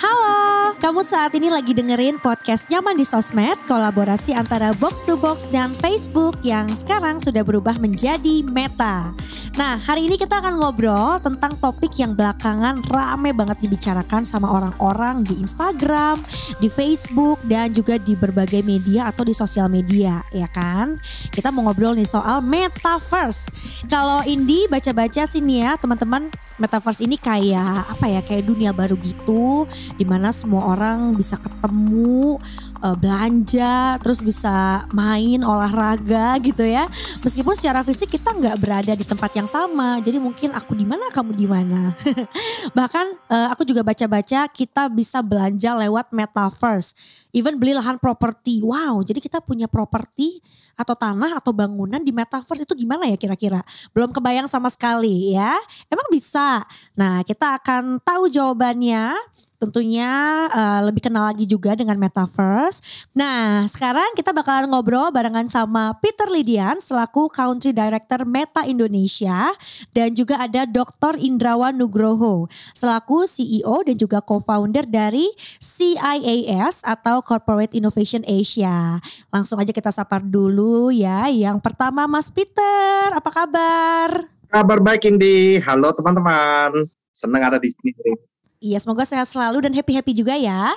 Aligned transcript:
Halo, 0.00 0.39
kamu 0.80 1.04
saat 1.04 1.36
ini 1.36 1.52
lagi 1.52 1.76
dengerin 1.76 2.16
podcast 2.16 2.64
Nyaman 2.72 2.96
di 2.96 3.04
Sosmed, 3.04 3.68
kolaborasi 3.68 4.32
antara 4.32 4.72
Box 4.80 5.04
to 5.04 5.12
Box 5.12 5.44
dan 5.52 5.76
Facebook 5.76 6.40
yang 6.40 6.72
sekarang 6.72 7.20
sudah 7.20 7.44
berubah 7.44 7.76
menjadi 7.76 8.40
Meta. 8.48 9.12
Nah, 9.60 9.76
hari 9.76 10.08
ini 10.08 10.16
kita 10.16 10.40
akan 10.40 10.56
ngobrol 10.56 11.20
tentang 11.20 11.52
topik 11.60 11.92
yang 12.00 12.16
belakangan 12.16 12.80
rame 12.88 13.36
banget 13.36 13.60
dibicarakan 13.60 14.24
sama 14.24 14.48
orang-orang 14.48 15.20
di 15.20 15.36
Instagram, 15.36 16.16
di 16.64 16.72
Facebook, 16.72 17.36
dan 17.44 17.68
juga 17.76 18.00
di 18.00 18.16
berbagai 18.16 18.64
media 18.64 19.12
atau 19.12 19.20
di 19.20 19.36
sosial 19.36 19.68
media, 19.68 20.24
ya 20.32 20.48
kan? 20.48 20.96
Kita 21.28 21.52
mau 21.52 21.68
ngobrol 21.68 21.92
nih 21.92 22.08
soal 22.08 22.40
Metaverse. 22.40 23.52
Kalau 23.84 24.24
Indi 24.24 24.64
baca-baca 24.64 25.28
sih 25.28 25.44
nih 25.44 25.58
ya, 25.60 25.70
teman-teman, 25.76 26.32
Metaverse 26.56 27.04
ini 27.04 27.20
kayak 27.20 28.00
apa 28.00 28.06
ya, 28.08 28.24
kayak 28.24 28.48
dunia 28.48 28.72
baru 28.72 28.96
gitu, 28.96 29.68
di 29.98 30.08
mana 30.08 30.32
semua 30.32 30.69
orang 30.70 31.18
bisa 31.18 31.34
ketemu, 31.34 32.38
uh, 32.80 32.96
belanja, 32.96 33.98
terus 33.98 34.22
bisa 34.22 34.86
main 34.94 35.42
olahraga 35.42 36.38
gitu 36.38 36.62
ya. 36.62 36.86
Meskipun 37.26 37.58
secara 37.58 37.82
fisik 37.82 38.14
kita 38.14 38.30
nggak 38.30 38.56
berada 38.62 38.92
di 38.94 39.02
tempat 39.02 39.30
yang 39.34 39.48
sama, 39.50 39.98
jadi 39.98 40.22
mungkin 40.22 40.54
aku 40.54 40.78
di 40.78 40.86
mana 40.86 41.10
kamu 41.10 41.32
di 41.34 41.46
mana. 41.50 41.92
Bahkan 42.78 43.06
uh, 43.28 43.48
aku 43.52 43.66
juga 43.66 43.82
baca-baca 43.82 44.46
kita 44.48 44.86
bisa 44.88 45.20
belanja 45.20 45.74
lewat 45.74 46.14
metaverse, 46.14 46.94
even 47.34 47.58
beli 47.58 47.74
lahan 47.74 47.98
properti. 47.98 48.62
Wow, 48.62 49.02
jadi 49.02 49.18
kita 49.18 49.42
punya 49.42 49.66
properti 49.66 50.40
atau 50.80 50.96
tanah 50.96 51.36
atau 51.36 51.52
bangunan 51.52 52.00
di 52.00 52.08
metaverse 52.08 52.64
itu 52.64 52.72
gimana 52.72 53.04
ya 53.04 53.20
kira-kira? 53.20 53.60
Belum 53.92 54.08
kebayang 54.08 54.48
sama 54.48 54.72
sekali 54.72 55.36
ya. 55.36 55.52
Emang 55.92 56.08
bisa? 56.08 56.64
Nah, 56.96 57.20
kita 57.20 57.60
akan 57.60 58.00
tahu 58.00 58.32
jawabannya 58.32 59.12
tentunya 59.60 60.08
uh, 60.48 60.80
lebih 60.88 61.04
kenal 61.04 61.28
lagi 61.28 61.44
juga 61.44 61.76
dengan 61.76 62.00
Metaverse. 62.00 63.06
Nah 63.12 63.68
sekarang 63.68 64.16
kita 64.16 64.32
bakalan 64.32 64.72
ngobrol 64.72 65.12
barengan 65.12 65.44
sama 65.52 65.92
Peter 66.00 66.24
Lidian 66.32 66.80
selaku 66.80 67.28
Country 67.28 67.76
Director 67.76 68.24
Meta 68.24 68.64
Indonesia 68.64 69.52
dan 69.92 70.16
juga 70.16 70.40
ada 70.40 70.64
Dr. 70.64 71.20
Indrawan 71.20 71.76
Nugroho 71.76 72.48
selaku 72.72 73.28
CEO 73.28 73.84
dan 73.84 74.00
juga 74.00 74.24
co-founder 74.24 74.88
dari 74.88 75.28
CIAS 75.60 76.80
atau 76.80 77.20
Corporate 77.20 77.76
Innovation 77.76 78.24
Asia. 78.24 78.96
Langsung 79.28 79.60
aja 79.60 79.76
kita 79.76 79.92
sapar 79.92 80.24
dulu 80.24 80.88
ya. 80.88 81.28
Yang 81.28 81.60
pertama 81.60 82.08
Mas 82.08 82.32
Peter, 82.32 83.12
apa 83.12 83.28
kabar? 83.28 84.24
Kabar 84.48 84.78
baik 84.80 85.04
Indi. 85.04 85.60
Halo 85.60 85.92
teman-teman. 85.92 86.88
Senang 87.12 87.44
ada 87.44 87.60
di 87.60 87.68
sini. 87.68 88.29
Iya, 88.60 88.76
semoga 88.76 89.08
sehat 89.08 89.24
selalu 89.24 89.64
dan 89.64 89.72
happy-happy 89.72 90.12
juga 90.12 90.36
ya. 90.36 90.76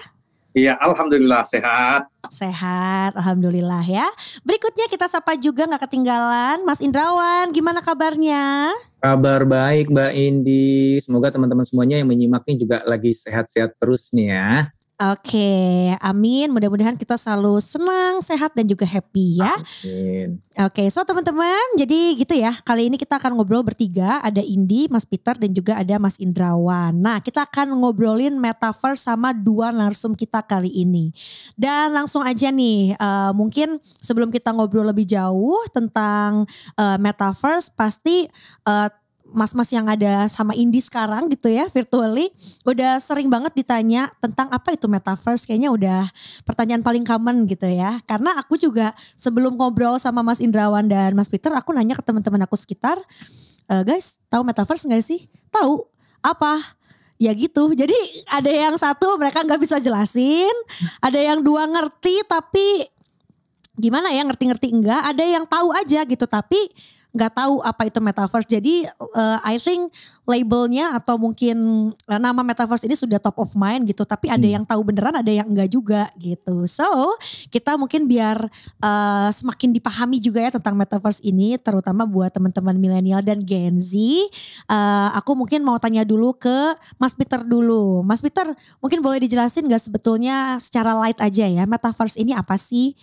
Iya, 0.55 0.79
alhamdulillah 0.79 1.43
sehat. 1.43 2.07
Sehat, 2.31 3.11
alhamdulillah 3.19 3.83
ya. 3.83 4.07
Berikutnya 4.47 4.87
kita 4.87 5.03
sapa 5.11 5.35
juga 5.35 5.67
nggak 5.67 5.83
ketinggalan, 5.91 6.63
Mas 6.63 6.79
Indrawan. 6.79 7.51
Gimana 7.51 7.83
kabarnya? 7.83 8.71
Kabar 9.03 9.43
baik, 9.43 9.91
Mbak 9.91 10.11
Indi. 10.15 11.03
Semoga 11.03 11.35
teman-teman 11.35 11.67
semuanya 11.67 11.99
yang 11.99 12.07
menyimaknya 12.07 12.55
juga 12.55 12.77
lagi 12.87 13.11
sehat-sehat 13.11 13.75
terus 13.75 14.15
nih 14.15 14.31
ya. 14.31 14.71
Oke, 15.03 15.91
amin. 15.99 16.47
Mudah-mudahan 16.47 16.95
kita 16.95 17.19
selalu 17.19 17.59
senang, 17.59 18.23
sehat 18.23 18.55
dan 18.55 18.63
juga 18.63 18.87
happy 18.87 19.43
ya. 19.43 19.51
Amin. 19.51 20.39
Oke, 20.63 20.87
so 20.87 21.03
teman-teman, 21.03 21.75
jadi 21.75 22.15
gitu 22.15 22.31
ya. 22.39 22.55
Kali 22.63 22.87
ini 22.87 22.95
kita 22.95 23.19
akan 23.19 23.35
ngobrol 23.35 23.67
bertiga. 23.67 24.23
Ada 24.23 24.39
Indi, 24.39 24.87
Mas 24.87 25.03
Peter 25.03 25.35
dan 25.35 25.51
juga 25.51 25.75
ada 25.75 25.99
Mas 25.99 26.15
Indrawan. 26.23 26.95
Nah, 26.95 27.19
kita 27.19 27.43
akan 27.43 27.75
ngobrolin 27.83 28.39
metaverse 28.39 29.03
sama 29.03 29.35
dua 29.35 29.75
narsum 29.75 30.15
kita 30.15 30.39
kali 30.39 30.71
ini. 30.71 31.11
Dan 31.59 31.91
langsung 31.91 32.23
aja 32.23 32.47
nih, 32.47 32.95
uh, 32.95 33.35
mungkin 33.35 33.83
sebelum 33.99 34.31
kita 34.31 34.55
ngobrol 34.55 34.87
lebih 34.87 35.03
jauh 35.03 35.59
tentang 35.75 36.47
uh, 36.79 36.95
metaverse, 36.95 37.75
pasti 37.75 38.23
uh, 38.63 38.87
mas-mas 39.33 39.73
yang 39.73 39.89
ada 39.89 40.29
sama 40.29 40.53
Indi 40.53 40.79
sekarang 40.79 41.27
gitu 41.27 41.49
ya 41.49 41.65
virtually 41.67 42.29
udah 42.63 43.01
sering 43.01 43.27
banget 43.27 43.51
ditanya 43.57 44.13
tentang 44.21 44.47
apa 44.53 44.71
itu 44.71 44.85
metaverse. 44.85 45.49
Kayaknya 45.49 45.69
udah 45.73 46.01
pertanyaan 46.45 46.85
paling 46.85 47.03
common 47.03 47.49
gitu 47.49 47.65
ya. 47.67 47.99
Karena 48.05 48.37
aku 48.39 48.55
juga 48.55 48.93
sebelum 49.17 49.57
ngobrol 49.57 49.97
sama 49.97 50.21
Mas 50.21 50.39
Indrawan 50.39 50.85
dan 50.85 51.17
Mas 51.17 51.27
Peter 51.27 51.51
aku 51.51 51.73
nanya 51.73 51.97
ke 51.97 52.03
teman-teman 52.05 52.45
aku 52.45 52.55
sekitar 52.55 52.95
e, 53.67 53.75
guys 53.83 54.21
tahu 54.29 54.45
metaverse 54.45 54.85
nggak 54.87 55.03
sih? 55.03 55.25
Tahu. 55.49 55.83
Apa? 56.23 56.61
Ya 57.17 57.33
gitu. 57.33 57.73
Jadi 57.73 57.95
ada 58.29 58.49
yang 58.53 58.77
satu 58.77 59.17
mereka 59.17 59.41
nggak 59.43 59.59
bisa 59.59 59.81
jelasin 59.81 60.53
ada 61.01 61.19
yang 61.19 61.41
dua 61.41 61.65
ngerti 61.67 62.23
tapi 62.29 62.85
gimana 63.73 64.13
ya 64.13 64.21
ngerti-ngerti 64.21 64.69
enggak 64.69 65.01
ada 65.01 65.25
yang 65.25 65.45
tahu 65.49 65.73
aja 65.73 66.05
gitu. 66.05 66.25
Tapi 66.29 66.61
nggak 67.13 67.31
tahu 67.37 67.61
apa 67.61 67.85
itu 67.85 68.01
metaverse. 68.01 68.49
Jadi 68.49 68.89
uh, 68.97 69.39
I 69.45 69.61
think 69.61 69.93
labelnya 70.25 70.97
atau 70.97 71.21
mungkin 71.21 71.89
uh, 72.09 72.19
nama 72.19 72.41
metaverse 72.41 72.89
ini 72.89 72.97
sudah 72.97 73.21
top 73.21 73.37
of 73.37 73.53
mind 73.53 73.85
gitu. 73.85 74.01
Tapi 74.01 74.33
ada 74.33 74.41
hmm. 74.41 74.55
yang 74.59 74.63
tahu 74.65 74.81
beneran, 74.81 75.13
ada 75.13 75.29
yang 75.29 75.45
enggak 75.45 75.69
juga 75.69 76.09
gitu. 76.17 76.65
So 76.65 77.15
kita 77.53 77.77
mungkin 77.77 78.09
biar 78.09 78.41
uh, 78.81 79.29
semakin 79.29 79.77
dipahami 79.77 80.17
juga 80.17 80.41
ya 80.41 80.51
tentang 80.57 80.73
metaverse 80.73 81.21
ini, 81.21 81.55
terutama 81.61 82.09
buat 82.09 82.33
teman-teman 82.33 82.73
milenial 82.81 83.21
dan 83.21 83.45
Gen 83.45 83.77
Z. 83.77 83.93
Uh, 84.65 85.13
aku 85.13 85.37
mungkin 85.37 85.61
mau 85.61 85.77
tanya 85.77 86.01
dulu 86.01 86.33
ke 86.33 86.73
Mas 86.97 87.13
Peter 87.13 87.45
dulu. 87.45 88.01
Mas 88.01 88.25
Peter 88.25 88.49
mungkin 88.81 89.05
boleh 89.05 89.21
dijelasin 89.21 89.69
nggak 89.69 89.85
sebetulnya 89.85 90.57
secara 90.57 90.97
light 90.97 91.21
aja 91.21 91.45
ya 91.45 91.63
metaverse 91.69 92.17
ini 92.17 92.33
apa 92.33 92.57
sih? 92.57 92.97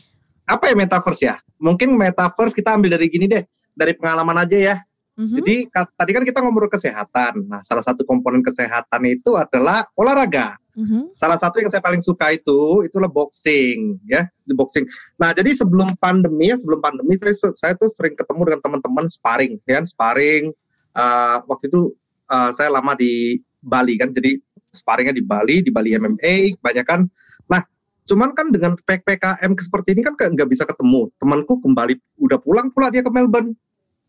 Apa 0.47 0.65
ya 0.71 0.75
metaverse 0.75 1.23
ya? 1.25 1.35
Mungkin 1.61 1.95
metaverse 1.95 2.55
kita 2.57 2.75
ambil 2.75 2.97
dari 2.99 3.07
gini 3.11 3.27
deh, 3.31 3.45
dari 3.75 3.93
pengalaman 3.95 4.41
aja 4.45 4.59
ya. 4.59 4.77
Mm-hmm. 5.21 5.37
Jadi 5.37 5.55
tadi 5.69 6.11
kan 6.17 6.25
kita 6.25 6.39
ngomong 6.41 6.73
kesehatan. 6.73 7.45
Nah, 7.45 7.61
salah 7.61 7.85
satu 7.85 8.09
komponen 8.09 8.41
kesehatan 8.41 9.05
itu 9.05 9.37
adalah 9.37 9.85
olahraga. 9.93 10.57
Mm-hmm. 10.81 11.13
Salah 11.13 11.37
satu 11.37 11.61
yang 11.61 11.69
saya 11.69 11.85
paling 11.85 12.01
suka 12.01 12.33
itu 12.33 12.89
itulah 12.89 13.11
boxing, 13.13 14.01
ya, 14.09 14.25
the 14.49 14.57
boxing. 14.57 14.89
Nah, 15.21 15.37
jadi 15.37 15.53
sebelum 15.53 15.93
pandemi 16.01 16.49
ya, 16.49 16.57
sebelum 16.57 16.81
pandemi 16.81 17.21
saya, 17.21 17.53
saya 17.53 17.73
tuh 17.77 17.93
sering 17.93 18.17
ketemu 18.17 18.49
dengan 18.49 18.61
teman-teman 18.65 19.05
sparring, 19.13 19.61
ya, 19.69 19.85
sparring. 19.85 20.57
Uh, 20.97 21.45
waktu 21.53 21.69
itu 21.69 21.93
uh, 22.33 22.49
saya 22.57 22.73
lama 22.73 22.97
di 22.97 23.45
Bali 23.61 24.01
kan, 24.01 24.09
jadi 24.17 24.41
sparringnya 24.73 25.13
di 25.13 25.21
Bali, 25.21 25.61
di 25.61 25.69
Bali 25.69 25.93
MMA, 26.01 26.57
banyak 26.65 26.87
kan. 26.89 27.05
Nah, 27.51 27.61
Cuman 28.11 28.35
kan 28.35 28.51
dengan 28.51 28.75
PPKM 28.75 29.55
seperti 29.55 29.95
ini 29.95 30.03
kan 30.03 30.19
nggak 30.19 30.51
bisa 30.51 30.67
ketemu. 30.67 31.15
Temanku 31.23 31.63
kembali 31.63 31.95
udah 32.19 32.43
pulang 32.43 32.75
pula 32.75 32.91
dia 32.91 33.07
ke 33.07 33.11
Melbourne. 33.15 33.55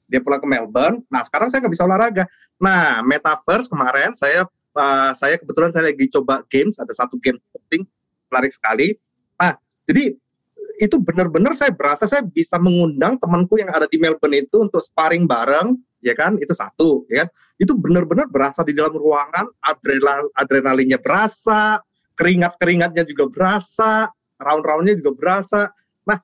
Dia 0.09 0.25
pulang 0.25 0.41
ke 0.41 0.50
Melbourne. 0.50 1.06
Nah 1.13 1.22
sekarang 1.22 1.53
saya 1.53 1.62
nggak 1.62 1.73
bisa 1.78 1.85
olahraga. 1.85 2.25
Nah 2.57 3.06
metaverse 3.06 3.69
kemarin 3.69 4.17
saya 4.17 4.50
uh, 4.73 5.13
saya 5.13 5.38
kebetulan 5.38 5.69
saya 5.69 5.94
lagi 5.94 6.09
coba 6.09 6.41
games. 6.50 6.81
Ada 6.81 7.06
satu 7.06 7.22
game 7.22 7.38
penting 7.53 7.85
menarik 8.34 8.50
sekali. 8.50 8.97
Nah 9.38 9.53
jadi 9.85 10.18
itu 10.81 10.97
benar-benar 10.97 11.53
saya 11.53 11.69
berasa 11.69 12.09
saya 12.09 12.25
bisa 12.25 12.57
mengundang 12.57 13.22
temanku 13.22 13.62
yang 13.62 13.69
ada 13.69 13.85
di 13.85 14.01
Melbourne 14.01 14.41
itu 14.41 14.66
untuk 14.66 14.81
sparring 14.81 15.29
bareng 15.29 15.78
ya 16.01 16.18
kan 16.18 16.33
itu 16.41 16.50
satu 16.57 17.06
ya 17.06 17.25
kan 17.25 17.29
itu 17.62 17.78
benar-benar 17.78 18.25
berasa 18.33 18.66
di 18.66 18.73
dalam 18.73 18.97
ruangan 18.97 19.45
adrenal 19.62 20.25
adrenalinnya 20.33 20.97
berasa 20.97 21.78
keringat-keringatnya 22.21 23.01
juga 23.09 23.25
berasa, 23.33 24.13
round-roundnya 24.37 24.93
juga 25.01 25.17
berasa. 25.17 25.73
Nah, 26.05 26.21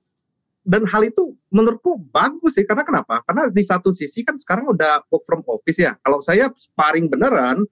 dan 0.62 0.86
hal 0.86 1.10
itu 1.10 1.34
menurutku 1.50 1.98
bagus 2.14 2.62
sih, 2.62 2.70
karena 2.70 2.86
kenapa? 2.86 3.26
Karena 3.26 3.50
di 3.50 3.64
satu 3.66 3.90
sisi 3.90 4.22
kan 4.22 4.38
sekarang 4.38 4.70
udah 4.70 5.10
work 5.10 5.26
from 5.26 5.42
office 5.50 5.82
ya. 5.82 5.98
Kalau 6.06 6.22
saya 6.22 6.54
sparring 6.54 7.10
beneran, 7.10 7.66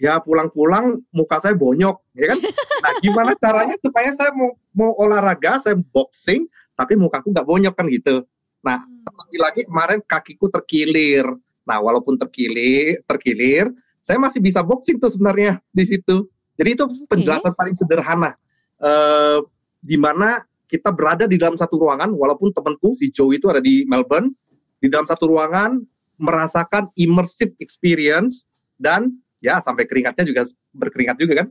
ya 0.00 0.16
pulang-pulang 0.24 1.04
muka 1.12 1.36
saya 1.36 1.52
bonyok, 1.52 2.00
ya 2.16 2.32
kan? 2.32 2.40
Nah, 2.80 2.92
gimana 3.04 3.32
caranya 3.44 3.76
supaya 3.84 4.08
saya 4.16 4.32
mau 4.32 4.56
mau 4.72 4.96
olahraga, 4.96 5.60
saya 5.60 5.76
boxing, 5.76 6.48
tapi 6.72 6.96
mukaku 6.96 7.36
nggak 7.36 7.44
bonyok 7.44 7.74
kan 7.76 7.84
gitu. 7.92 8.24
Nah, 8.64 8.80
lagi-lagi 9.04 9.68
kemarin 9.68 10.00
kakiku 10.00 10.48
terkilir. 10.48 11.28
Nah, 11.68 11.78
walaupun 11.84 12.16
terkilir, 12.16 13.04
terkilir, 13.04 13.68
saya 14.00 14.16
masih 14.22 14.40
bisa 14.40 14.62
boxing 14.64 14.96
tuh 14.96 15.12
sebenarnya 15.12 15.60
di 15.68 15.84
situ. 15.84 16.30
Jadi 16.56 16.68
itu 16.72 16.84
penjelasan 17.06 17.52
paling 17.52 17.76
sederhana. 17.76 18.34
Uh, 18.76 19.44
di 19.80 19.96
mana 19.96 20.44
kita 20.66 20.90
berada 20.90 21.24
di 21.30 21.38
dalam 21.38 21.54
satu 21.54 21.78
ruangan, 21.78 22.10
walaupun 22.10 22.50
temanku 22.50 22.98
si 22.98 23.14
Joe 23.14 23.36
itu 23.36 23.46
ada 23.46 23.62
di 23.62 23.86
Melbourne, 23.86 24.34
di 24.82 24.90
dalam 24.90 25.06
satu 25.06 25.30
ruangan 25.30 25.78
merasakan 26.16 26.90
immersive 26.96 27.52
experience 27.60 28.48
dan 28.80 29.12
ya 29.38 29.60
sampai 29.60 29.84
keringatnya 29.84 30.24
juga 30.26 30.42
berkeringat 30.74 31.16
juga 31.20 31.44
kan. 31.44 31.48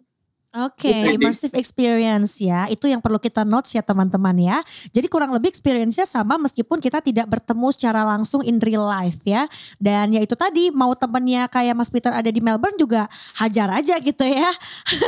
Oke, 0.56 0.88
okay, 0.88 1.20
immersive 1.20 1.52
experience 1.60 2.40
ya. 2.40 2.64
Itu 2.72 2.88
yang 2.88 3.04
perlu 3.04 3.20
kita 3.20 3.44
notes 3.44 3.76
ya 3.76 3.84
teman-teman 3.84 4.40
ya. 4.40 4.64
Jadi 4.88 5.12
kurang 5.12 5.36
lebih 5.36 5.52
experience-nya 5.52 6.08
sama 6.08 6.40
meskipun 6.40 6.80
kita 6.80 7.04
tidak 7.04 7.28
bertemu 7.28 7.76
secara 7.76 8.08
langsung 8.08 8.40
in 8.40 8.56
real 8.64 8.88
life 8.88 9.20
ya. 9.28 9.52
Dan 9.84 10.16
ya 10.16 10.24
itu 10.24 10.32
tadi 10.32 10.72
mau 10.72 10.96
temennya 10.96 11.52
kayak 11.52 11.76
Mas 11.76 11.92
Peter 11.92 12.08
ada 12.08 12.32
di 12.32 12.40
Melbourne 12.40 12.80
juga 12.80 13.04
hajar 13.36 13.68
aja 13.68 14.00
gitu 14.00 14.24
ya. 14.24 14.48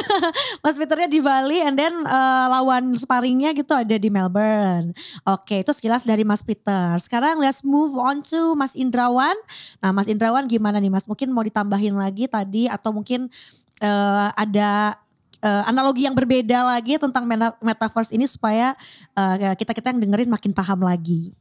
Mas 0.67 0.75
Peternya 0.75 1.07
di 1.07 1.23
Bali 1.23 1.63
and 1.63 1.79
then 1.79 1.95
uh, 2.03 2.51
lawan 2.51 2.99
sparringnya 2.99 3.55
gitu 3.55 3.71
ada 3.71 3.95
di 3.95 4.11
Melbourne. 4.11 4.91
Oke, 5.23 5.55
okay, 5.55 5.59
itu 5.63 5.71
sekilas 5.71 6.03
dari 6.03 6.27
Mas 6.27 6.43
Peter. 6.43 6.99
Sekarang 6.99 7.39
let's 7.39 7.63
move 7.63 7.95
on 7.95 8.19
to 8.19 8.51
Mas 8.59 8.75
Indrawan. 8.75 9.39
Nah 9.79 9.95
Mas 9.95 10.11
Indrawan 10.11 10.43
gimana 10.51 10.83
nih 10.83 10.91
Mas? 10.91 11.07
Mungkin 11.07 11.31
mau 11.31 11.47
ditambahin 11.47 11.95
lagi 11.95 12.27
tadi 12.27 12.67
atau 12.67 12.91
mungkin 12.91 13.31
uh, 13.79 14.29
ada 14.35 15.06
uh, 15.41 15.63
analogi 15.69 16.05
yang 16.05 16.15
berbeda 16.15 16.65
lagi 16.65 16.97
tentang 16.97 17.25
metaverse 17.61 18.13
ini 18.13 18.25
supaya 18.25 18.73
uh, 19.17 19.55
kita 19.57 19.73
kita 19.73 19.93
yang 19.93 20.01
dengerin 20.01 20.29
makin 20.29 20.51
paham 20.53 20.85
lagi. 20.85 21.35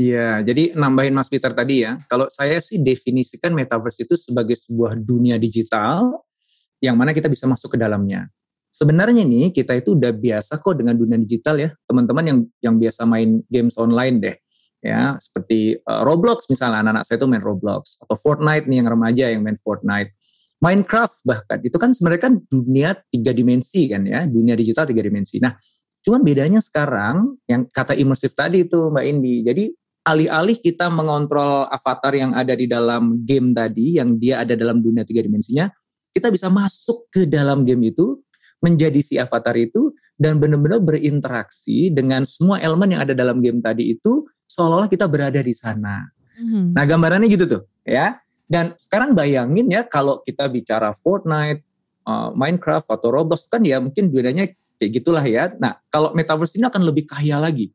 Iya, 0.00 0.40
jadi 0.42 0.72
nambahin 0.72 1.12
Mas 1.12 1.28
Peter 1.28 1.52
tadi 1.52 1.84
ya. 1.84 2.00
Kalau 2.08 2.26
saya 2.32 2.58
sih 2.64 2.80
definisikan 2.80 3.52
metaverse 3.52 4.02
itu 4.02 4.16
sebagai 4.16 4.56
sebuah 4.56 4.96
dunia 4.96 5.36
digital 5.36 6.24
yang 6.82 6.98
mana 6.98 7.14
kita 7.14 7.30
bisa 7.30 7.46
masuk 7.46 7.76
ke 7.76 7.78
dalamnya. 7.78 8.26
Sebenarnya 8.72 9.22
nih 9.22 9.52
kita 9.52 9.76
itu 9.76 9.92
udah 9.92 10.10
biasa 10.16 10.56
kok 10.56 10.74
dengan 10.80 10.96
dunia 10.96 11.20
digital 11.20 11.60
ya, 11.60 11.70
teman-teman 11.84 12.24
yang 12.24 12.38
yang 12.64 12.74
biasa 12.80 13.04
main 13.04 13.44
games 13.52 13.76
online 13.76 14.16
deh, 14.16 14.36
ya 14.82 15.14
seperti 15.22 15.78
uh, 15.86 16.02
Roblox 16.02 16.50
misalnya 16.50 16.82
anak-anak 16.82 17.04
saya 17.06 17.16
itu 17.22 17.28
main 17.30 17.44
Roblox 17.44 18.00
atau 18.02 18.16
Fortnite 18.18 18.66
nih 18.66 18.82
yang 18.82 18.88
remaja 18.90 19.24
yang 19.30 19.44
main 19.46 19.60
Fortnite 19.60 20.10
Minecraft 20.62 21.26
bahkan 21.26 21.58
itu 21.58 21.74
kan 21.74 21.90
sebenarnya 21.90 22.22
kan 22.30 22.34
dunia 22.46 22.94
tiga 23.10 23.34
dimensi 23.34 23.90
kan 23.90 24.06
ya, 24.06 24.22
dunia 24.30 24.54
digital 24.54 24.86
tiga 24.86 25.02
dimensi. 25.02 25.42
Nah, 25.42 25.58
cuman 26.06 26.22
bedanya 26.22 26.62
sekarang 26.62 27.34
yang 27.50 27.66
kata 27.66 27.98
imersif 27.98 28.38
tadi 28.38 28.62
itu 28.62 28.78
Mbak 28.94 29.04
Indi. 29.10 29.34
Jadi 29.42 29.64
alih-alih 30.06 30.58
kita 30.58 30.90
mengontrol 30.90 31.66
avatar 31.70 32.14
yang 32.14 32.34
ada 32.34 32.54
di 32.54 32.66
dalam 32.70 33.22
game 33.22 33.54
tadi, 33.54 33.98
yang 33.98 34.18
dia 34.18 34.42
ada 34.42 34.58
dalam 34.58 34.82
dunia 34.82 35.06
tiga 35.06 35.22
dimensinya, 35.22 35.70
kita 36.10 36.30
bisa 36.30 36.50
masuk 36.50 37.06
ke 37.10 37.26
dalam 37.26 37.62
game 37.62 37.94
itu, 37.94 38.18
menjadi 38.62 39.00
si 39.02 39.14
avatar 39.18 39.54
itu, 39.58 39.94
dan 40.18 40.38
benar-benar 40.38 40.78
berinteraksi 40.82 41.90
dengan 41.90 42.22
semua 42.26 42.62
elemen 42.62 42.94
yang 42.94 43.02
ada 43.02 43.14
dalam 43.14 43.42
game 43.42 43.58
tadi 43.62 43.94
itu, 43.94 44.26
seolah-olah 44.46 44.90
kita 44.90 45.06
berada 45.06 45.38
di 45.42 45.54
sana. 45.54 46.06
Mm-hmm. 46.38 46.64
Nah 46.74 46.84
gambarannya 46.86 47.28
gitu 47.30 47.44
tuh, 47.46 47.62
ya. 47.86 48.18
Dan 48.52 48.76
sekarang 48.76 49.16
bayangin 49.16 49.64
ya 49.72 49.80
kalau 49.80 50.20
kita 50.20 50.44
bicara 50.52 50.92
Fortnite, 50.92 51.64
uh, 52.04 52.36
Minecraft 52.36 52.84
atau 52.84 53.08
Roblox 53.08 53.48
kan 53.48 53.64
ya 53.64 53.80
mungkin 53.80 54.12
bedanya 54.12 54.44
kayak 54.76 54.92
gitulah 55.00 55.24
ya. 55.24 55.48
Nah 55.56 55.80
kalau 55.88 56.12
metaverse 56.12 56.60
ini 56.60 56.68
akan 56.68 56.84
lebih 56.84 57.08
kaya 57.08 57.40
lagi. 57.40 57.72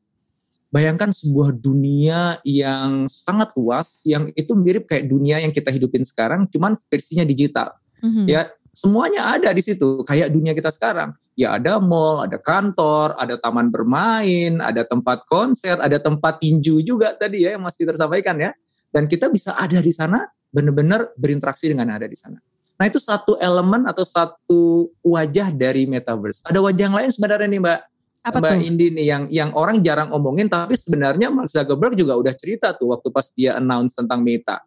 Bayangkan 0.69 1.09
sebuah 1.15 1.57
dunia 1.57 2.37
yang 2.45 3.09
sangat 3.09 3.57
luas, 3.57 4.05
yang 4.05 4.29
itu 4.37 4.53
mirip 4.53 4.85
kayak 4.85 5.09
dunia 5.09 5.41
yang 5.41 5.49
kita 5.49 5.73
hidupin 5.73 6.05
sekarang, 6.05 6.45
cuman 6.51 6.77
versinya 6.91 7.25
digital. 7.25 7.73
Mm-hmm. 8.03 8.25
Ya 8.29 8.51
semuanya 8.75 9.33
ada 9.33 9.49
di 9.55 9.63
situ, 9.65 10.05
kayak 10.05 10.29
dunia 10.29 10.53
kita 10.53 10.69
sekarang. 10.69 11.15
Ya 11.39 11.55
ada 11.55 11.81
mall, 11.81 12.27
ada 12.27 12.37
kantor, 12.37 13.15
ada 13.17 13.39
taman 13.39 13.71
bermain, 13.73 14.61
ada 14.61 14.83
tempat 14.83 15.23
konser, 15.25 15.79
ada 15.79 15.97
tempat 15.97 16.37
tinju 16.43 16.83
juga 16.83 17.15
tadi 17.15 17.47
ya 17.47 17.55
yang 17.55 17.63
Mas 17.63 17.79
Peter 17.79 17.95
sampaikan 17.95 18.35
ya. 18.37 18.51
Dan 18.91 19.07
kita 19.07 19.31
bisa 19.31 19.55
ada 19.55 19.79
di 19.79 19.95
sana 19.95 20.27
benar-benar 20.51 21.11
berinteraksi 21.15 21.71
dengan 21.71 21.91
yang 21.91 21.97
ada 21.99 22.09
di 22.09 22.17
sana. 22.17 22.39
Nah 22.77 22.85
itu 22.85 23.01
satu 23.01 23.35
elemen 23.41 23.89
atau 23.89 24.05
satu 24.05 24.93
wajah 25.01 25.49
dari 25.49 25.89
metaverse. 25.89 26.45
Ada 26.45 26.61
wajah 26.61 26.83
yang 26.87 26.97
lain 26.97 27.09
sebenarnya 27.09 27.47
nih 27.49 27.61
Mbak. 27.61 27.79
Apa 28.27 28.37
Mbak 28.37 28.49
tuh? 28.53 28.59
Indi 28.61 28.87
nih 28.93 29.05
yang 29.09 29.23
yang 29.33 29.49
orang 29.57 29.81
jarang 29.81 30.13
omongin 30.13 30.45
tapi 30.45 30.77
sebenarnya 30.77 31.33
Mark 31.33 31.49
Zuckerberg 31.49 31.97
juga 31.97 32.13
udah 32.13 32.33
cerita 32.37 32.77
tuh 32.77 32.93
waktu 32.93 33.09
pas 33.09 33.27
dia 33.33 33.57
announce 33.57 33.97
tentang 33.97 34.21
Meta. 34.21 34.61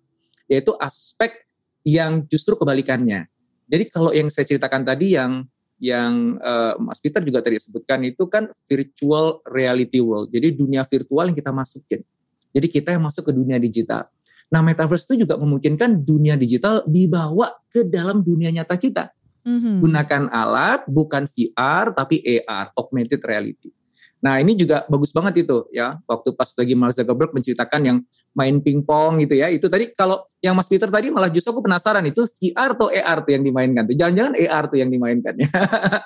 Yaitu 0.51 0.75
aspek 0.83 1.47
yang 1.87 2.27
justru 2.27 2.59
kebalikannya. 2.59 3.31
Jadi 3.71 3.85
kalau 3.87 4.11
yang 4.11 4.27
saya 4.27 4.43
ceritakan 4.51 4.83
tadi 4.83 5.15
yang 5.15 5.47
yang 5.81 6.37
uh, 6.43 6.77
Mas 6.77 7.01
Peter 7.01 7.25
juga 7.25 7.41
tadi 7.41 7.57
sebutkan 7.57 8.05
itu 8.05 8.27
kan 8.27 8.51
virtual 8.67 9.41
reality 9.49 10.03
world. 10.03 10.29
Jadi 10.29 10.53
dunia 10.53 10.83
virtual 10.85 11.31
yang 11.31 11.39
kita 11.39 11.55
masukin. 11.55 12.03
Jadi 12.51 12.67
kita 12.67 12.93
yang 12.93 13.07
masuk 13.07 13.31
ke 13.31 13.33
dunia 13.33 13.57
digital. 13.57 14.11
Nah, 14.51 14.61
metaverse 14.67 15.07
itu 15.15 15.25
juga 15.27 15.39
memungkinkan 15.39 16.03
dunia 16.03 16.35
digital 16.35 16.83
dibawa 16.83 17.55
ke 17.71 17.87
dalam 17.87 18.27
dunia 18.27 18.51
nyata 18.51 18.75
kita. 18.75 19.15
Mm-hmm. 19.47 19.77
Gunakan 19.81 20.23
alat 20.29 20.81
bukan 20.91 21.31
VR 21.31 21.95
tapi 21.95 22.21
AR, 22.21 22.75
augmented 22.75 23.23
reality. 23.23 23.71
Nah, 24.21 24.37
ini 24.37 24.53
juga 24.53 24.85
bagus 24.85 25.17
banget 25.17 25.49
itu 25.49 25.65
ya. 25.73 25.97
Waktu 26.05 26.37
pas 26.37 26.53
lagi 26.53 26.75
Mark 26.77 26.93
Zuckerberg 26.93 27.33
menceritakan 27.33 27.81
yang 27.81 27.99
main 28.37 28.61
pingpong 28.61 29.17
gitu 29.25 29.41
ya. 29.41 29.49
Itu 29.49 29.73
tadi 29.73 29.89
kalau 29.97 30.29
yang 30.45 30.53
Mas 30.53 30.69
Peter 30.69 30.93
tadi 30.93 31.09
malah 31.09 31.33
justru 31.33 31.57
aku 31.57 31.65
penasaran 31.65 32.05
itu 32.05 32.29
VR 32.37 32.77
atau 32.77 32.93
AR 32.93 33.25
tuh 33.25 33.33
yang 33.33 33.45
dimainkan 33.47 33.89
tuh. 33.89 33.97
Jangan-jangan 33.97 34.37
AR 34.37 34.65
tuh 34.69 34.79
yang 34.83 34.93
dimainkan 34.93 35.35
ya. 35.41 35.49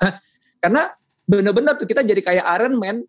Karena 0.63 0.95
benar-benar 1.27 1.75
tuh 1.75 1.91
kita 1.91 2.07
jadi 2.07 2.23
kayak 2.23 2.45
Iron 2.61 2.79
Man 2.79 3.03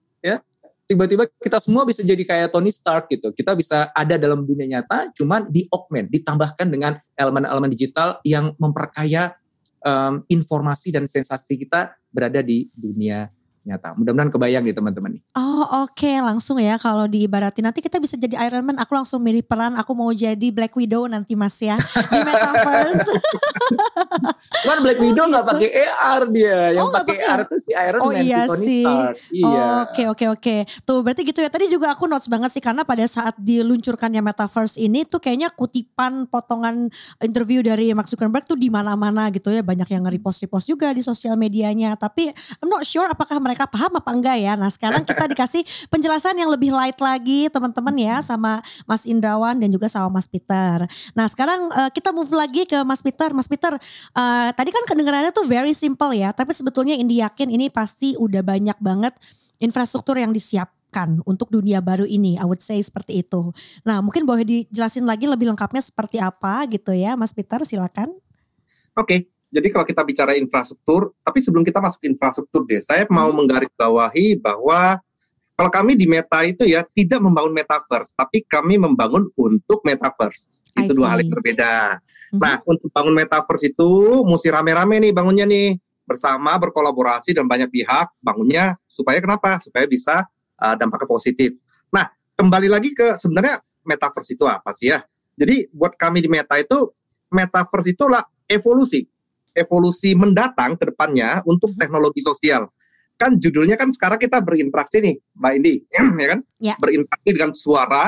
tiba-tiba 0.85 1.25
kita 1.41 1.57
semua 1.61 1.83
bisa 1.83 2.05
jadi 2.05 2.21
kayak 2.21 2.53
Tony 2.53 2.69
Stark 2.69 3.09
gitu. 3.09 3.33
Kita 3.33 3.57
bisa 3.57 3.89
ada 3.91 4.15
dalam 4.17 4.45
dunia 4.45 4.79
nyata, 4.79 5.11
cuman 5.17 5.49
di 5.49 5.65
augment, 5.73 6.09
ditambahkan 6.09 6.67
dengan 6.69 6.97
elemen-elemen 7.17 7.69
digital 7.73 8.21
yang 8.21 8.53
memperkaya 8.61 9.33
um, 9.85 10.21
informasi 10.29 10.93
dan 10.93 11.09
sensasi 11.09 11.57
kita 11.61 11.93
berada 12.13 12.41
di 12.45 12.69
dunia 12.73 13.29
nyata. 13.65 13.97
Mudah-mudahan 13.97 14.29
kebayang 14.29 14.63
nih 14.63 14.75
teman-teman 14.77 15.17
nih. 15.17 15.21
Oh 15.33 15.83
oke 15.83 15.97
okay. 15.97 16.21
langsung 16.21 16.61
ya 16.61 16.77
kalau 16.77 17.09
diibaratin 17.09 17.65
nanti 17.65 17.81
kita 17.81 17.97
bisa 17.97 18.13
jadi 18.13 18.37
Iron 18.45 18.61
Man. 18.61 18.77
Aku 18.77 18.93
langsung 18.93 19.25
milih 19.25 19.41
peran. 19.41 19.73
Aku 19.81 19.97
mau 19.97 20.13
jadi 20.13 20.53
Black 20.53 20.77
Widow 20.77 21.09
nanti 21.09 21.33
mas 21.33 21.57
ya 21.57 21.81
di 21.81 22.19
Metaverse. 22.21 23.09
Cuman 24.65 24.77
Black 24.85 24.99
Widow 25.01 25.25
nggak 25.33 25.45
pakai 25.49 25.69
AR 25.81 26.21
dia. 26.29 26.77
Yang 26.77 26.85
oh, 26.85 26.93
pakai 26.93 27.17
AR 27.25 27.41
tuh 27.49 27.57
si 27.57 27.71
Iron 27.73 27.99
oh, 28.05 28.13
Man 28.13 28.21
iya 28.21 28.45
si 28.45 28.49
Tony 28.53 28.65
sih. 28.69 28.85
Stark. 28.85 29.15
Iya. 29.33 29.65
Oke 29.89 30.03
oke 30.13 30.25
oke. 30.37 30.55
Tuh 30.85 30.97
berarti 31.01 31.21
gitu 31.25 31.39
ya. 31.41 31.49
Tadi 31.49 31.65
juga 31.65 31.87
aku 31.97 32.05
notes 32.05 32.29
banget 32.29 32.53
sih 32.53 32.61
karena 32.61 32.85
pada 32.85 33.05
saat 33.09 33.33
diluncurkannya 33.41 34.21
Metaverse 34.21 34.77
ini 34.77 35.09
tuh 35.09 35.17
kayaknya 35.17 35.49
kutipan 35.49 36.29
potongan 36.29 36.85
interview 37.25 37.65
dari 37.65 37.89
Mark 37.97 38.05
Zuckerberg 38.05 38.45
tuh 38.45 38.61
di 38.61 38.69
mana-mana 38.69 39.33
gitu 39.33 39.49
ya. 39.49 39.65
Banyak 39.65 39.89
yang 39.89 40.05
nge-repost-repost 40.05 40.69
juga 40.69 40.93
di 40.93 41.01
sosial 41.01 41.33
medianya. 41.33 41.97
Tapi 41.97 42.29
I'm 42.61 42.69
not 42.69 42.85
sure 42.85 43.09
apakah 43.09 43.41
mereka 43.41 43.54
mereka 43.55 43.71
paham 43.71 43.95
apa 43.95 44.11
enggak 44.11 44.35
ya. 44.43 44.59
Nah 44.59 44.67
sekarang 44.67 45.07
kita 45.07 45.23
dikasih 45.31 45.63
penjelasan 45.87 46.35
yang 46.35 46.51
lebih 46.51 46.75
light 46.75 46.99
lagi 46.99 47.47
teman-teman 47.47 47.95
ya 47.95 48.19
sama 48.19 48.59
Mas 48.83 49.07
Indrawan 49.07 49.55
dan 49.55 49.71
juga 49.71 49.87
sama 49.87 50.19
Mas 50.19 50.27
Peter. 50.27 50.83
Nah 51.15 51.25
sekarang 51.31 51.71
uh, 51.71 51.87
kita 51.87 52.11
move 52.11 52.27
lagi 52.35 52.67
ke 52.67 52.83
Mas 52.83 52.99
Peter. 52.99 53.31
Mas 53.31 53.47
Peter 53.47 53.71
uh, 53.71 54.49
tadi 54.51 54.75
kan 54.75 54.83
kedengarannya 54.83 55.31
tuh 55.31 55.47
very 55.47 55.71
simple 55.71 56.11
ya. 56.11 56.35
Tapi 56.35 56.51
sebetulnya 56.51 56.99
Indi 56.99 57.23
yakin 57.23 57.47
ini 57.47 57.71
pasti 57.71 58.19
udah 58.19 58.43
banyak 58.43 58.75
banget 58.83 59.15
infrastruktur 59.63 60.19
yang 60.19 60.35
disiapkan 60.35 61.23
untuk 61.23 61.47
dunia 61.47 61.79
baru 61.79 62.03
ini. 62.03 62.35
I 62.35 62.43
would 62.43 62.59
say 62.59 62.83
seperti 62.83 63.23
itu. 63.23 63.55
Nah 63.87 64.03
mungkin 64.03 64.27
boleh 64.27 64.43
dijelasin 64.43 65.07
lagi 65.07 65.31
lebih 65.31 65.47
lengkapnya 65.47 65.79
seperti 65.79 66.19
apa 66.19 66.67
gitu 66.67 66.91
ya 66.91 67.15
Mas 67.15 67.31
Peter 67.31 67.63
silakan. 67.63 68.11
Oke, 68.95 69.11
okay. 69.11 69.19
Jadi 69.55 69.71
kalau 69.71 69.87
kita 69.87 70.03
bicara 70.03 70.35
infrastruktur, 70.35 71.15
tapi 71.23 71.39
sebelum 71.39 71.63
kita 71.63 71.79
masuk 71.79 72.03
infrastruktur 72.03 72.67
deh, 72.67 72.83
saya 72.83 73.07
mau 73.07 73.31
hmm. 73.31 73.39
menggarisbawahi 73.39 74.35
bahwa 74.43 74.99
kalau 75.55 75.71
kami 75.71 75.95
di 75.95 76.03
Meta 76.11 76.43
itu 76.43 76.67
ya 76.67 76.83
tidak 76.83 77.23
membangun 77.23 77.55
metaverse, 77.55 78.11
tapi 78.19 78.43
kami 78.43 78.75
membangun 78.75 79.31
untuk 79.39 79.79
metaverse. 79.87 80.51
Itu 80.75 80.99
dua 80.99 81.15
hal 81.15 81.23
yang 81.23 81.31
berbeda. 81.31 82.03
hmm 82.03 82.03
Nah, 82.35 82.59
untuk 82.67 82.91
bangun 82.91 83.15
metaverse 83.15 83.71
itu 83.71 83.91
mesti 84.27 84.51
rame-rame 84.51 84.99
nih 84.99 85.15
bangunnya 85.15 85.47
nih 85.47 85.79
bersama 86.03 86.59
berkolaborasi 86.59 87.31
dan 87.31 87.47
banyak 87.47 87.71
pihak 87.71 88.11
bangunnya 88.19 88.75
supaya 88.83 89.23
kenapa? 89.23 89.63
Supaya 89.63 89.87
bisa 89.87 90.27
uh, 90.59 90.75
dampaknya 90.75 91.07
positif. 91.07 91.55
Nah, 91.95 92.11
kembali 92.35 92.67
lagi 92.67 92.91
ke 92.91 93.15
sebenarnya 93.15 93.63
metaverse 93.87 94.35
itu 94.35 94.43
apa 94.51 94.75
sih 94.75 94.91
ya? 94.91 94.99
Jadi 95.39 95.71
buat 95.71 95.95
kami 95.95 96.19
di 96.19 96.27
Meta 96.27 96.59
itu 96.59 96.91
metaverse 97.31 97.95
itulah 97.95 98.27
evolusi 98.51 99.14
evolusi 99.55 100.13
mendatang 100.13 100.75
ke 100.75 100.91
depannya 100.91 101.41
untuk 101.47 101.73
teknologi 101.79 102.19
sosial. 102.21 102.67
Kan 103.15 103.39
judulnya 103.39 103.79
kan 103.79 103.89
sekarang 103.89 104.19
kita 104.19 104.43
berinteraksi 104.43 104.99
nih, 104.99 105.15
Mbak 105.39 105.51
Indi, 105.55 105.75
ya 106.21 106.27
kan? 106.35 106.39
Ya. 106.59 106.75
Berinteraksi 106.77 107.29
dengan 107.31 107.51
suara. 107.55 108.05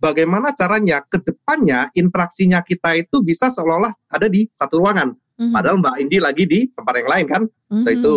Bagaimana 0.00 0.56
caranya 0.56 1.04
ke 1.04 1.20
depannya 1.20 1.92
interaksinya 1.92 2.64
kita 2.64 2.96
itu 2.96 3.20
bisa 3.20 3.52
seolah-olah 3.52 3.92
ada 4.08 4.32
di 4.32 4.48
satu 4.48 4.80
ruangan. 4.80 5.12
Mm-hmm. 5.12 5.52
Padahal 5.52 5.76
Mbak 5.76 5.96
Indi 6.00 6.18
lagi 6.24 6.44
di 6.48 6.60
tempat 6.72 6.94
yang 7.04 7.08
lain 7.08 7.26
kan? 7.28 7.42
Mm-hmm. 7.44 7.82
So 7.84 7.88
itu, 7.92 8.12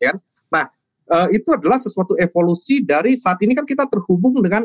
ya 0.00 0.12
kan? 0.12 0.16
Nah, 0.48 0.64
uh, 1.12 1.28
itu 1.28 1.48
adalah 1.52 1.76
sesuatu 1.76 2.16
evolusi 2.16 2.88
dari 2.88 3.20
saat 3.20 3.36
ini 3.44 3.52
kan 3.52 3.68
kita 3.68 3.84
terhubung 3.84 4.40
dengan 4.40 4.64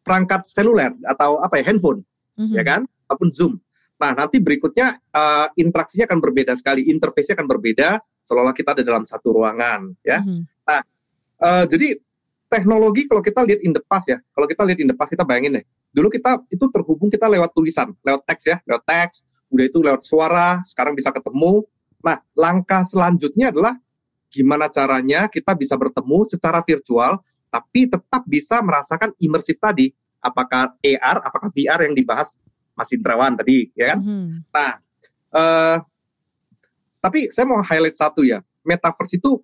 perangkat 0.00 0.48
seluler 0.48 0.96
atau 1.04 1.36
apa 1.44 1.60
ya 1.60 1.68
handphone, 1.68 2.00
mm-hmm. 2.40 2.56
ya 2.56 2.64
kan? 2.64 2.88
Ataupun 3.12 3.28
Zoom. 3.36 3.52
Nah, 3.96 4.12
nanti 4.12 4.36
berikutnya 4.44 5.00
uh, 5.12 5.48
interaksinya 5.56 6.04
akan 6.04 6.20
berbeda 6.20 6.52
sekali, 6.52 6.84
interface-nya 6.92 7.40
akan 7.40 7.48
berbeda, 7.48 7.88
seolah 8.20 8.52
kita 8.52 8.76
ada 8.76 8.82
dalam 8.84 9.08
satu 9.08 9.40
ruangan, 9.40 9.96
ya. 10.04 10.20
Mm-hmm. 10.20 10.40
Nah, 10.68 10.80
uh, 11.40 11.64
jadi 11.64 11.96
teknologi 12.52 13.08
kalau 13.08 13.24
kita 13.24 13.40
lihat 13.42 13.60
in 13.64 13.72
the 13.72 13.80
past 13.80 14.12
ya, 14.12 14.20
kalau 14.36 14.44
kita 14.44 14.62
lihat 14.68 14.78
in 14.84 14.88
the 14.92 14.96
past 14.96 15.16
kita 15.16 15.24
bayangin 15.24 15.60
deh, 15.60 15.64
dulu 15.96 16.12
kita 16.12 16.44
itu 16.52 16.68
terhubung 16.68 17.08
kita 17.08 17.24
lewat 17.24 17.56
tulisan, 17.56 17.96
lewat 18.04 18.22
teks 18.28 18.44
ya, 18.52 18.56
lewat 18.68 18.84
teks, 18.84 19.16
udah 19.48 19.64
itu 19.64 19.78
lewat 19.80 20.02
suara, 20.04 20.60
sekarang 20.60 20.92
bisa 20.92 21.08
ketemu. 21.08 21.64
Nah, 22.04 22.20
langkah 22.36 22.84
selanjutnya 22.84 23.48
adalah 23.48 23.74
gimana 24.28 24.68
caranya 24.68 25.32
kita 25.32 25.56
bisa 25.56 25.72
bertemu 25.80 26.28
secara 26.28 26.60
virtual, 26.60 27.16
tapi 27.48 27.88
tetap 27.88 28.22
bisa 28.28 28.60
merasakan 28.60 29.16
imersif 29.24 29.56
tadi. 29.56 29.88
Apakah 30.20 30.74
AR, 30.82 31.22
apakah 31.22 31.48
VR 31.54 31.86
yang 31.88 31.94
dibahas 31.94 32.36
Mas 32.76 32.92
Indrawan 32.92 33.34
tadi, 33.40 33.72
ya 33.72 33.96
kan? 33.96 33.98
Mm-hmm. 34.04 34.28
Nah, 34.52 34.72
uh, 35.32 35.76
tapi 37.00 37.32
saya 37.32 37.48
mau 37.48 37.64
highlight 37.64 37.96
satu 37.96 38.20
ya, 38.22 38.44
metaverse 38.62 39.16
itu 39.16 39.40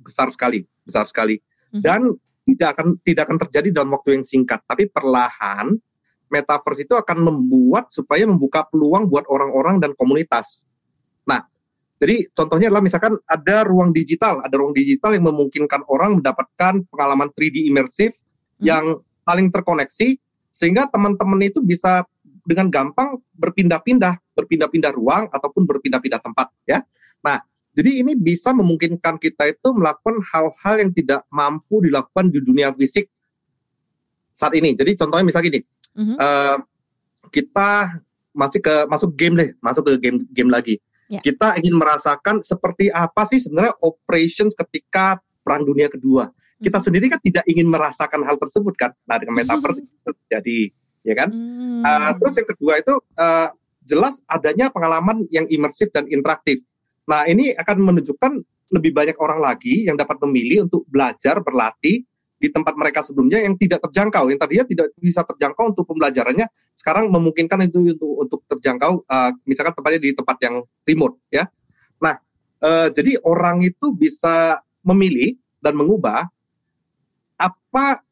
besar 0.00 0.32
sekali, 0.32 0.64
besar 0.82 1.04
sekali, 1.04 1.36
mm-hmm. 1.36 1.82
dan 1.84 2.08
tidak 2.42 2.68
akan 2.74 2.88
tidak 3.04 3.22
akan 3.28 3.38
terjadi 3.46 3.68
dalam 3.70 3.92
waktu 3.94 4.18
yang 4.18 4.24
singkat, 4.24 4.64
tapi 4.64 4.88
perlahan 4.88 5.76
metaverse 6.32 6.88
itu 6.88 6.96
akan 6.96 7.28
membuat 7.28 7.92
supaya 7.92 8.24
membuka 8.24 8.64
peluang 8.72 9.06
buat 9.12 9.28
orang-orang 9.28 9.84
dan 9.84 9.92
komunitas. 9.92 10.64
Nah, 11.28 11.44
jadi 12.00 12.24
contohnya 12.32 12.72
adalah 12.72 12.80
misalkan 12.80 13.20
ada 13.28 13.68
ruang 13.68 13.92
digital, 13.92 14.40
ada 14.40 14.56
ruang 14.56 14.72
digital 14.72 15.12
yang 15.12 15.28
memungkinkan 15.28 15.84
orang 15.92 16.18
mendapatkan 16.18 16.88
pengalaman 16.88 17.28
3D 17.36 17.68
imersif 17.68 18.16
hmm. 18.16 18.64
yang 18.64 18.84
paling 19.22 19.52
terkoneksi 19.52 20.18
sehingga 20.50 20.88
teman-teman 20.90 21.40
itu 21.46 21.60
bisa 21.62 22.04
dengan 22.42 22.68
gampang 22.68 23.22
berpindah-pindah, 23.38 24.34
berpindah-pindah 24.34 24.90
ruang 24.94 25.30
ataupun 25.30 25.62
berpindah-pindah 25.66 26.20
tempat 26.22 26.50
ya. 26.66 26.82
Nah, 27.22 27.38
jadi 27.72 28.04
ini 28.04 28.12
bisa 28.18 28.52
memungkinkan 28.52 29.16
kita 29.16 29.48
itu 29.48 29.68
melakukan 29.72 30.20
hal-hal 30.20 30.74
yang 30.82 30.90
tidak 30.92 31.24
mampu 31.32 31.80
dilakukan 31.80 32.28
di 32.28 32.44
dunia 32.44 32.74
fisik 32.76 33.08
saat 34.36 34.52
ini. 34.58 34.76
Jadi 34.76 34.92
contohnya 34.98 35.24
misalnya 35.24 35.46
gini, 35.48 35.60
mm-hmm. 35.96 36.16
uh, 36.20 36.58
kita 37.32 38.00
masih 38.36 38.60
ke 38.60 38.74
masuk 38.88 39.16
game 39.16 39.34
deh, 39.40 39.50
masuk 39.64 39.88
ke 39.88 39.92
game 40.02 40.28
game 40.36 40.50
lagi. 40.52 40.76
Yeah. 41.08 41.24
Kita 41.24 41.56
ingin 41.60 41.76
merasakan 41.76 42.44
seperti 42.44 42.92
apa 42.92 43.24
sih 43.24 43.40
sebenarnya 43.40 43.72
operations 43.80 44.52
ketika 44.52 45.20
perang 45.40 45.64
dunia 45.64 45.88
kedua. 45.88 46.28
Kita 46.60 46.76
mm-hmm. 46.76 46.84
sendiri 46.84 47.06
kan 47.08 47.20
tidak 47.24 47.44
ingin 47.48 47.72
merasakan 47.72 48.20
hal 48.28 48.36
tersebut 48.36 48.74
kan. 48.76 48.92
Nah 49.08 49.16
dengan 49.16 49.40
metaverse 49.40 49.80
itu 49.80 49.96
terjadi 50.04 50.58
ya 51.02 51.14
kan. 51.18 51.28
Hmm. 51.30 51.82
Uh, 51.82 52.10
terus 52.18 52.34
yang 52.38 52.48
kedua 52.48 52.72
itu 52.78 52.94
uh, 53.18 53.48
jelas 53.82 54.22
adanya 54.30 54.70
pengalaman 54.70 55.26
yang 55.34 55.46
imersif 55.50 55.90
dan 55.90 56.06
interaktif. 56.06 56.62
Nah 57.10 57.26
ini 57.26 57.54
akan 57.54 57.76
menunjukkan 57.82 58.32
lebih 58.72 58.94
banyak 58.96 59.16
orang 59.20 59.42
lagi 59.42 59.84
yang 59.84 59.98
dapat 59.98 60.16
memilih 60.24 60.64
untuk 60.70 60.88
belajar 60.88 61.42
berlatih 61.44 62.06
di 62.42 62.48
tempat 62.50 62.74
mereka 62.74 63.06
sebelumnya 63.06 63.38
yang 63.38 63.54
tidak 63.54 63.78
terjangkau, 63.86 64.26
yang 64.26 64.40
tadinya 64.40 64.66
tidak 64.66 64.90
bisa 64.98 65.22
terjangkau 65.22 65.70
untuk 65.70 65.86
pembelajarannya, 65.86 66.50
sekarang 66.74 67.06
memungkinkan 67.06 67.70
itu 67.70 67.94
untuk 67.94 68.12
untuk 68.18 68.40
terjangkau, 68.50 69.06
uh, 69.06 69.30
misalkan 69.46 69.70
tempatnya 69.78 70.00
di 70.02 70.10
tempat 70.10 70.36
yang 70.42 70.66
remote, 70.82 71.22
ya. 71.30 71.46
Nah, 72.02 72.18
uh, 72.58 72.90
jadi 72.90 73.22
orang 73.22 73.62
itu 73.62 73.94
bisa 73.94 74.58
memilih 74.82 75.38
dan 75.62 75.78
mengubah 75.78 76.26
apa 77.38 78.02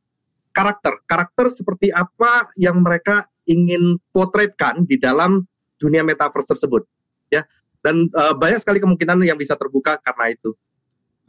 karakter, 0.51 1.03
karakter 1.07 1.47
seperti 1.51 1.91
apa 1.91 2.51
yang 2.59 2.83
mereka 2.83 3.27
ingin 3.47 3.99
potretkan 4.15 4.87
di 4.87 5.01
dalam 5.01 5.43
dunia 5.81 6.05
metaverse 6.05 6.55
tersebut, 6.55 6.85
ya. 7.33 7.43
Dan 7.81 8.13
uh, 8.13 8.37
banyak 8.37 8.61
sekali 8.61 8.79
kemungkinan 8.79 9.25
yang 9.25 9.41
bisa 9.41 9.57
terbuka 9.57 9.97
karena 10.05 10.37
itu. 10.37 10.53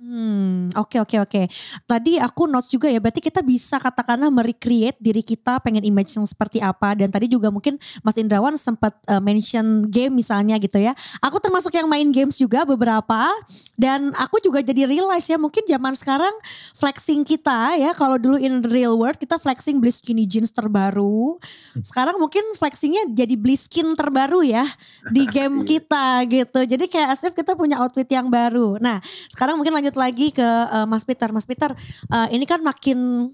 Hmm, 0.01 0.73
oke 0.73 0.97
okay, 0.97 0.99
oke 0.99 1.13
okay, 1.13 1.19
oke. 1.21 1.29
Okay. 1.29 1.45
Tadi 1.85 2.17
aku 2.17 2.49
notes 2.49 2.73
juga 2.73 2.89
ya, 2.89 2.97
berarti 2.97 3.21
kita 3.21 3.45
bisa 3.45 3.77
katakanlah 3.77 4.33
merecreate 4.33 4.97
diri 4.97 5.21
kita 5.21 5.61
pengen 5.61 5.85
image 5.85 6.17
yang 6.17 6.25
seperti 6.25 6.57
apa 6.57 6.97
dan 6.97 7.13
tadi 7.13 7.29
juga 7.29 7.53
mungkin 7.53 7.77
Mas 8.01 8.17
Indrawan 8.17 8.57
sempat 8.57 8.97
uh, 9.05 9.21
mention 9.21 9.85
game 9.85 10.09
misalnya 10.17 10.57
gitu 10.57 10.81
ya. 10.81 10.97
Aku 11.21 11.37
termasuk 11.37 11.77
yang 11.77 11.85
main 11.85 12.09
games 12.09 12.41
juga 12.41 12.65
beberapa 12.65 13.29
dan 13.77 14.09
aku 14.17 14.41
juga 14.41 14.65
jadi 14.65 14.89
realize 14.89 15.29
ya 15.29 15.37
mungkin 15.37 15.69
zaman 15.69 15.93
sekarang 15.93 16.33
flexing 16.73 17.21
kita 17.21 17.77
ya 17.77 17.93
kalau 17.93 18.17
dulu 18.17 18.41
in 18.41 18.65
real 18.65 18.97
world 18.97 19.21
kita 19.21 19.37
flexing 19.37 19.77
beli 19.77 19.93
skinny 19.93 20.25
jeans 20.25 20.49
terbaru. 20.49 21.37
Sekarang 21.85 22.17
mungkin 22.17 22.41
flexingnya 22.57 23.05
jadi 23.13 23.37
beli 23.37 23.53
skin 23.53 23.93
terbaru 23.93 24.41
ya 24.41 24.65
di 25.13 25.29
game 25.37 25.61
kita 25.61 26.25
gitu. 26.25 26.65
Jadi 26.65 26.89
kayak 26.89 27.13
as 27.13 27.21
kita 27.21 27.53
punya 27.53 27.77
outfit 27.77 28.09
yang 28.09 28.33
baru. 28.33 28.81
Nah, 28.81 28.97
sekarang 29.29 29.61
mungkin 29.61 29.77
lanjut 29.77 29.90
lanjut 29.91 29.99
lagi 29.99 30.27
ke 30.31 30.47
uh, 30.47 30.87
Mas 30.87 31.03
Peter. 31.03 31.27
Mas 31.35 31.43
Peter, 31.43 31.67
uh, 32.07 32.27
ini 32.31 32.47
kan 32.47 32.63
makin 32.63 33.27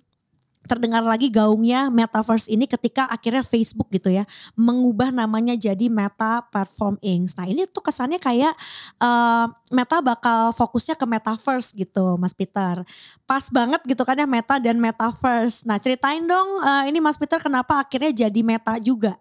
terdengar 0.68 1.00
lagi 1.00 1.32
gaungnya 1.32 1.88
metaverse 1.88 2.52
ini 2.52 2.68
ketika 2.68 3.08
akhirnya 3.08 3.40
Facebook 3.40 3.88
gitu 3.88 4.12
ya 4.12 4.28
mengubah 4.60 5.16
namanya 5.16 5.56
jadi 5.56 5.88
Meta 5.88 6.44
Platform 6.52 7.00
Inc. 7.00 7.32
Nah 7.40 7.48
ini 7.48 7.64
tuh 7.72 7.80
kesannya 7.86 8.20
kayak 8.20 8.52
uh, 9.00 9.48
Meta 9.72 10.04
bakal 10.04 10.52
fokusnya 10.52 11.00
ke 11.00 11.08
metaverse 11.08 11.72
gitu 11.72 12.20
Mas 12.20 12.36
Peter. 12.36 12.84
Pas 13.24 13.46
banget 13.48 13.80
gitu 13.88 14.04
kan 14.04 14.20
ya 14.20 14.28
Meta 14.28 14.60
dan 14.60 14.76
metaverse. 14.82 15.64
Nah 15.64 15.80
ceritain 15.80 16.26
dong 16.26 16.60
uh, 16.60 16.84
ini 16.90 17.00
Mas 17.00 17.16
Peter 17.16 17.40
kenapa 17.40 17.80
akhirnya 17.80 18.28
jadi 18.28 18.42
Meta 18.44 18.76
juga? 18.82 19.16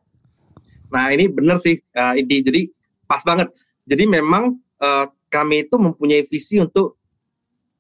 Nah 0.90 1.14
ini 1.14 1.30
bener 1.30 1.62
sih 1.62 1.78
uh, 1.94 2.16
ini 2.16 2.42
jadi 2.42 2.66
pas 3.06 3.22
banget. 3.22 3.54
Jadi 3.86 4.02
memang 4.08 4.58
uh, 4.82 5.06
kami 5.30 5.68
itu 5.68 5.78
mempunyai 5.78 6.26
visi 6.26 6.58
untuk 6.58 6.95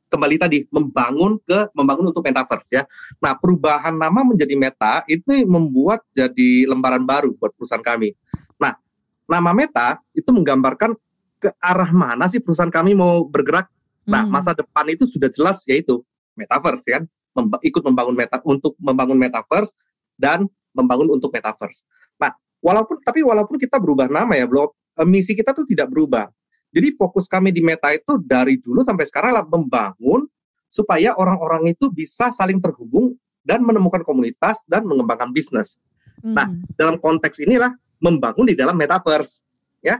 kembali 0.06 0.36
tadi 0.38 0.58
membangun 0.70 1.38
ke 1.42 1.70
membangun 1.74 2.10
untuk 2.14 2.22
metaverse 2.22 2.70
ya. 2.70 2.82
Nah, 3.18 3.34
perubahan 3.36 3.94
nama 3.94 4.22
menjadi 4.22 4.54
Meta 4.54 5.02
itu 5.10 5.44
membuat 5.46 6.06
jadi 6.14 6.66
lembaran 6.70 7.02
baru 7.02 7.34
buat 7.36 7.52
perusahaan 7.58 7.82
kami. 7.82 8.14
Nah, 8.58 8.78
nama 9.26 9.50
Meta 9.52 9.98
itu 10.14 10.30
menggambarkan 10.30 10.94
ke 11.36 11.52
arah 11.60 11.90
mana 11.92 12.30
sih 12.30 12.40
perusahaan 12.40 12.72
kami 12.72 12.96
mau 12.96 13.26
bergerak. 13.26 13.68
Nah, 14.06 14.22
hmm. 14.22 14.30
masa 14.30 14.54
depan 14.54 14.86
itu 14.86 15.04
sudah 15.04 15.26
jelas 15.26 15.66
yaitu 15.66 16.00
metaverse 16.38 16.86
kan, 16.86 17.04
Memba 17.36 17.60
ikut 17.60 17.84
membangun 17.84 18.16
meta 18.16 18.40
untuk 18.48 18.80
membangun 18.80 19.20
metaverse 19.20 19.76
dan 20.16 20.48
membangun 20.72 21.12
untuk 21.12 21.28
metaverse. 21.28 21.84
Nah, 22.16 22.32
walaupun 22.64 22.96
tapi 23.04 23.20
walaupun 23.20 23.60
kita 23.60 23.76
berubah 23.76 24.08
nama 24.08 24.32
ya, 24.40 24.48
belum 24.48 24.72
eh, 24.72 25.04
misi 25.04 25.36
kita 25.36 25.52
tuh 25.52 25.68
tidak 25.68 25.92
berubah. 25.92 26.32
Jadi 26.76 26.92
fokus 26.92 27.24
kami 27.24 27.56
di 27.56 27.64
Meta 27.64 27.88
itu 27.88 28.20
dari 28.20 28.60
dulu 28.60 28.84
sampai 28.84 29.08
sekarang 29.08 29.32
adalah 29.32 29.48
membangun 29.48 30.28
supaya 30.68 31.16
orang-orang 31.16 31.72
itu 31.72 31.88
bisa 31.88 32.28
saling 32.28 32.60
terhubung 32.60 33.16
dan 33.40 33.64
menemukan 33.64 34.04
komunitas 34.04 34.60
dan 34.68 34.84
mengembangkan 34.84 35.32
bisnis. 35.32 35.80
Hmm. 36.20 36.36
Nah, 36.36 36.52
dalam 36.76 37.00
konteks 37.00 37.40
inilah 37.48 37.72
membangun 38.04 38.44
di 38.44 38.52
dalam 38.52 38.76
metaverse, 38.76 39.48
ya. 39.80 39.96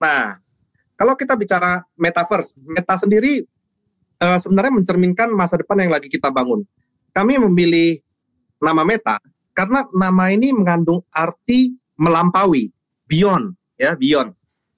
Nah, 0.00 0.40
kalau 0.96 1.12
kita 1.12 1.36
bicara 1.36 1.84
metaverse, 2.00 2.56
Meta 2.64 2.96
sendiri 2.96 3.44
uh, 4.24 4.40
sebenarnya 4.40 4.80
mencerminkan 4.80 5.28
masa 5.28 5.60
depan 5.60 5.76
yang 5.76 5.92
lagi 5.92 6.08
kita 6.08 6.32
bangun. 6.32 6.64
Kami 7.12 7.36
memilih 7.36 8.00
nama 8.64 8.80
Meta 8.80 9.20
karena 9.52 9.84
nama 9.92 10.32
ini 10.32 10.56
mengandung 10.56 11.04
arti 11.12 11.76
melampaui, 12.00 12.72
beyond, 13.06 13.52
ya, 13.76 13.92
beyond. 13.92 14.32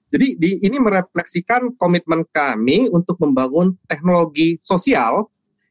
Jadi 0.07 0.39
di, 0.39 0.49
ini 0.63 0.79
merefleksikan 0.79 1.75
komitmen 1.75 2.23
kami 2.31 2.87
untuk 2.95 3.19
membangun 3.19 3.75
teknologi 3.91 4.55
sosial 4.63 5.27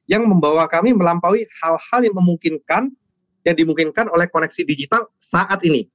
yang 0.07 0.29
membawa 0.29 0.69
kami 0.69 0.93
melampaui 0.93 1.49
hal-hal 1.65 2.01
yang 2.05 2.15
memungkinkan 2.15 2.93
yang 3.47 3.57
dimungkinkan 3.57 4.11
oleh 4.13 4.27
koneksi 4.29 4.63
digital 4.67 5.07
saat 5.17 5.63
ini. 5.65 5.87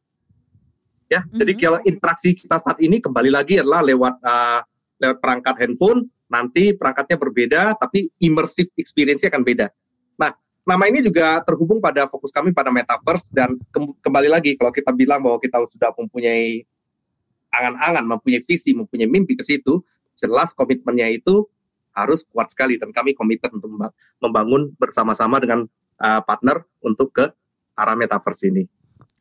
Ya, 1.12 1.22
mm-hmm. 1.22 1.38
jadi 1.44 1.54
kalau 1.60 1.80
interaksi 1.84 2.30
kita 2.34 2.58
saat 2.58 2.80
ini 2.80 3.04
kembali 3.04 3.30
lagi 3.30 3.60
adalah 3.60 3.84
lewat 3.84 4.16
uh, 4.24 4.64
lewat 5.04 5.18
perangkat 5.20 5.56
handphone, 5.60 6.08
nanti 6.32 6.72
perangkatnya 6.72 7.18
berbeda 7.20 7.62
tapi 7.76 8.08
immersive 8.24 8.72
experience-nya 8.80 9.28
akan 9.28 9.44
beda. 9.44 9.68
Nah, 10.16 10.32
nama 10.64 10.88
ini 10.88 11.04
juga 11.04 11.44
terhubung 11.44 11.84
pada 11.84 12.08
fokus 12.08 12.32
kami 12.32 12.56
pada 12.56 12.72
metaverse 12.72 13.36
dan 13.36 13.60
kembali 13.76 14.32
lagi 14.32 14.56
kalau 14.56 14.72
kita 14.72 14.96
bilang 14.96 15.20
bahwa 15.20 15.38
kita 15.44 15.60
sudah 15.68 15.92
mempunyai 16.00 16.64
angan-angan, 17.52 18.08
mempunyai 18.08 18.42
visi, 18.44 18.72
mempunyai 18.72 19.08
mimpi 19.12 19.36
ke 19.36 19.44
situ, 19.44 19.84
jelas 20.16 20.56
komitmennya 20.56 21.12
itu 21.12 21.48
harus 21.92 22.24
kuat 22.32 22.48
sekali 22.48 22.80
dan 22.80 22.96
kami 22.96 23.12
komitmen 23.12 23.60
untuk 23.60 23.72
membangun 24.24 24.72
bersama-sama 24.80 25.44
dengan 25.44 25.68
uh, 26.00 26.22
partner 26.24 26.64
untuk 26.80 27.12
ke 27.12 27.28
arah 27.76 27.96
metaverse 28.00 28.48
ini. 28.48 28.64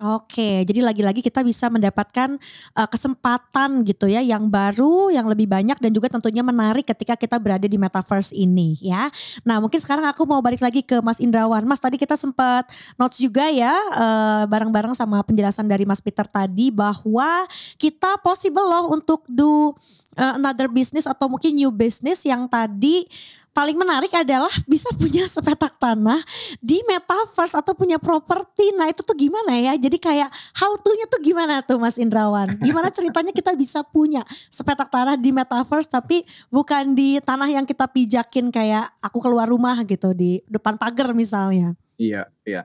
Oke, 0.01 0.65
jadi 0.65 0.81
lagi-lagi 0.81 1.21
kita 1.21 1.45
bisa 1.45 1.69
mendapatkan 1.69 2.41
uh, 2.73 2.89
kesempatan 2.89 3.85
gitu 3.85 4.09
ya 4.09 4.25
yang 4.25 4.49
baru, 4.49 5.13
yang 5.13 5.29
lebih 5.29 5.45
banyak 5.45 5.77
dan 5.77 5.93
juga 5.93 6.09
tentunya 6.09 6.41
menarik 6.41 6.89
ketika 6.89 7.21
kita 7.21 7.37
berada 7.37 7.69
di 7.69 7.77
metaverse 7.77 8.33
ini 8.33 8.81
ya. 8.81 9.13
Nah, 9.45 9.61
mungkin 9.61 9.77
sekarang 9.77 10.09
aku 10.09 10.25
mau 10.25 10.41
balik 10.41 10.65
lagi 10.65 10.81
ke 10.81 11.05
Mas 11.05 11.21
Indrawan. 11.21 11.69
Mas, 11.69 11.85
tadi 11.85 12.01
kita 12.01 12.17
sempat 12.17 12.65
notes 12.97 13.21
juga 13.21 13.45
ya 13.53 13.77
uh, 13.93 14.49
bareng-bareng 14.49 14.97
sama 14.97 15.21
penjelasan 15.21 15.69
dari 15.69 15.85
Mas 15.85 16.01
Peter 16.01 16.25
tadi 16.25 16.73
bahwa 16.73 17.45
kita 17.77 18.17
possible 18.25 18.65
loh 18.65 18.97
untuk 18.97 19.29
do 19.29 19.77
uh, 20.17 20.35
another 20.41 20.73
business 20.73 21.05
atau 21.05 21.29
mungkin 21.29 21.53
new 21.53 21.69
business 21.69 22.25
yang 22.25 22.49
tadi 22.49 23.05
paling 23.51 23.77
menarik 23.77 24.11
adalah 24.15 24.51
bisa 24.67 24.91
punya 24.95 25.27
sepetak 25.27 25.77
tanah 25.77 26.19
di 26.63 26.81
metaverse 26.87 27.59
atau 27.59 27.75
punya 27.75 27.99
properti. 27.99 28.71
Nah 28.75 28.91
itu 28.91 29.03
tuh 29.03 29.15
gimana 29.19 29.59
ya? 29.59 29.75
Jadi 29.77 29.99
kayak 29.99 30.31
how 30.57 30.73
to-nya 30.79 31.07
tuh 31.11 31.21
gimana 31.23 31.61
tuh 31.63 31.79
Mas 31.83 31.99
Indrawan? 31.99 32.57
Gimana 32.63 32.89
ceritanya 32.89 33.35
kita 33.35 33.55
bisa 33.59 33.83
punya 33.85 34.23
sepetak 34.49 34.89
tanah 34.89 35.19
di 35.19 35.31
metaverse 35.35 35.91
tapi 35.91 36.23
bukan 36.49 36.95
di 36.95 37.19
tanah 37.21 37.51
yang 37.51 37.67
kita 37.67 37.91
pijakin 37.91 38.49
kayak 38.55 38.91
aku 39.03 39.19
keluar 39.19 39.51
rumah 39.51 39.77
gitu 39.85 40.15
di 40.15 40.41
depan 40.47 40.79
pagar 40.79 41.13
misalnya. 41.13 41.75
Iya, 42.01 42.31
iya. 42.47 42.65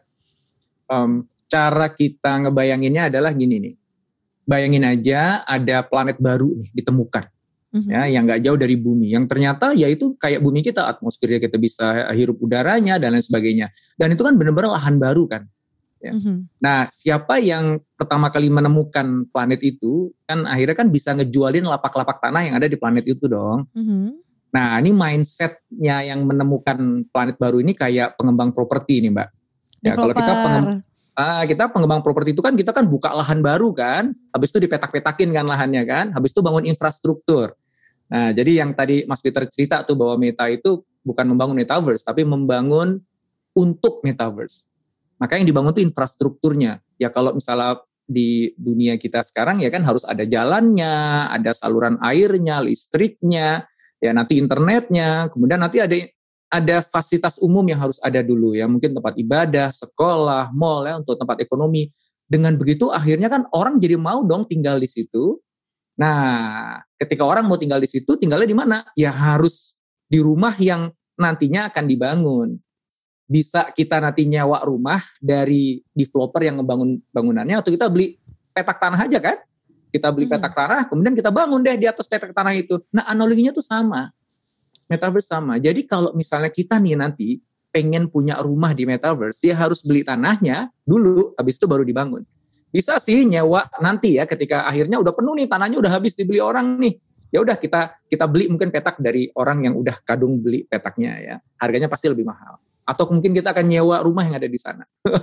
Um, 0.86 1.26
cara 1.50 1.92
kita 1.92 2.46
ngebayanginnya 2.46 3.10
adalah 3.12 3.34
gini 3.34 3.58
nih. 3.60 3.76
Bayangin 4.46 4.86
aja 4.86 5.42
ada 5.42 5.82
planet 5.82 6.22
baru 6.22 6.54
nih 6.54 6.70
ditemukan 6.70 7.35
hmm 7.76 7.92
ya 7.92 8.08
yang 8.08 8.24
nggak 8.24 8.40
jauh 8.40 8.56
dari 8.56 8.80
bumi 8.80 9.12
yang 9.12 9.28
ternyata 9.28 9.76
ya 9.76 9.92
itu 9.92 10.16
kayak 10.16 10.40
bumi 10.40 10.64
kita 10.64 10.88
atmosfernya 10.88 11.44
kita 11.44 11.60
bisa 11.60 12.08
hirup 12.16 12.40
udaranya 12.40 12.96
dan 12.96 13.20
lain 13.20 13.22
sebagainya 13.22 13.68
dan 14.00 14.16
itu 14.16 14.24
kan 14.24 14.40
benar-benar 14.40 14.80
lahan 14.80 14.96
baru 14.96 15.28
kan 15.28 15.44
ya. 16.00 16.16
mm-hmm. 16.16 16.38
nah 16.64 16.88
siapa 16.88 17.44
yang 17.44 17.84
pertama 18.00 18.32
kali 18.32 18.48
menemukan 18.48 19.28
planet 19.28 19.60
itu 19.60 20.16
kan 20.24 20.48
akhirnya 20.48 20.76
kan 20.80 20.88
bisa 20.88 21.12
ngejualin 21.20 21.68
lapak-lapak 21.68 22.24
tanah 22.24 22.42
yang 22.48 22.56
ada 22.56 22.72
di 22.72 22.80
planet 22.80 23.04
itu 23.12 23.28
dong 23.28 23.68
mm-hmm. 23.76 24.06
nah 24.56 24.80
ini 24.80 24.96
mindsetnya 24.96 25.98
yang 26.16 26.24
menemukan 26.24 27.04
planet 27.12 27.36
baru 27.36 27.60
ini 27.60 27.76
kayak 27.76 28.16
pengembang 28.16 28.56
properti 28.56 29.04
nih 29.04 29.12
mbak 29.12 29.30
ya 29.84 29.94
kalau 30.00 30.16
kita 30.16 30.32
pengembang 30.32 30.80
Ah, 31.16 31.48
kita 31.48 31.72
pengembang 31.72 32.04
properti 32.04 32.36
itu 32.36 32.44
kan 32.44 32.60
kita 32.60 32.76
kan 32.76 32.84
buka 32.84 33.08
lahan 33.16 33.40
baru 33.40 33.72
kan, 33.72 34.12
habis 34.36 34.52
itu 34.52 34.68
dipetak-petakin 34.68 35.32
kan 35.32 35.48
lahannya 35.48 35.88
kan, 35.88 36.06
habis 36.12 36.36
itu 36.36 36.44
bangun 36.44 36.68
infrastruktur. 36.68 37.56
Nah, 38.06 38.30
jadi 38.32 38.62
yang 38.66 38.78
tadi 38.78 39.04
Mas 39.10 39.22
Peter 39.22 39.44
cerita 39.50 39.82
tuh 39.82 39.98
bahwa 39.98 40.16
Meta 40.22 40.46
itu 40.50 40.86
bukan 41.02 41.26
membangun 41.26 41.58
metaverse, 41.58 42.06
tapi 42.06 42.22
membangun 42.26 43.02
untuk 43.54 44.02
metaverse. 44.06 44.70
Maka 45.18 45.40
yang 45.40 45.48
dibangun 45.48 45.72
itu 45.74 45.84
infrastrukturnya. 45.86 46.84
Ya 47.00 47.10
kalau 47.10 47.34
misalnya 47.34 47.82
di 48.06 48.54
dunia 48.60 49.02
kita 49.02 49.26
sekarang 49.26 49.66
ya 49.66 49.74
kan 49.74 49.82
harus 49.82 50.06
ada 50.06 50.22
jalannya, 50.22 51.30
ada 51.34 51.52
saluran 51.58 51.98
airnya, 52.04 52.62
listriknya, 52.62 53.66
ya 53.98 54.12
nanti 54.14 54.38
internetnya, 54.38 55.34
kemudian 55.34 55.62
nanti 55.62 55.82
ada 55.82 55.96
ada 56.54 56.78
fasilitas 56.86 57.42
umum 57.42 57.66
yang 57.66 57.82
harus 57.82 57.98
ada 58.00 58.22
dulu 58.22 58.54
ya, 58.54 58.70
mungkin 58.70 58.94
tempat 58.94 59.18
ibadah, 59.18 59.74
sekolah, 59.74 60.54
mall 60.54 60.86
ya 60.86 61.02
untuk 61.02 61.18
tempat 61.18 61.42
ekonomi. 61.42 61.90
Dengan 62.26 62.58
begitu 62.58 62.90
akhirnya 62.90 63.30
kan 63.30 63.46
orang 63.54 63.78
jadi 63.78 63.98
mau 64.02 64.26
dong 64.26 64.46
tinggal 64.50 64.78
di 64.82 64.90
situ, 64.90 65.42
Nah, 65.96 66.84
ketika 67.00 67.24
orang 67.24 67.48
mau 67.48 67.56
tinggal 67.56 67.80
di 67.80 67.88
situ, 67.88 68.20
tinggalnya 68.20 68.48
di 68.48 68.58
mana? 68.58 68.78
Ya 69.00 69.16
harus 69.16 69.76
di 70.12 70.20
rumah 70.20 70.54
yang 70.60 70.92
nantinya 71.16 71.72
akan 71.72 71.86
dibangun. 71.88 72.50
Bisa 73.26 73.74
kita 73.74 73.98
nanti 74.04 74.28
nyewa 74.28 74.62
rumah 74.62 75.02
dari 75.18 75.82
developer 75.96 76.44
yang 76.46 76.62
ngebangun 76.62 77.02
bangunannya 77.10 77.58
atau 77.58 77.72
kita 77.74 77.90
beli 77.90 78.20
petak 78.54 78.78
tanah 78.78 79.00
aja 79.08 79.20
kan? 79.24 79.38
Kita 79.90 80.12
beli 80.12 80.28
hmm. 80.28 80.36
petak 80.36 80.54
tanah, 80.54 80.82
kemudian 80.92 81.16
kita 81.16 81.32
bangun 81.32 81.64
deh 81.64 81.80
di 81.80 81.88
atas 81.88 82.06
petak 82.06 82.36
tanah 82.36 82.54
itu. 82.54 82.84
Nah, 82.92 83.08
analoginya 83.08 83.56
tuh 83.56 83.64
sama. 83.64 84.12
Metaverse 84.92 85.32
sama. 85.32 85.58
Jadi 85.58 85.88
kalau 85.88 86.14
misalnya 86.14 86.52
kita 86.52 86.78
nih 86.78 87.00
nanti 87.00 87.40
pengen 87.72 88.12
punya 88.12 88.38
rumah 88.44 88.76
di 88.76 88.84
metaverse, 88.84 89.42
ya 89.48 89.56
harus 89.56 89.82
beli 89.82 90.04
tanahnya 90.04 90.70
dulu, 90.84 91.34
habis 91.40 91.56
itu 91.58 91.66
baru 91.66 91.84
dibangun. 91.84 92.28
Bisa 92.76 93.00
sih 93.00 93.24
nyewa 93.24 93.72
nanti 93.80 94.20
ya 94.20 94.28
ketika 94.28 94.68
akhirnya 94.68 95.00
udah 95.00 95.16
penuh 95.16 95.32
nih 95.40 95.48
tanahnya 95.48 95.80
udah 95.80 95.92
habis 95.96 96.12
dibeli 96.12 96.44
orang 96.44 96.76
nih. 96.76 97.00
Ya 97.32 97.40
udah 97.40 97.56
kita 97.56 98.04
kita 98.12 98.28
beli 98.28 98.52
mungkin 98.52 98.68
petak 98.68 99.00
dari 99.00 99.32
orang 99.40 99.64
yang 99.64 99.80
udah 99.80 100.04
kadung 100.04 100.44
beli 100.44 100.68
petaknya 100.68 101.16
ya. 101.24 101.36
Harganya 101.56 101.88
pasti 101.88 102.12
lebih 102.12 102.28
mahal. 102.28 102.60
Atau 102.84 103.08
mungkin 103.08 103.32
kita 103.32 103.56
akan 103.56 103.64
nyewa 103.64 104.04
rumah 104.04 104.28
yang 104.28 104.36
ada 104.36 104.52
di 104.52 104.60
sana. 104.60 104.84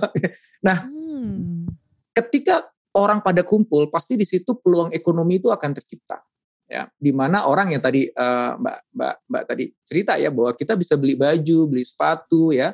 nah, 0.66 0.88
hmm. 0.88 1.68
ketika 2.16 2.72
orang 2.96 3.20
pada 3.20 3.44
kumpul 3.44 3.92
pasti 3.92 4.16
di 4.16 4.24
situ 4.24 4.56
peluang 4.56 4.88
ekonomi 4.96 5.36
itu 5.36 5.52
akan 5.52 5.70
tercipta 5.76 6.24
ya 6.72 6.88
di 6.96 7.12
mana 7.12 7.44
orang 7.44 7.76
yang 7.76 7.82
tadi 7.84 8.08
uh, 8.08 8.56
mbak 8.56 8.78
mbak 8.96 9.14
mbak 9.28 9.42
tadi 9.44 9.64
cerita 9.84 10.16
ya 10.16 10.32
bahwa 10.32 10.56
kita 10.56 10.72
bisa 10.72 10.96
beli 10.96 11.20
baju 11.20 11.68
beli 11.68 11.84
sepatu 11.84 12.48
ya 12.48 12.72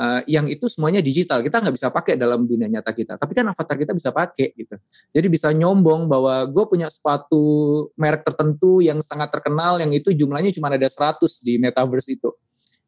uh, 0.00 0.20
yang 0.24 0.48
itu 0.48 0.64
semuanya 0.72 1.04
digital. 1.04 1.44
Kita 1.44 1.60
nggak 1.60 1.76
bisa 1.76 1.92
pakai 1.92 2.16
dalam 2.16 2.48
dunia 2.48 2.66
nyata 2.72 2.96
kita. 2.96 3.20
Tapi 3.20 3.32
kan 3.36 3.52
avatar 3.52 3.76
kita 3.76 3.92
bisa 3.92 4.08
pakai 4.10 4.56
gitu. 4.56 4.80
Jadi 5.12 5.26
bisa 5.28 5.52
nyombong 5.52 6.08
bahwa 6.08 6.48
gue 6.48 6.64
punya 6.64 6.88
sepatu 6.88 7.86
merek 8.00 8.24
tertentu 8.24 8.80
yang 8.80 9.04
sangat 9.04 9.28
terkenal 9.28 9.76
yang 9.76 9.92
itu 9.92 10.16
jumlahnya 10.16 10.56
cuma 10.56 10.72
ada 10.72 10.88
100 10.88 11.20
di 11.44 11.60
metaverse 11.60 12.08
itu. 12.08 12.32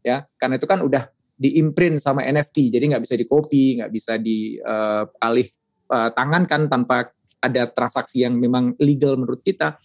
Ya, 0.02 0.26
karena 0.40 0.58
itu 0.58 0.66
kan 0.66 0.80
udah 0.82 1.12
diimprint 1.36 2.00
sama 2.00 2.24
NFT. 2.24 2.72
Jadi 2.72 2.84
nggak 2.96 3.02
bisa 3.04 3.14
di 3.14 3.26
copy, 3.28 3.64
nggak 3.78 3.92
bisa 3.92 4.16
di 4.16 4.56
uh, 4.58 5.06
alih 5.20 5.46
uh, 5.92 6.10
tangan 6.10 6.42
kan 6.48 6.66
tanpa 6.66 7.12
ada 7.42 7.66
transaksi 7.70 8.22
yang 8.22 8.38
memang 8.38 8.78
legal 8.78 9.18
menurut 9.18 9.42
kita. 9.42 9.78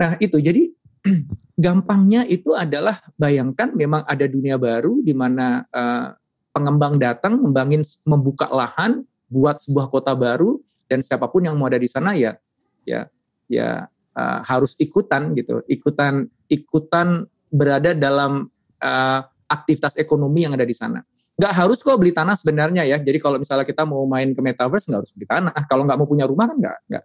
Nah, 0.00 0.16
itu 0.20 0.40
jadi 0.40 0.68
gampangnya 1.64 2.28
itu 2.28 2.52
adalah 2.52 3.00
bayangkan 3.16 3.72
memang 3.72 4.04
ada 4.04 4.28
dunia 4.28 4.60
baru 4.60 5.00
di 5.00 5.16
mana 5.16 5.64
uh, 5.72 6.19
pengembang 6.50 6.98
datang 6.98 7.38
membangin 7.38 7.86
membuka 8.02 8.50
lahan 8.50 9.06
buat 9.30 9.62
sebuah 9.62 9.86
kota 9.88 10.12
baru 10.14 10.58
dan 10.90 11.00
siapa 11.06 11.30
pun 11.30 11.46
yang 11.46 11.54
mau 11.54 11.70
ada 11.70 11.78
di 11.78 11.86
sana 11.86 12.18
ya 12.18 12.34
ya 12.82 13.06
ya 13.46 13.86
uh, 14.14 14.38
harus 14.46 14.74
ikutan 14.78 15.34
gitu. 15.38 15.62
Ikutan 15.70 16.26
ikutan 16.50 17.26
berada 17.50 17.94
dalam 17.94 18.50
uh, 18.82 19.20
aktivitas 19.50 19.98
ekonomi 19.98 20.46
yang 20.46 20.54
ada 20.54 20.66
di 20.66 20.74
sana. 20.74 21.02
Nggak 21.38 21.54
harus 21.56 21.78
kok 21.80 21.96
beli 21.96 22.12
tanah 22.12 22.36
sebenarnya 22.36 22.84
ya. 22.86 22.98
Jadi 23.00 23.18
kalau 23.18 23.40
misalnya 23.40 23.66
kita 23.66 23.82
mau 23.88 24.04
main 24.06 24.30
ke 24.34 24.40
metaverse 24.42 24.86
nggak 24.90 25.00
harus 25.06 25.12
beli 25.14 25.26
tanah. 25.26 25.54
Kalau 25.66 25.82
nggak 25.86 25.98
mau 25.98 26.08
punya 26.10 26.26
rumah 26.28 26.50
kan 26.50 26.56
nggak 26.58 26.78
nggak 26.90 27.04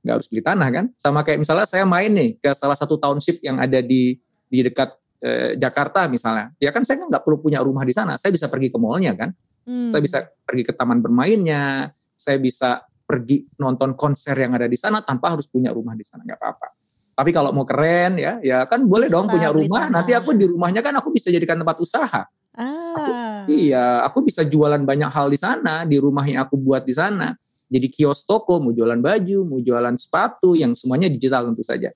nggak 0.00 0.14
harus 0.14 0.28
beli 0.28 0.42
tanah 0.44 0.68
kan. 0.68 0.84
Sama 1.00 1.20
kayak 1.24 1.38
misalnya 1.42 1.66
saya 1.66 1.84
main 1.88 2.10
nih 2.12 2.36
ke 2.38 2.50
salah 2.52 2.76
satu 2.76 3.00
township 3.00 3.40
yang 3.40 3.56
ada 3.56 3.80
di 3.80 4.20
di 4.50 4.58
dekat 4.66 4.99
eh, 5.20 5.54
Jakarta 5.56 6.08
misalnya, 6.08 6.52
ya 6.56 6.72
kan 6.72 6.82
saya 6.82 7.04
kan 7.04 7.08
nggak 7.12 7.22
perlu 7.22 7.38
punya 7.40 7.60
rumah 7.60 7.84
di 7.84 7.94
sana, 7.94 8.16
saya 8.16 8.32
bisa 8.32 8.48
pergi 8.48 8.72
ke 8.72 8.78
mallnya 8.80 9.12
kan, 9.16 9.30
hmm. 9.68 9.92
saya 9.92 10.02
bisa 10.02 10.18
pergi 10.44 10.62
ke 10.66 10.72
taman 10.74 10.98
bermainnya, 11.00 11.92
saya 12.16 12.36
bisa 12.36 12.84
pergi 13.04 13.48
nonton 13.58 13.98
konser 13.98 14.38
yang 14.38 14.54
ada 14.54 14.70
di 14.70 14.78
sana 14.78 15.02
tanpa 15.02 15.34
harus 15.34 15.50
punya 15.50 15.74
rumah 15.74 15.98
di 15.98 16.06
sana 16.06 16.22
nggak 16.22 16.38
apa-apa. 16.38 16.68
Tapi 17.10 17.30
kalau 17.36 17.50
mau 17.52 17.68
keren 17.68 18.16
ya, 18.16 18.40
ya 18.40 18.64
kan 18.64 18.80
boleh 18.86 19.04
bisa 19.04 19.20
dong 19.20 19.26
punya 19.28 19.52
rumah. 19.52 19.92
Nanti 19.92 20.16
aku 20.16 20.32
di 20.32 20.48
rumahnya 20.48 20.80
kan 20.80 20.94
aku 20.96 21.12
bisa 21.12 21.28
jadikan 21.28 21.60
tempat 21.60 21.76
usaha. 21.76 22.24
Ah. 22.56 22.96
Aku, 22.96 23.10
iya, 23.52 24.00
aku 24.08 24.24
bisa 24.24 24.40
jualan 24.40 24.80
banyak 24.80 25.10
hal 25.12 25.28
di 25.28 25.36
sana 25.36 25.84
di 25.84 26.00
rumah 26.00 26.24
yang 26.24 26.48
aku 26.48 26.56
buat 26.56 26.86
di 26.86 26.96
sana. 26.96 27.36
Jadi 27.70 27.86
kios 27.92 28.24
toko, 28.26 28.58
mau 28.58 28.72
jualan 28.72 28.98
baju, 28.98 29.38
mau 29.46 29.60
jualan 29.60 29.94
sepatu, 30.00 30.58
yang 30.58 30.74
semuanya 30.74 31.06
digital 31.06 31.52
tentu 31.52 31.62
saja. 31.62 31.92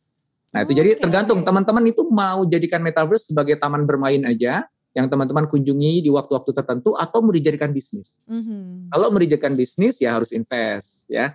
Nah 0.54 0.62
itu 0.62 0.70
okay. 0.70 0.78
jadi 0.78 0.90
tergantung 1.02 1.42
teman-teman 1.42 1.82
itu 1.90 2.06
mau 2.06 2.46
jadikan 2.46 2.78
metaverse 2.78 3.26
sebagai 3.26 3.58
taman 3.58 3.82
bermain 3.82 4.22
aja 4.22 4.62
yang 4.94 5.10
teman-teman 5.10 5.50
kunjungi 5.50 6.06
di 6.06 6.10
waktu-waktu 6.14 6.54
tertentu 6.54 6.94
atau 6.94 7.18
mau 7.18 7.34
dijadikan 7.34 7.74
bisnis. 7.74 8.22
Mm-hmm. 8.30 8.94
Kalau 8.94 9.06
mau 9.10 9.18
dijadikan 9.18 9.58
bisnis 9.58 9.98
ya 9.98 10.14
harus 10.14 10.30
invest 10.30 11.10
ya. 11.10 11.34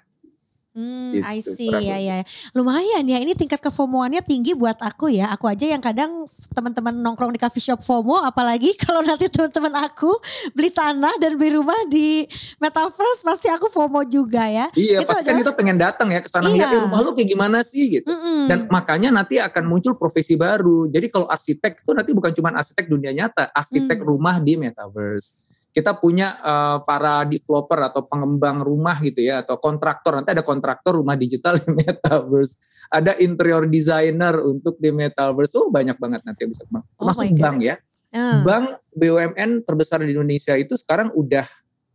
Hmm, 0.79 1.11
gitu, 1.11 1.27
I 1.27 1.37
see 1.43 1.67
ya 1.67 1.99
ya. 1.99 2.23
Lumayan 2.55 3.03
ya 3.03 3.19
ini 3.19 3.35
tingkat 3.35 3.59
kefomoannya 3.59 4.23
tinggi 4.23 4.55
buat 4.55 4.79
aku 4.79 5.11
ya. 5.11 5.27
Aku 5.35 5.51
aja 5.51 5.67
yang 5.67 5.83
kadang 5.83 6.23
teman-teman 6.55 6.95
nongkrong 6.95 7.35
di 7.35 7.39
coffee 7.41 7.59
shop 7.59 7.83
FOMO 7.83 8.23
apalagi 8.23 8.71
kalau 8.87 9.03
nanti 9.03 9.27
teman-teman 9.27 9.75
aku 9.83 10.07
beli 10.55 10.71
tanah 10.71 11.19
dan 11.19 11.35
beli 11.35 11.59
rumah 11.59 11.75
di 11.91 12.23
metaverse 12.63 13.27
pasti 13.27 13.51
aku 13.51 13.67
FOMO 13.67 14.07
juga 14.07 14.47
ya. 14.47 14.71
Iya, 14.71 15.03
itu 15.03 15.11
pasti 15.11 15.27
kan 15.27 15.35
kita 15.43 15.53
pengen 15.59 15.75
datang 15.75 16.07
ya 16.15 16.23
ke 16.23 16.31
sana 16.31 16.47
iya. 16.47 16.63
lihat 16.63 16.87
rumah 16.87 16.99
lu 17.03 17.11
kayak 17.11 17.27
gimana 17.27 17.59
sih 17.59 17.99
gitu. 17.99 18.07
Mm 18.07 18.15
-mm. 18.15 18.41
Dan 18.47 18.59
makanya 18.71 19.09
nanti 19.11 19.35
akan 19.35 19.67
muncul 19.67 19.99
profesi 19.99 20.39
baru. 20.39 20.87
Jadi 20.87 21.11
kalau 21.11 21.27
arsitek 21.27 21.83
itu 21.83 21.91
nanti 21.91 22.15
bukan 22.15 22.31
cuma 22.31 22.55
arsitek 22.55 22.87
dunia 22.87 23.11
nyata, 23.11 23.51
arsitek 23.51 23.99
mm. 23.99 24.07
rumah 24.07 24.39
di 24.39 24.55
metaverse 24.55 25.48
kita 25.69 25.93
punya 25.93 26.41
uh, 26.41 26.77
para 26.81 27.21
developer 27.29 27.77
atau 27.77 28.01
pengembang 28.01 28.65
rumah 28.65 28.97
gitu 29.05 29.21
ya 29.21 29.45
atau 29.45 29.61
kontraktor 29.61 30.17
nanti 30.17 30.33
ada 30.33 30.41
kontraktor 30.41 30.97
rumah 30.97 31.13
digital 31.13 31.61
di 31.61 31.69
metaverse 31.85 32.57
ada 32.89 33.13
interior 33.21 33.69
designer 33.69 34.41
untuk 34.41 34.81
di 34.81 34.89
metaverse 34.89 35.53
oh 35.61 35.69
banyak 35.69 35.95
banget 36.01 36.25
nanti 36.25 36.45
yang 36.45 36.51
bisa 36.51 36.65
termasuk 36.65 36.89
oh 36.97 37.13
bank 37.13 37.57
ya 37.61 37.75
uh. 38.17 38.41
bank 38.41 38.65
BUMN 38.97 39.61
terbesar 39.61 40.01
di 40.01 40.09
Indonesia 40.11 40.57
itu 40.57 40.73
sekarang 40.73 41.13
udah 41.13 41.45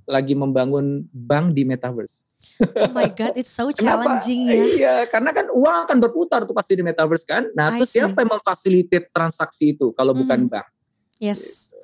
lagi 0.04 0.36
membangun 0.36 1.08
bank 1.16 1.56
di 1.56 1.64
metaverse. 1.64 2.28
Oh 2.60 2.92
my 2.92 3.08
god, 3.08 3.40
it's 3.40 3.48
so 3.48 3.72
challenging 3.80 4.44
ya. 4.44 4.52
Iya, 4.52 4.96
karena 5.08 5.32
kan 5.32 5.48
uang 5.48 5.88
akan 5.88 5.96
berputar 5.96 6.44
tuh 6.44 6.52
pasti 6.52 6.76
di 6.76 6.84
metaverse 6.84 7.24
kan. 7.24 7.48
Nah, 7.56 7.72
I 7.72 7.80
terus 7.80 7.96
see. 7.96 8.04
siapa 8.04 8.20
yang 8.20 8.36
memfasilitasi 8.36 9.08
transaksi 9.08 9.72
itu 9.72 9.96
kalau 9.96 10.12
hmm. 10.12 10.20
bukan 10.20 10.40
bank? 10.44 10.68
Yes. 11.16 11.72
Gitu 11.72 11.74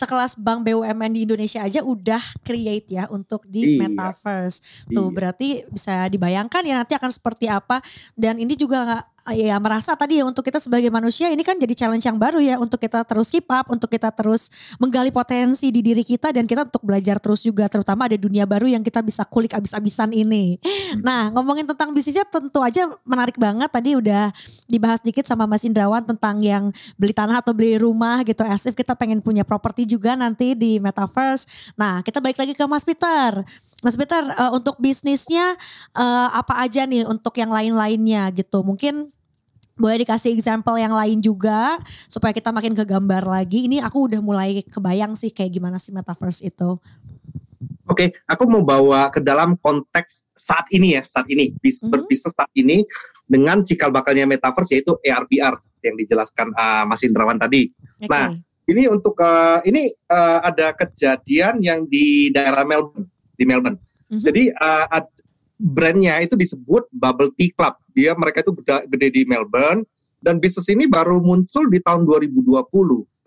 sekelas 0.00 0.40
bank 0.40 0.64
BUMN 0.64 1.12
di 1.12 1.28
Indonesia 1.28 1.60
aja 1.60 1.84
udah 1.84 2.20
create 2.40 2.88
ya 2.88 3.04
untuk 3.12 3.44
di 3.44 3.76
iya. 3.76 3.84
metaverse. 3.84 4.88
Tuh 4.88 5.12
iya. 5.12 5.14
berarti 5.14 5.48
bisa 5.68 6.08
dibayangkan 6.08 6.62
ya 6.64 6.74
nanti 6.80 6.96
akan 6.96 7.12
seperti 7.12 7.52
apa 7.52 7.84
dan 8.16 8.40
ini 8.40 8.56
juga 8.56 8.88
nggak 8.88 9.04
ya 9.28 9.60
merasa 9.60 9.92
tadi 9.92 10.18
ya 10.18 10.24
untuk 10.24 10.40
kita 10.40 10.56
sebagai 10.56 10.88
manusia 10.88 11.28
ini 11.28 11.44
kan 11.44 11.60
jadi 11.60 11.74
challenge 11.76 12.08
yang 12.08 12.16
baru 12.16 12.40
ya 12.40 12.56
untuk 12.56 12.80
kita 12.80 13.04
terus 13.04 13.28
keep 13.28 13.44
up, 13.52 13.68
untuk 13.68 13.92
kita 13.92 14.08
terus 14.08 14.48
menggali 14.80 15.12
potensi 15.12 15.68
di 15.68 15.84
diri 15.84 16.00
kita 16.00 16.32
dan 16.32 16.48
kita 16.48 16.64
untuk 16.64 16.80
belajar 16.80 17.20
terus 17.20 17.44
juga 17.44 17.68
terutama 17.68 18.08
ada 18.08 18.16
dunia 18.16 18.48
baru 18.48 18.66
yang 18.72 18.80
kita 18.80 19.04
bisa 19.04 19.28
kulik 19.28 19.52
abis-abisan 19.52 20.16
ini. 20.16 20.56
Hmm. 20.60 21.04
Nah 21.04 21.22
ngomongin 21.36 21.68
tentang 21.68 21.92
bisnisnya 21.92 22.24
tentu 22.24 22.64
aja 22.64 22.88
menarik 23.04 23.36
banget 23.36 23.68
tadi 23.68 23.94
udah 24.00 24.32
dibahas 24.66 25.04
dikit 25.04 25.28
sama 25.28 25.44
Mas 25.44 25.68
Indrawan 25.68 26.02
tentang 26.02 26.40
yang 26.40 26.72
beli 26.96 27.12
tanah 27.12 27.44
atau 27.44 27.52
beli 27.52 27.76
rumah 27.76 28.24
gitu 28.24 28.40
as 28.48 28.64
if 28.64 28.72
kita 28.72 28.96
pengen 28.96 29.20
punya 29.20 29.44
properti 29.44 29.84
juga 29.84 30.16
nanti 30.16 30.56
di 30.56 30.80
metaverse. 30.80 31.74
Nah 31.76 32.00
kita 32.00 32.24
balik 32.24 32.40
lagi 32.40 32.56
ke 32.56 32.64
Mas 32.64 32.88
Peter. 32.88 33.44
Mas 33.80 33.96
Peter 33.96 34.20
uh, 34.20 34.52
untuk 34.52 34.76
bisnisnya 34.76 35.56
uh, 35.96 36.28
apa 36.36 36.60
aja 36.60 36.84
nih 36.84 37.08
untuk 37.08 37.32
yang 37.40 37.48
lain-lainnya 37.48 38.28
gitu. 38.36 38.60
Mungkin 38.60 39.08
boleh 39.80 40.04
dikasih 40.04 40.36
example 40.36 40.76
yang 40.76 40.92
lain 40.92 41.24
juga 41.24 41.80
supaya 42.04 42.36
kita 42.36 42.52
makin 42.52 42.76
ke 42.76 42.84
gambar 42.84 43.24
lagi. 43.24 43.64
Ini 43.64 43.80
aku 43.80 44.12
udah 44.12 44.20
mulai 44.20 44.60
kebayang 44.68 45.16
sih 45.16 45.32
kayak 45.32 45.56
gimana 45.56 45.80
sih 45.80 45.96
metaverse 45.96 46.44
itu. 46.44 46.76
Oke, 47.90 48.06
okay, 48.06 48.08
aku 48.30 48.46
mau 48.46 48.62
bawa 48.62 49.10
ke 49.10 49.18
dalam 49.18 49.58
konteks 49.58 50.30
saat 50.38 50.70
ini 50.70 50.94
ya, 50.94 51.02
saat 51.02 51.26
ini 51.26 51.50
bis, 51.58 51.82
mm 51.82 51.88
-hmm. 51.88 51.90
berbisnis 51.90 52.30
saat 52.38 52.52
ini 52.54 52.86
dengan 53.26 53.66
cikal 53.66 53.90
bakalnya 53.90 54.30
metaverse 54.30 54.78
yaitu 54.78 54.94
AR/VR 55.02 55.58
yang 55.82 55.98
dijelaskan 55.98 56.54
uh, 56.54 56.86
Mas 56.86 57.02
Indrawan 57.02 57.42
tadi. 57.42 57.66
Okay. 57.98 58.06
Nah, 58.06 58.30
ini 58.70 58.86
untuk 58.86 59.18
uh, 59.18 59.58
ini 59.66 59.90
uh, 60.06 60.38
ada 60.38 60.70
kejadian 60.70 61.58
yang 61.66 61.82
di 61.90 62.30
daerah 62.30 62.62
Melbourne 62.62 63.10
di 63.40 63.48
Melbourne. 63.48 63.80
Mm-hmm. 63.80 64.20
Jadi 64.20 64.42
uh, 64.52 65.00
brandnya 65.56 66.20
itu 66.20 66.36
disebut 66.36 66.92
Bubble 66.92 67.32
Tea 67.40 67.56
Club. 67.56 67.80
Dia 67.96 68.12
mereka 68.12 68.44
itu 68.44 68.52
gede, 68.52 68.84
gede 68.92 69.08
di 69.08 69.22
Melbourne 69.24 69.88
dan 70.20 70.36
bisnis 70.36 70.68
ini 70.68 70.84
baru 70.84 71.24
muncul 71.24 71.64
di 71.72 71.80
tahun 71.80 72.04
2020. 72.04 72.68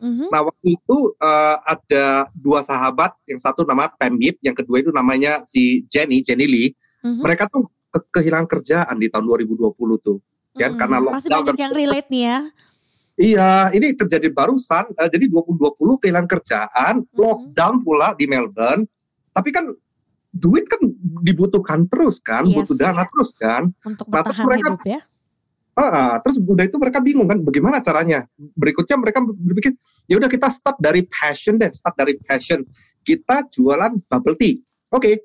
Mm-hmm. 0.04 0.28
Nah 0.30 0.42
waktu 0.46 0.68
itu 0.78 0.98
uh, 1.18 1.58
ada 1.64 2.28
dua 2.36 2.60
sahabat, 2.62 3.16
yang 3.26 3.40
satu 3.42 3.66
nama 3.66 3.90
Pam 3.90 4.20
Yip, 4.20 4.38
yang 4.46 4.54
kedua 4.54 4.84
itu 4.84 4.94
namanya 4.94 5.42
si 5.48 5.88
Jenny, 5.90 6.22
Jenny 6.22 6.46
Lee. 6.46 6.70
Mm-hmm. 7.02 7.24
Mereka 7.24 7.50
tuh 7.50 7.72
ke- 7.90 8.10
kehilangan 8.22 8.48
kerjaan 8.52 8.96
di 9.00 9.08
tahun 9.10 9.26
2020 9.26 9.74
tuh, 10.04 10.20
kan 10.54 10.76
mm-hmm. 10.76 10.80
karena 10.80 10.98
lockdown. 11.02 11.18
Pasti 11.18 11.32
banyak 11.32 11.60
yang 11.60 11.74
relate 11.74 12.08
nih 12.12 12.24
ya. 12.24 12.40
Iya, 13.14 13.52
ini 13.78 13.88
terjadi 13.94 14.28
barusan. 14.34 14.92
Uh, 14.98 15.10
jadi 15.10 15.26
2020 15.32 16.02
kehilangan 16.04 16.30
kerjaan, 16.30 16.94
mm-hmm. 17.02 17.18
lockdown 17.18 17.76
pula 17.82 18.12
di 18.20 18.26
Melbourne. 18.28 18.84
Tapi 19.34 19.50
kan 19.50 19.66
duit 20.34 20.66
kan 20.66 20.82
dibutuhkan 21.22 21.86
terus 21.86 22.18
kan, 22.20 22.42
yes. 22.50 22.66
butuh 22.66 22.76
dana 22.82 23.06
terus 23.06 23.32
kan. 23.38 23.70
Untuk 23.86 24.10
nah, 24.10 24.26
bertahan 24.26 24.46
mereka, 24.50 24.70
hidup 24.74 24.82
ya. 24.82 25.00
Ah, 25.74 26.22
terus 26.22 26.38
udah 26.38 26.66
itu 26.70 26.78
mereka 26.78 27.02
bingung 27.02 27.30
kan 27.30 27.38
bagaimana 27.42 27.82
caranya. 27.82 28.26
Berikutnya 28.38 28.98
mereka 28.98 29.22
berpikir, 29.22 29.74
ya 30.10 30.18
udah 30.18 30.30
kita 30.30 30.50
start 30.50 30.78
dari 30.82 31.06
passion 31.06 31.58
deh, 31.58 31.70
start 31.70 31.98
dari 31.98 32.18
passion. 32.18 32.66
Kita 33.02 33.46
jualan 33.50 33.94
bubble 34.10 34.38
tea. 34.38 34.58
Oke. 34.90 34.98
Okay. 34.98 35.16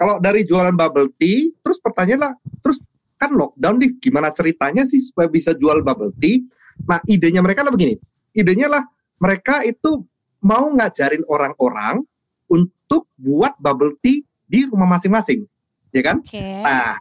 Kalau 0.00 0.16
dari 0.16 0.48
jualan 0.48 0.72
bubble 0.72 1.12
tea, 1.20 1.52
terus 1.60 1.76
pertanyaannya 1.84 2.24
lah, 2.24 2.32
terus 2.64 2.80
kan 3.20 3.36
lockdown 3.36 3.76
nih, 3.76 4.00
gimana 4.00 4.32
ceritanya 4.32 4.88
sih 4.88 4.96
supaya 5.04 5.28
bisa 5.28 5.52
jual 5.52 5.84
bubble 5.84 6.16
tea? 6.16 6.40
Nah, 6.88 7.04
idenya 7.04 7.44
mereka 7.44 7.60
lah 7.60 7.68
begini. 7.68 8.00
Idenya 8.32 8.72
lah 8.72 8.80
mereka 9.20 9.60
itu 9.68 10.00
mau 10.40 10.72
ngajarin 10.72 11.20
orang-orang 11.28 12.00
untuk 12.48 13.12
buat 13.20 13.60
bubble 13.60 13.92
tea 14.00 14.24
di 14.50 14.66
rumah 14.66 14.98
masing-masing, 14.98 15.46
ya 15.94 16.02
kan? 16.02 16.18
Okay. 16.26 16.66
Nah, 16.66 16.98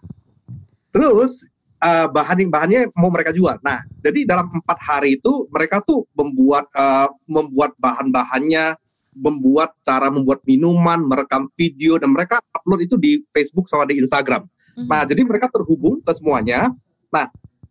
terus 0.94 1.50
uh, 1.82 2.06
bahan 2.14 2.46
bahannya 2.54 2.94
mau 2.94 3.10
mereka 3.10 3.34
jual. 3.34 3.58
Nah, 3.66 3.82
jadi 4.06 4.30
dalam 4.30 4.54
empat 4.54 4.78
hari 4.78 5.18
itu 5.18 5.50
mereka 5.50 5.82
tuh 5.82 6.06
membuat 6.14 6.70
uh, 6.78 7.10
membuat 7.26 7.74
bahan-bahannya, 7.82 8.78
membuat 9.18 9.74
cara 9.82 10.14
membuat 10.14 10.46
minuman, 10.46 11.02
merekam 11.02 11.50
video 11.58 11.98
dan 11.98 12.14
mereka 12.14 12.38
upload 12.54 12.86
itu 12.86 12.96
di 13.02 13.18
Facebook 13.34 13.66
sama 13.66 13.90
di 13.90 13.98
Instagram. 13.98 14.46
Mm-hmm. 14.46 14.86
Nah, 14.86 15.02
jadi 15.10 15.22
mereka 15.26 15.50
terhubung 15.50 16.06
ke 16.06 16.12
semuanya. 16.14 16.70
Nah, 17.10 17.26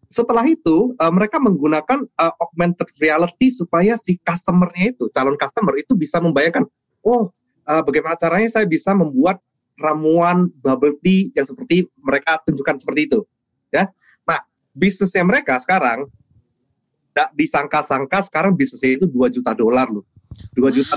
setelah 0.09 0.43
itu 0.49 0.97
uh, 0.99 1.13
mereka 1.13 1.39
menggunakan 1.39 2.03
uh, 2.19 2.35
augmented 2.43 2.89
reality 2.99 3.53
supaya 3.53 3.95
si 3.95 4.19
customernya 4.25 4.97
itu, 4.97 5.07
calon 5.13 5.37
customer 5.39 5.77
itu 5.79 5.95
bisa 5.95 6.19
membayangkan, 6.19 6.67
oh, 7.05 7.31
uh, 7.69 7.83
bagaimana 7.85 8.17
caranya 8.17 8.49
saya 8.49 8.67
bisa 8.67 8.97
membuat 8.97 9.39
ramuan 9.79 10.51
bubble 10.59 10.99
tea 11.01 11.31
yang 11.33 11.47
seperti 11.47 11.87
mereka 12.03 12.43
tunjukkan 12.43 12.83
seperti 12.83 13.01
itu 13.09 13.21
ya 13.71 13.87
nah 14.27 14.43
bisnisnya 14.75 15.23
mereka 15.23 15.57
sekarang 15.63 16.11
tidak 17.15 17.31
disangka-sangka 17.35 18.19
sekarang 18.27 18.53
bisnisnya 18.59 18.99
itu 18.99 19.07
2 19.07 19.35
juta 19.39 19.55
dolar 19.55 19.87
loh 19.89 20.05
2 20.55 20.61
wow. 20.61 20.71
juta 20.71 20.95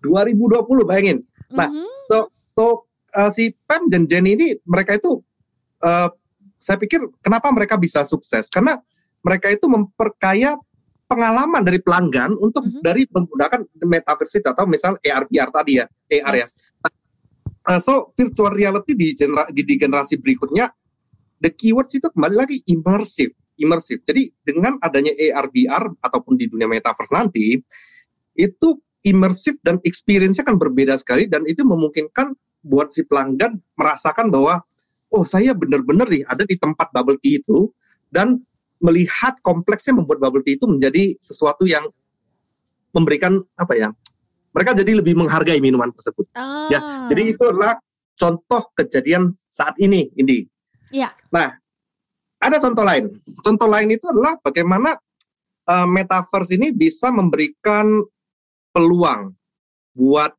dolar 0.00 0.26
2020 0.30 0.90
bayangin 0.90 1.18
nah 1.50 1.66
mm 1.66 1.76
-hmm. 1.76 1.88
so, 2.08 2.18
so 2.54 2.64
uh, 3.18 3.30
si 3.34 3.52
Pam 3.66 3.90
dan 3.90 4.06
Jenny 4.06 4.38
ini 4.38 4.54
mereka 4.64 4.96
itu 4.96 5.18
uh, 5.82 6.08
saya 6.54 6.78
pikir 6.78 7.02
kenapa 7.20 7.50
mereka 7.50 7.74
bisa 7.74 8.06
sukses 8.06 8.46
karena 8.48 8.78
mereka 9.20 9.50
itu 9.50 9.66
memperkaya 9.66 10.56
pengalaman 11.10 11.66
dari 11.66 11.82
pelanggan 11.82 12.38
untuk 12.38 12.62
mm 12.62 12.70
-hmm. 12.70 12.82
dari 12.86 13.02
menggunakan 13.10 13.60
metaverse 13.82 14.38
atau 14.46 14.62
misal 14.70 14.94
AR 15.02 15.26
VR 15.26 15.50
tadi 15.50 15.82
ya 15.82 15.86
AR 15.90 16.34
ya. 16.38 16.46
yes. 16.46 16.54
ya 16.54 16.69
Uh, 17.70 17.78
so 17.78 18.10
virtual 18.18 18.50
reality 18.50 18.98
di, 18.98 19.14
genera 19.14 19.46
di 19.46 19.62
generasi 19.62 20.18
berikutnya, 20.18 20.74
the 21.38 21.54
keywords 21.54 21.94
itu 21.94 22.10
kembali 22.10 22.34
lagi 22.34 22.58
immersive, 22.66 23.30
immersive. 23.62 24.02
Jadi 24.02 24.26
dengan 24.42 24.74
adanya 24.82 25.14
AR 25.14 25.46
VR 25.54 25.86
ataupun 26.02 26.34
di 26.34 26.50
dunia 26.50 26.66
metaverse 26.66 27.14
nanti, 27.14 27.62
itu 28.34 28.68
immersive 29.06 29.62
dan 29.62 29.78
experience-nya 29.86 30.50
akan 30.50 30.58
berbeda 30.58 30.98
sekali 30.98 31.30
dan 31.30 31.46
itu 31.46 31.62
memungkinkan 31.62 32.34
buat 32.66 32.90
si 32.90 33.06
pelanggan 33.06 33.62
merasakan 33.78 34.34
bahwa 34.34 34.66
oh 35.14 35.22
saya 35.22 35.54
benar-benar 35.54 36.10
nih 36.10 36.26
ada 36.26 36.42
di 36.42 36.58
tempat 36.58 36.90
bubble 36.90 37.16
tea 37.22 37.38
itu 37.38 37.70
dan 38.10 38.42
melihat 38.82 39.38
kompleksnya 39.40 39.96
membuat 39.96 40.20
bubble 40.20 40.42
tea 40.42 40.58
itu 40.58 40.66
menjadi 40.66 41.16
sesuatu 41.22 41.64
yang 41.64 41.86
memberikan 42.92 43.40
apa 43.56 43.72
ya 43.78 43.88
mereka 44.50 44.74
jadi 44.74 44.92
lebih 44.98 45.14
menghargai 45.14 45.62
minuman 45.62 45.94
tersebut. 45.94 46.26
Oh. 46.34 46.68
Ya, 46.70 47.06
jadi 47.06 47.34
itu 47.34 47.42
adalah 47.46 47.78
contoh 48.18 48.62
kejadian 48.74 49.30
saat 49.48 49.78
ini, 49.78 50.10
Indi. 50.18 50.44
Ya. 50.90 51.14
Nah, 51.30 51.54
ada 52.42 52.56
contoh 52.58 52.82
lain. 52.82 53.14
Contoh 53.40 53.68
lain 53.70 53.88
itu 53.94 54.04
adalah 54.10 54.36
bagaimana 54.42 54.98
uh, 55.70 55.86
metaverse 55.86 56.58
ini 56.58 56.74
bisa 56.74 57.14
memberikan 57.14 58.02
peluang 58.74 59.32
buat 59.94 60.34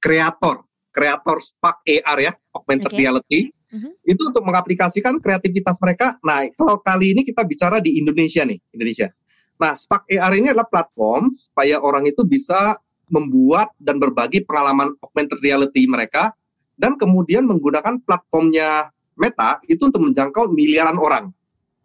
kreator, 0.00 0.64
kreator 0.92 1.40
Spark 1.40 1.84
AR 1.84 2.18
ya, 2.20 2.32
augmented 2.52 2.92
okay. 2.92 3.00
reality. 3.04 3.40
Uh-huh. 3.74 3.90
Itu 4.06 4.30
untuk 4.30 4.46
mengaplikasikan 4.46 5.18
kreativitas 5.18 5.80
mereka. 5.82 6.16
Nah, 6.22 6.46
kalau 6.54 6.78
kali 6.78 7.16
ini 7.16 7.26
kita 7.26 7.42
bicara 7.42 7.82
di 7.82 7.98
Indonesia 7.98 8.46
nih, 8.46 8.60
Indonesia. 8.70 9.10
Nah, 9.58 9.72
Spark 9.74 10.06
AR 10.10 10.32
ini 10.38 10.52
adalah 10.52 10.68
platform 10.70 11.34
supaya 11.34 11.82
orang 11.82 12.06
itu 12.06 12.22
bisa 12.22 12.78
membuat 13.08 13.72
dan 13.80 14.00
berbagi 14.00 14.44
pengalaman 14.44 14.92
augmented 15.04 15.40
reality 15.44 15.84
mereka 15.84 16.32
dan 16.74 16.98
kemudian 16.98 17.46
menggunakan 17.46 18.02
platformnya 18.02 18.90
Meta 19.14 19.62
itu 19.70 19.86
untuk 19.86 20.02
menjangkau 20.10 20.50
miliaran 20.50 20.98
orang, 20.98 21.30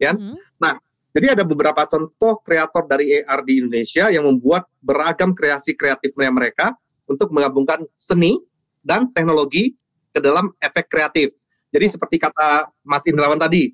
ya. 0.02 0.18
Mm 0.18 0.34
-hmm. 0.34 0.36
Nah, 0.58 0.82
jadi 1.14 1.38
ada 1.38 1.46
beberapa 1.46 1.86
contoh 1.86 2.42
kreator 2.42 2.90
dari 2.90 3.22
AR 3.22 3.46
di 3.46 3.62
Indonesia 3.62 4.10
yang 4.10 4.26
membuat 4.26 4.66
beragam 4.82 5.38
kreasi 5.38 5.78
kreatif 5.78 6.18
mereka 6.18 6.74
untuk 7.06 7.30
menggabungkan 7.30 7.86
seni 7.94 8.38
dan 8.82 9.10
teknologi 9.14 9.78
ke 10.10 10.20
dalam 10.22 10.54
efek 10.58 10.90
kreatif. 10.90 11.34
Jadi 11.70 11.86
seperti 11.86 12.18
kata 12.18 12.70
Mas 12.82 13.06
Indrawan 13.06 13.38
tadi, 13.38 13.74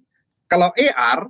kalau 0.52 0.72
AR 0.76 1.28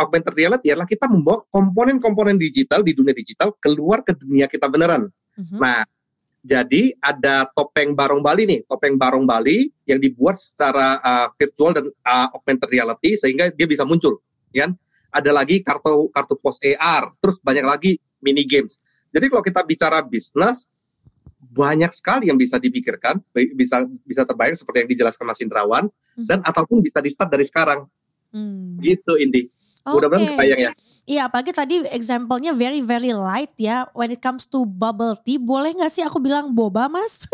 augmented 0.00 0.32
reality 0.36 0.72
adalah 0.72 0.88
kita 0.88 1.04
membawa 1.08 1.44
komponen-komponen 1.52 2.40
digital 2.40 2.80
di 2.80 2.96
dunia 2.96 3.12
digital 3.12 3.52
keluar 3.60 4.00
ke 4.00 4.16
dunia 4.16 4.48
kita 4.48 4.68
beneran. 4.68 5.08
Mm-hmm. 5.38 5.58
Nah, 5.62 5.86
jadi 6.42 6.94
ada 6.98 7.46
topeng 7.54 7.94
Barong 7.94 8.22
Bali 8.22 8.46
nih, 8.46 8.60
topeng 8.66 8.98
Barong 8.98 9.26
Bali 9.26 9.70
yang 9.86 10.02
dibuat 10.02 10.38
secara 10.38 10.98
uh, 11.02 11.26
virtual 11.38 11.74
dan 11.74 11.86
uh, 12.06 12.28
augmented 12.34 12.70
reality 12.70 13.14
sehingga 13.14 13.50
dia 13.54 13.66
bisa 13.66 13.86
muncul, 13.86 14.18
ya. 14.50 14.70
Ada 15.08 15.32
lagi 15.32 15.64
kartu 15.64 16.12
kartu 16.12 16.36
pos 16.36 16.60
AR, 16.60 17.14
terus 17.22 17.40
banyak 17.40 17.64
lagi 17.64 17.96
mini 18.20 18.44
games. 18.44 18.76
Jadi 19.08 19.32
kalau 19.32 19.40
kita 19.40 19.64
bicara 19.64 20.04
bisnis, 20.04 20.68
banyak 21.38 21.90
sekali 21.96 22.28
yang 22.28 22.36
bisa 22.36 22.60
dipikirkan, 22.60 23.22
bisa 23.56 23.88
bisa 24.04 24.22
terbayang 24.28 24.58
seperti 24.58 24.84
yang 24.84 24.90
dijelaskan 24.90 25.24
Mas 25.24 25.40
Indrawan, 25.40 25.88
hmm. 25.88 26.26
dan 26.28 26.38
ataupun 26.44 26.84
bisa 26.84 27.00
di 27.00 27.08
start 27.08 27.30
dari 27.32 27.46
sekarang. 27.48 27.88
Hmm. 28.28 28.76
Gitu 28.84 29.16
Indi. 29.16 29.48
Okay. 29.88 29.96
Mudah-mudahan 29.96 30.28
kebayang 30.36 30.60
ya. 30.68 30.72
Iya, 31.08 31.20
apalagi 31.24 31.56
tadi 31.56 31.80
example-nya 31.96 32.52
very 32.52 32.84
very 32.84 33.16
light 33.16 33.56
ya. 33.56 33.88
When 33.96 34.12
it 34.12 34.20
comes 34.20 34.44
to 34.52 34.68
bubble 34.68 35.16
tea, 35.24 35.40
boleh 35.40 35.72
nggak 35.72 35.88
sih 35.88 36.04
aku 36.04 36.20
bilang 36.20 36.52
boba, 36.52 36.92
Mas? 36.92 37.24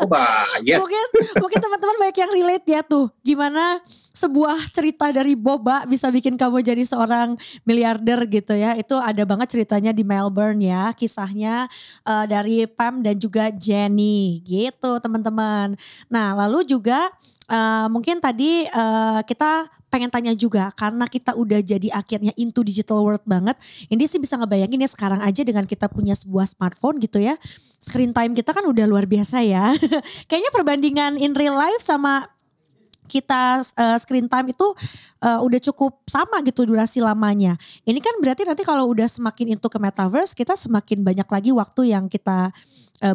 Boba, 0.00 0.24
yes. 0.64 0.80
mungkin 0.80 1.04
mungkin 1.44 1.60
teman-teman 1.60 1.96
banyak 2.00 2.18
yang 2.24 2.32
relate 2.32 2.66
ya 2.68 2.80
tuh. 2.80 3.12
Gimana 3.20 3.80
sebuah 4.16 4.56
cerita 4.72 5.12
dari 5.12 5.36
boba 5.36 5.84
bisa 5.84 6.08
bikin 6.08 6.40
kamu 6.40 6.64
jadi 6.64 6.84
seorang 6.84 7.36
miliarder 7.68 8.24
gitu 8.28 8.56
ya. 8.56 8.76
Itu 8.80 8.96
ada 8.96 9.24
banget 9.28 9.56
ceritanya 9.56 9.92
di 9.92 10.00
Melbourne 10.04 10.60
ya, 10.60 10.96
kisahnya 10.96 11.68
uh, 12.08 12.24
dari 12.24 12.64
Pam 12.64 13.04
dan 13.04 13.20
juga 13.20 13.52
Jenny 13.52 14.40
gitu, 14.44 15.00
teman-teman. 15.00 15.76
Nah, 16.08 16.32
lalu 16.32 16.64
juga 16.64 17.12
uh, 17.50 17.86
mungkin 17.90 18.22
tadi 18.22 18.64
uh, 18.70 19.20
kita 19.26 19.66
pengen 19.90 20.06
tanya 20.06 20.30
juga 20.38 20.70
karena 20.78 21.10
kita 21.10 21.34
udah 21.34 21.58
jadi 21.58 21.90
akhirnya 21.90 22.30
into 22.38 22.62
digital 22.62 23.02
world 23.02 23.26
banget. 23.26 23.58
Ini 23.90 24.06
sih 24.06 24.22
bisa 24.22 24.38
ngebayangin 24.38 24.86
ya 24.86 24.88
sekarang 24.88 25.18
aja 25.18 25.42
dengan 25.42 25.66
kita 25.66 25.90
punya 25.90 26.14
sebuah 26.14 26.46
smartphone 26.46 27.02
gitu 27.02 27.18
ya. 27.18 27.34
Screen 27.82 28.14
time 28.14 28.38
kita 28.38 28.54
kan 28.54 28.62
udah 28.62 28.86
luar 28.86 29.10
biasa 29.10 29.42
ya. 29.42 29.74
Kayaknya 30.30 30.50
perbandingan 30.54 31.12
in 31.18 31.34
real 31.34 31.58
life 31.58 31.82
sama 31.82 32.30
kita 33.10 33.66
uh, 33.74 33.98
screen 33.98 34.30
time 34.30 34.54
itu 34.54 34.62
udah 35.20 35.58
cukup 35.58 36.06
sama 36.06 36.38
gitu 36.46 36.62
durasi 36.62 37.02
lamanya. 37.02 37.58
Ini 37.82 37.98
kan 37.98 38.14
berarti 38.22 38.46
nanti 38.46 38.62
kalau 38.62 38.86
udah 38.86 39.10
semakin 39.10 39.58
into 39.58 39.66
ke 39.66 39.82
metaverse, 39.82 40.38
kita 40.38 40.54
semakin 40.54 41.02
banyak 41.02 41.26
lagi 41.26 41.50
waktu 41.50 41.90
yang 41.90 42.06
kita 42.06 42.54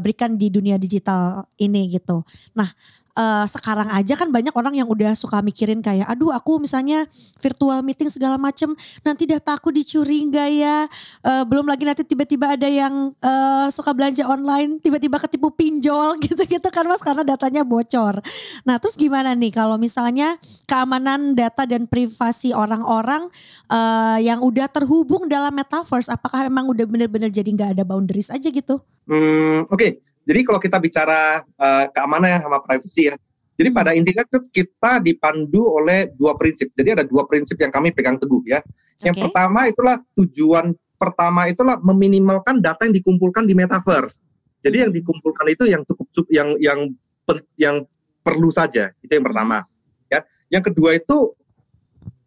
berikan 0.04 0.36
di 0.36 0.52
dunia 0.52 0.76
digital 0.76 1.48
ini 1.56 1.88
gitu. 1.96 2.28
Nah, 2.52 2.68
uh, 3.16 3.46
sekarang 3.48 3.90
aja 3.92 4.14
kan 4.16 4.30
banyak 4.30 4.52
orang 4.54 4.76
yang 4.78 4.88
udah 4.88 5.16
suka 5.18 5.40
mikirin 5.42 5.82
kayak 5.82 6.08
aduh 6.08 6.32
aku 6.36 6.62
misalnya 6.62 7.08
virtual 7.40 7.82
meeting 7.82 8.12
segala 8.12 8.40
macem 8.40 8.72
nanti 9.02 9.26
data 9.26 9.56
aku 9.56 9.72
dicuri 9.72 10.28
enggak 10.28 10.50
ya 10.52 10.88
uh, 11.26 11.44
belum 11.44 11.68
lagi 11.68 11.84
nanti 11.88 12.04
tiba-tiba 12.06 12.56
ada 12.56 12.68
yang 12.70 13.12
uh, 13.20 13.68
suka 13.72 13.92
belanja 13.92 14.28
online 14.28 14.80
tiba-tiba 14.80 15.20
ketipu 15.24 15.52
pinjol 15.52 16.18
gitu-gitu 16.24 16.68
kan 16.72 16.86
mas 16.88 17.02
karena 17.04 17.24
datanya 17.26 17.68
bocor 17.68 18.20
nah 18.64 18.78
terus 18.78 18.96
gimana 18.96 19.34
nih 19.34 19.52
kalau 19.52 19.76
misalnya 19.80 20.38
keamanan 20.70 21.34
data 21.34 21.68
dan 21.68 21.88
privasi 21.90 22.52
orang-orang 22.56 23.28
uh, 23.72 24.20
yang 24.22 24.44
udah 24.44 24.68
terhubung 24.70 25.26
dalam 25.32 25.56
metaverse 25.56 26.12
apakah 26.12 26.48
memang 26.48 26.68
udah 26.70 26.86
bener-bener 26.86 27.32
jadi 27.32 27.50
nggak 27.50 27.70
ada 27.80 27.84
boundaries 27.88 28.30
aja 28.30 28.52
gitu? 28.52 28.84
Hmm, 29.06 29.66
oke. 29.70 29.78
Okay. 29.78 30.15
Jadi 30.26 30.40
kalau 30.42 30.58
kita 30.58 30.78
bicara 30.82 31.46
uh, 31.46 31.86
keamanan 31.94 32.38
ya 32.38 32.40
sama 32.42 32.58
privacy 32.66 33.14
ya, 33.14 33.16
jadi 33.56 33.70
pada 33.72 33.92
hmm. 33.96 34.00
intinya 34.04 34.24
kita 34.52 34.92
dipandu 35.00 35.64
oleh 35.64 36.12
dua 36.20 36.36
prinsip. 36.36 36.76
Jadi 36.76 37.00
ada 37.00 37.04
dua 37.08 37.24
prinsip 37.24 37.56
yang 37.56 37.72
kami 37.72 37.96
pegang 37.96 38.20
teguh 38.20 38.44
ya. 38.44 38.60
Yang 39.04 39.16
okay. 39.20 39.24
pertama 39.28 39.60
itulah 39.72 39.96
tujuan 40.16 40.76
pertama 40.96 41.48
itulah 41.48 41.80
meminimalkan 41.80 42.60
data 42.60 42.88
yang 42.88 42.96
dikumpulkan 42.96 43.48
di 43.48 43.56
metaverse. 43.56 44.24
Jadi 44.60 44.88
yang 44.88 44.92
hmm. 44.92 45.00
dikumpulkan 45.00 45.46
itu 45.48 45.64
yang 45.72 45.82
cukup 45.88 46.08
cukup 46.12 46.30
yang 46.32 46.50
yang 46.60 46.80
yang 47.56 47.76
perlu 48.20 48.52
saja. 48.52 48.92
Itu 49.00 49.16
yang 49.16 49.26
pertama. 49.26 49.64
Ya. 50.12 50.28
Yang 50.52 50.76
kedua 50.76 51.00
itu 51.00 51.32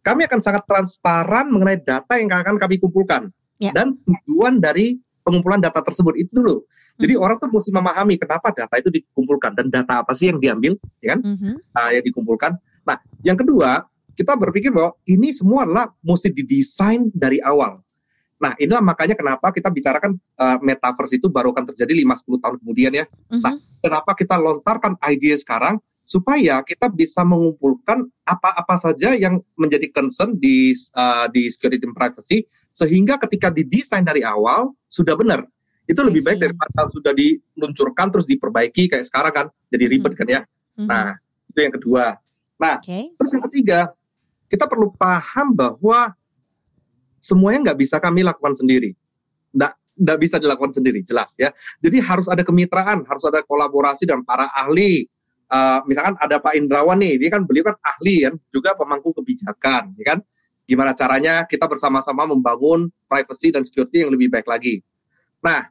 kami 0.01 0.25
akan 0.25 0.39
sangat 0.41 0.65
transparan 0.65 1.53
mengenai 1.53 1.77
data 1.77 2.17
yang 2.17 2.33
akan 2.33 2.57
kami 2.57 2.81
kumpulkan 2.81 3.29
yeah. 3.61 3.75
dan 3.75 3.93
tujuan 4.01 4.57
dari 4.57 4.97
pengumpulan 5.23 5.59
data 5.59 5.79
tersebut 5.83 6.15
itu 6.17 6.31
dulu. 6.31 6.63
Jadi 6.99 7.13
mm-hmm. 7.15 7.25
orang 7.25 7.37
tuh 7.39 7.49
mesti 7.51 7.71
memahami 7.71 8.15
kenapa 8.19 8.51
data 8.51 8.75
itu 8.79 8.89
dikumpulkan 8.91 9.55
dan 9.55 9.67
data 9.71 10.03
apa 10.03 10.11
sih 10.15 10.31
yang 10.31 10.39
diambil, 10.39 10.75
ya 10.99 11.15
kan? 11.15 11.19
Mm-hmm. 11.23 11.53
Uh, 11.75 11.89
yang 11.95 12.03
dikumpulkan. 12.03 12.51
Nah, 12.83 12.97
yang 13.23 13.37
kedua 13.39 13.85
kita 14.17 14.35
berpikir 14.35 14.75
bahwa 14.75 14.99
ini 15.07 15.31
semua 15.31 15.63
adalah 15.63 15.85
mesti 16.03 16.35
didesain 16.35 17.07
dari 17.15 17.39
awal. 17.39 17.79
Nah, 18.39 18.55
inilah 18.55 18.79
makanya 18.79 19.19
kenapa 19.19 19.51
kita 19.51 19.67
bicarakan 19.67 20.15
uh, 20.39 20.57
metaverse 20.63 21.19
itu 21.19 21.27
baru 21.27 21.51
akan 21.51 21.75
terjadi 21.75 22.03
5-10 22.07 22.43
tahun 22.43 22.55
kemudian 22.63 22.91
ya. 22.95 23.05
Mm-hmm. 23.07 23.41
Nah, 23.43 23.53
kenapa 23.83 24.11
kita 24.15 24.35
lontarkan 24.39 24.95
ide 25.11 25.35
sekarang 25.35 25.79
supaya 26.09 26.65
kita 26.65 26.89
bisa 26.89 27.21
mengumpulkan 27.21 28.01
apa-apa 28.25 28.81
saja 28.81 29.13
yang 29.13 29.45
menjadi 29.53 29.93
concern 29.93 30.33
di 30.41 30.73
uh, 30.97 31.29
di 31.29 31.45
security 31.53 31.85
and 31.85 31.93
privacy 31.93 32.49
sehingga 32.73 33.21
ketika 33.21 33.53
didesain 33.53 34.01
dari 34.01 34.25
awal 34.25 34.73
sudah 34.89 35.13
benar. 35.13 35.45
Itu 35.85 36.01
lebih 36.01 36.25
baik 36.25 36.41
daripada 36.41 36.89
sudah 36.89 37.13
diluncurkan 37.13 38.09
terus 38.09 38.25
diperbaiki 38.25 38.89
kayak 38.89 39.05
sekarang 39.05 39.33
kan 39.33 39.45
jadi 39.69 39.85
mm-hmm. 39.85 40.01
ribet 40.01 40.13
kan 40.17 40.27
ya. 40.27 40.41
Mm-hmm. 40.41 40.87
nah 40.89 41.13
itu 41.45 41.59
yang 41.61 41.73
kedua. 41.77 42.05
Nah 42.57 42.75
okay. 42.81 43.13
terus 43.13 43.31
yang 43.37 43.45
ketiga 43.45 43.79
kita 44.49 44.65
perlu 44.65 44.89
paham 44.97 45.53
bahwa 45.53 46.17
semuanya 47.21 47.69
nggak 47.69 47.85
bisa 47.85 48.01
kami 48.01 48.25
lakukan 48.25 48.57
sendiri. 48.57 48.97
Nggak 49.53 49.77
nggak 49.93 50.17
bisa 50.17 50.41
dilakukan 50.41 50.73
sendiri 50.73 51.05
jelas 51.05 51.37
ya. 51.37 51.53
Jadi 51.85 52.01
harus 52.01 52.25
ada 52.33 52.41
kemitraan 52.41 53.05
harus 53.05 53.21
ada 53.29 53.45
kolaborasi 53.45 54.09
dengan 54.09 54.25
para 54.25 54.49
ahli 54.57 55.05
uh, 55.49 55.79
misalkan 55.89 56.15
ada 56.21 56.37
Pak 56.39 56.53
Indrawan 56.55 57.01
nih, 57.01 57.17
dia 57.17 57.29
kan 57.33 57.43
beliau 57.43 57.67
kan 57.73 57.75
ahli 57.81 58.29
kan, 58.29 58.37
juga 58.53 58.77
pemangku 58.77 59.11
kebijakan, 59.17 59.97
ya 59.97 60.05
kan? 60.15 60.19
Gimana 60.69 60.93
caranya 60.93 61.43
kita 61.49 61.65
bersama-sama 61.65 62.29
membangun 62.29 62.93
privacy 63.09 63.49
dan 63.49 63.65
security 63.65 64.05
yang 64.05 64.13
lebih 64.13 64.29
baik 64.29 64.45
lagi. 64.45 64.85
Nah, 65.41 65.65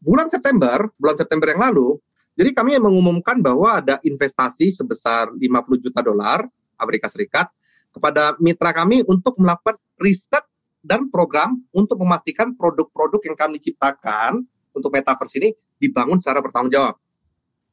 bulan 0.00 0.32
September, 0.32 0.88
bulan 0.96 1.16
September 1.20 1.52
yang 1.52 1.60
lalu, 1.60 2.00
jadi 2.38 2.54
kami 2.54 2.78
mengumumkan 2.80 3.42
bahwa 3.42 3.82
ada 3.82 4.00
investasi 4.00 4.72
sebesar 4.72 5.28
50 5.34 5.84
juta 5.84 6.00
dolar 6.00 6.46
Amerika 6.78 7.10
Serikat 7.10 7.50
kepada 7.90 8.38
mitra 8.38 8.70
kami 8.70 9.02
untuk 9.04 9.36
melakukan 9.42 9.76
riset 9.98 10.46
dan 10.80 11.10
program 11.10 11.58
untuk 11.74 11.98
memastikan 11.98 12.54
produk-produk 12.54 13.20
yang 13.26 13.36
kami 13.36 13.58
ciptakan 13.58 14.46
untuk 14.70 14.94
metaverse 14.94 15.36
ini 15.42 15.50
dibangun 15.82 16.22
secara 16.22 16.38
bertanggung 16.38 16.70
jawab. 16.70 16.94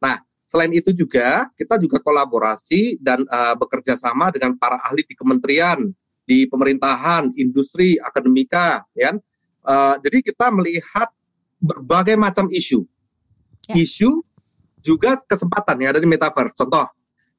Nah, 0.01 0.17
Selain 0.45 0.69
itu 0.69 0.93
juga 0.93 1.49
kita 1.57 1.81
juga 1.81 1.97
kolaborasi 1.97 3.01
dan 3.01 3.25
uh, 3.25 3.57
bekerja 3.57 3.97
sama 3.97 4.29
dengan 4.29 4.53
para 4.53 4.77
ahli 4.85 5.01
di 5.01 5.17
kementerian, 5.17 5.89
di 6.25 6.45
pemerintahan, 6.45 7.33
industri, 7.33 7.97
akademika, 7.97 8.85
ya. 8.93 9.17
Uh, 9.65 9.97
jadi 10.05 10.21
kita 10.21 10.53
melihat 10.53 11.09
berbagai 11.57 12.13
macam 12.13 12.45
isu, 12.53 12.85
ya. 13.73 13.81
isu 13.81 14.21
juga 14.85 15.17
kesempatan 15.25 15.81
yang 15.81 15.97
ada 15.97 16.01
di 16.01 16.05
metaverse. 16.05 16.53
Contoh, 16.53 16.85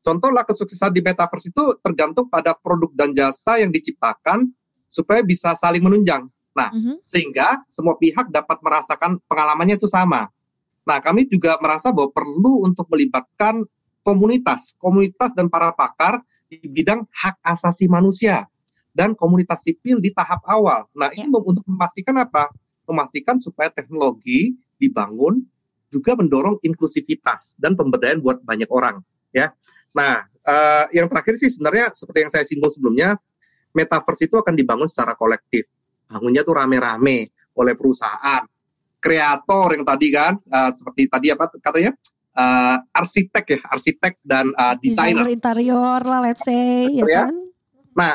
contohlah 0.02 0.42
kesuksesan 0.42 0.90
di 0.90 0.98
metaverse 0.98 1.54
itu 1.54 1.64
tergantung 1.78 2.26
pada 2.26 2.58
produk 2.58 2.90
dan 2.98 3.14
jasa 3.14 3.62
yang 3.62 3.70
diciptakan 3.70 4.50
supaya 4.90 5.22
bisa 5.22 5.54
saling 5.54 5.86
menunjang. 5.86 6.26
Nah, 6.56 6.74
mm 6.74 6.80
-hmm. 6.82 6.96
sehingga 7.06 7.62
semua 7.70 7.94
pihak 7.94 8.32
dapat 8.34 8.58
merasakan 8.64 9.22
pengalamannya 9.30 9.78
itu 9.78 9.86
sama. 9.86 10.26
Nah, 10.86 11.02
kami 11.02 11.26
juga 11.26 11.58
merasa 11.58 11.90
bahwa 11.90 12.14
perlu 12.14 12.62
untuk 12.62 12.86
melibatkan 12.94 13.66
komunitas, 14.06 14.78
komunitas 14.78 15.34
dan 15.34 15.50
para 15.50 15.74
pakar 15.74 16.22
di 16.46 16.62
bidang 16.62 17.02
hak 17.10 17.42
asasi 17.42 17.90
manusia 17.90 18.46
dan 18.94 19.18
komunitas 19.18 19.66
sipil 19.66 19.98
di 19.98 20.14
tahap 20.14 20.46
awal. 20.46 20.86
Nah, 20.94 21.10
ya. 21.10 21.26
ini 21.26 21.34
untuk 21.34 21.66
memastikan 21.66 22.14
apa? 22.22 22.54
Memastikan 22.86 23.36
supaya 23.42 23.66
teknologi 23.68 24.54
dibangun 24.78 25.42
juga 25.90 26.14
mendorong 26.14 26.62
inklusivitas 26.62 27.58
dan 27.58 27.74
pemberdayaan 27.74 28.22
buat 28.22 28.42
banyak 28.46 28.70
orang, 28.70 29.02
ya. 29.34 29.50
Nah, 29.94 30.22
uh, 30.46 30.86
yang 30.94 31.10
terakhir 31.10 31.38
sih 31.38 31.50
sebenarnya 31.50 31.94
seperti 31.94 32.18
yang 32.26 32.32
saya 32.32 32.44
singgung 32.46 32.70
sebelumnya, 32.70 33.18
metaverse 33.74 34.26
itu 34.26 34.36
akan 34.38 34.54
dibangun 34.54 34.86
secara 34.90 35.18
kolektif. 35.18 35.66
Bangunnya 36.06 36.46
tuh 36.46 36.54
rame-rame 36.54 37.32
oleh 37.56 37.74
perusahaan, 37.74 38.42
kreator 39.06 39.78
yang 39.78 39.84
tadi 39.86 40.08
kan 40.10 40.34
uh, 40.50 40.70
seperti 40.74 41.06
tadi 41.06 41.30
apa 41.30 41.46
katanya? 41.62 41.94
Uh, 42.36 42.76
arsitek 42.92 43.44
ya 43.48 43.60
arsitek 43.72 44.20
dan 44.20 44.52
uh, 44.58 44.76
desainer. 44.76 45.24
Interior 45.24 46.04
lah 46.04 46.20
let's 46.20 46.44
say 46.44 46.90
ya, 46.90 47.06
ya. 47.06 47.30
kan? 47.30 47.34
Nah 47.96 48.12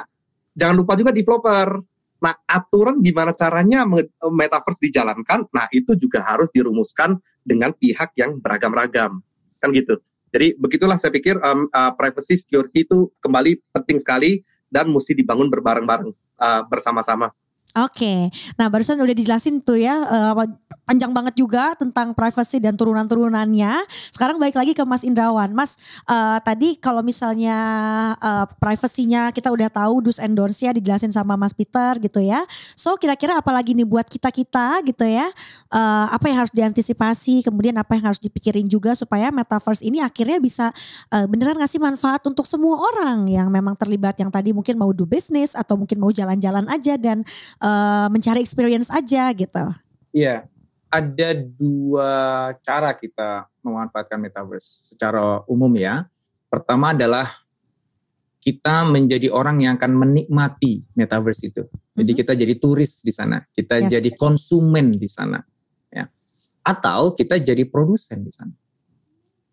jangan 0.53 0.75
lupa 0.75 0.93
juga 0.99 1.15
developer. 1.15 1.79
Nah 2.21 2.35
aturan 2.45 3.01
gimana 3.01 3.33
caranya 3.33 3.87
metaverse 4.21 4.83
dijalankan? 4.85 5.49
Nah 5.49 5.65
itu 5.73 5.97
juga 5.97 6.21
harus 6.21 6.53
dirumuskan 6.53 7.17
dengan 7.41 7.73
pihak 7.73 8.13
yang 8.13 8.37
beragam-ragam. 8.37 9.23
Kan 9.57 9.73
gitu. 9.73 9.97
Jadi 10.31 10.55
begitulah 10.55 10.95
saya 11.01 11.11
pikir 11.11 11.41
um, 11.41 11.67
uh, 11.73 11.91
privacy 11.97 12.37
security 12.39 12.85
itu 12.87 13.09
kembali 13.19 13.57
penting 13.73 13.97
sekali 13.99 14.45
dan 14.71 14.87
mesti 14.87 15.11
dibangun 15.17 15.51
berbareng-bareng 15.51 16.13
uh, 16.39 16.61
bersama-sama. 16.71 17.33
Oke, 17.71 18.27
nah 18.59 18.67
barusan 18.67 18.99
udah 18.99 19.15
dijelasin 19.15 19.63
tuh 19.63 19.79
ya 19.79 20.03
uh, 20.03 20.35
panjang 20.91 21.15
banget 21.15 21.39
juga 21.39 21.71
tentang 21.79 22.11
privacy 22.11 22.59
dan 22.59 22.75
turunan-turunannya. 22.75 23.87
Sekarang 24.11 24.35
balik 24.35 24.59
lagi 24.59 24.75
ke 24.75 24.83
Mas 24.83 25.07
Indrawan. 25.07 25.55
Mas, 25.55 25.79
uh, 26.03 26.35
tadi 26.43 26.75
kalau 26.75 26.99
misalnya 26.99 27.55
uh, 28.19 28.43
privasinya 28.59 29.31
kita 29.31 29.47
udah 29.55 29.71
tahu 29.71 30.11
dus 30.11 30.19
endorse 30.19 30.67
ya 30.67 30.75
dijelasin 30.75 31.15
sama 31.15 31.39
Mas 31.39 31.55
Peter 31.55 31.95
gitu 32.03 32.19
ya. 32.19 32.43
So 32.75 32.99
kira-kira 32.99 33.39
apalagi 33.39 33.71
nih 33.71 33.87
buat 33.87 34.03
kita-kita 34.03 34.83
gitu 34.83 35.07
ya. 35.07 35.31
Uh, 35.71 36.11
apa 36.11 36.27
yang 36.27 36.43
harus 36.43 36.51
diantisipasi, 36.51 37.47
kemudian 37.47 37.79
apa 37.79 37.95
yang 37.95 38.11
harus 38.11 38.19
dipikirin 38.19 38.67
juga 38.67 38.91
supaya 38.91 39.31
metaverse 39.31 39.87
ini 39.87 40.03
akhirnya 40.03 40.43
bisa 40.43 40.75
uh, 41.15 41.23
beneran 41.23 41.55
ngasih 41.55 41.79
manfaat 41.79 42.19
untuk 42.27 42.43
semua 42.43 42.83
orang 42.83 43.31
yang 43.31 43.47
memang 43.47 43.79
terlibat 43.79 44.19
yang 44.19 44.27
tadi 44.27 44.51
mungkin 44.51 44.75
mau 44.75 44.91
do 44.91 45.07
business 45.07 45.55
atau 45.55 45.79
mungkin 45.79 46.03
mau 46.03 46.11
jalan-jalan 46.11 46.67
aja 46.67 46.99
dan 46.99 47.23
uh, 47.63 48.11
mencari 48.11 48.43
experience 48.43 48.91
aja 48.91 49.31
gitu. 49.31 49.71
Iya, 50.11 50.50
ada 50.91 51.29
dua 51.39 52.11
cara 52.59 52.91
kita 52.91 53.47
memanfaatkan 53.63 54.19
metaverse 54.19 54.91
secara 54.91 55.39
umum 55.47 55.71
ya. 55.79 56.03
Pertama 56.51 56.91
adalah 56.91 57.31
kita 58.43 58.83
menjadi 58.83 59.31
orang 59.31 59.63
yang 59.63 59.79
akan 59.79 59.95
menikmati 59.95 60.83
metaverse 60.97 61.47
itu. 61.47 61.63
Jadi 61.95 61.95
mm 61.95 62.03
-hmm. 62.03 62.19
kita 62.19 62.33
jadi 62.35 62.53
turis 62.59 62.99
di 63.05 63.13
sana, 63.15 63.39
kita 63.55 63.79
yes. 63.79 63.87
jadi 63.87 64.09
konsumen 64.17 64.97
di 64.99 65.07
sana, 65.07 65.39
ya. 65.87 66.09
Atau 66.65 67.15
kita 67.15 67.39
jadi 67.39 67.63
produsen 67.69 68.25
di 68.25 68.33
sana. 68.33 68.51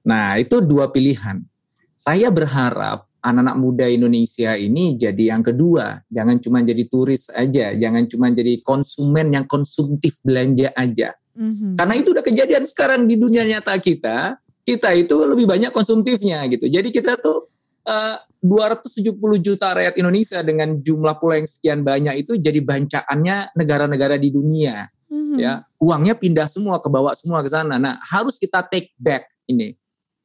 Nah, 0.09 0.41
itu 0.41 0.65
dua 0.65 0.89
pilihan. 0.89 1.45
Saya 1.93 2.33
berharap 2.33 3.05
anak-anak 3.21 3.57
muda 3.61 3.87
Indonesia 3.91 4.57
ini 4.57 4.97
jadi 4.97 5.37
yang 5.37 5.45
kedua, 5.45 6.01
jangan 6.09 6.41
cuma 6.41 6.65
jadi 6.65 6.83
turis 6.89 7.29
aja, 7.35 7.77
jangan 7.77 8.09
cuma 8.09 8.33
jadi 8.33 8.63
konsumen 8.65 9.37
yang 9.37 9.45
konsumtif 9.45 10.17
belanja 10.25 10.73
aja. 10.73 11.13
Mm-hmm. 11.39 11.73
Karena 11.79 11.95
itu 11.95 12.09
udah 12.11 12.25
kejadian 12.27 12.65
sekarang 12.67 13.07
di 13.07 13.15
dunia 13.15 13.47
nyata 13.47 13.79
kita, 13.79 14.43
kita 14.67 14.91
itu 14.99 15.15
lebih 15.23 15.47
banyak 15.47 15.71
konsumtifnya 15.71 16.43
gitu. 16.51 16.67
Jadi 16.67 16.91
kita 16.91 17.15
tuh 17.15 17.47
uh, 17.87 18.19
270 18.43 19.15
juta 19.39 19.71
rakyat 19.71 19.95
Indonesia 19.99 20.43
dengan 20.43 20.83
jumlah 20.83 21.15
pula 21.23 21.39
yang 21.39 21.49
sekian 21.49 21.81
banyak 21.87 22.27
itu 22.27 22.35
jadi 22.39 22.59
bancaannya 22.59 23.55
negara-negara 23.55 24.19
di 24.19 24.35
dunia. 24.35 24.91
Mm-hmm. 25.09 25.39
Ya, 25.39 25.65
uangnya 25.79 26.19
pindah 26.19 26.51
semua 26.51 26.83
ke 26.83 26.91
bawah 26.91 27.15
semua 27.15 27.41
ke 27.41 27.49
sana. 27.49 27.79
Nah, 27.79 28.03
harus 28.03 28.37
kita 28.37 28.67
take 28.67 28.93
back 28.99 29.31
ini 29.47 29.79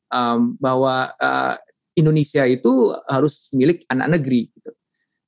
um, 0.10 0.58
bahwa 0.60 1.14
uh, 1.16 1.56
Indonesia 1.94 2.44
itu 2.50 2.92
harus 3.06 3.54
milik 3.54 3.86
anak 3.86 4.18
negeri 4.18 4.50
gitu. 4.50 4.74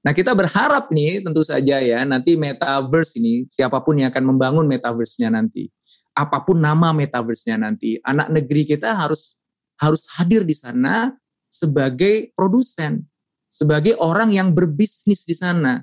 Nah 0.05 0.13
kita 0.13 0.37
berharap 0.37 0.93
nih 0.93 1.25
tentu 1.25 1.41
saja 1.41 1.81
ya 1.81 2.05
nanti 2.05 2.37
metaverse 2.37 3.17
ini 3.17 3.49
siapa 3.49 3.81
pun 3.81 3.97
yang 3.97 4.13
akan 4.13 4.37
membangun 4.37 4.69
metaverse-nya 4.69 5.33
nanti, 5.33 5.65
apa 6.13 6.45
pun 6.45 6.61
nama 6.61 6.93
metaverse-nya 6.93 7.57
nanti, 7.57 7.97
anak 8.05 8.29
negeri 8.29 8.69
kita 8.69 8.93
harus 8.93 9.33
harus 9.81 10.05
hadir 10.13 10.45
di 10.45 10.53
sana 10.53 11.09
sebagai 11.49 12.29
produsen, 12.37 13.01
sebagai 13.49 13.97
orang 13.97 14.29
yang 14.29 14.53
berbisnis 14.53 15.25
di 15.25 15.33
sana, 15.33 15.81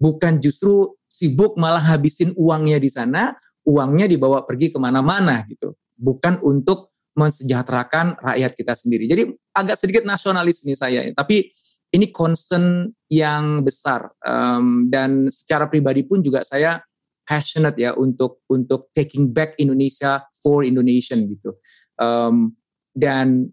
bukan 0.00 0.40
justru 0.40 0.96
sibuk 1.04 1.60
malah 1.60 1.84
habisin 1.92 2.32
uangnya 2.40 2.80
di 2.80 2.88
sana, 2.88 3.36
uangnya 3.68 4.08
dibawa 4.08 4.48
pergi 4.48 4.72
ke 4.72 4.80
mana-mana 4.80 5.44
gitu, 5.44 5.76
bukan 5.92 6.40
untuk 6.40 6.88
mensejahterakan 7.18 8.16
rakyat 8.16 8.52
kita 8.56 8.72
sendiri. 8.78 9.04
Jadi 9.10 9.28
agak 9.52 9.76
sedikit 9.76 10.08
nasionalis 10.08 10.64
nih 10.64 10.78
saya, 10.78 11.00
tapi 11.12 11.52
ini 11.88 12.12
concern 12.12 12.92
yang 13.08 13.64
besar 13.64 14.12
um, 14.20 14.92
dan 14.92 15.32
secara 15.32 15.64
pribadi 15.72 16.04
pun 16.04 16.20
juga 16.20 16.44
saya 16.44 16.84
passionate 17.24 17.76
ya 17.80 17.96
untuk 17.96 18.44
untuk 18.48 18.92
taking 18.92 19.32
back 19.32 19.56
Indonesia 19.60 20.24
for 20.40 20.64
Indonesian 20.64 21.28
gitu. 21.28 21.56
Um, 21.96 22.56
dan 22.92 23.48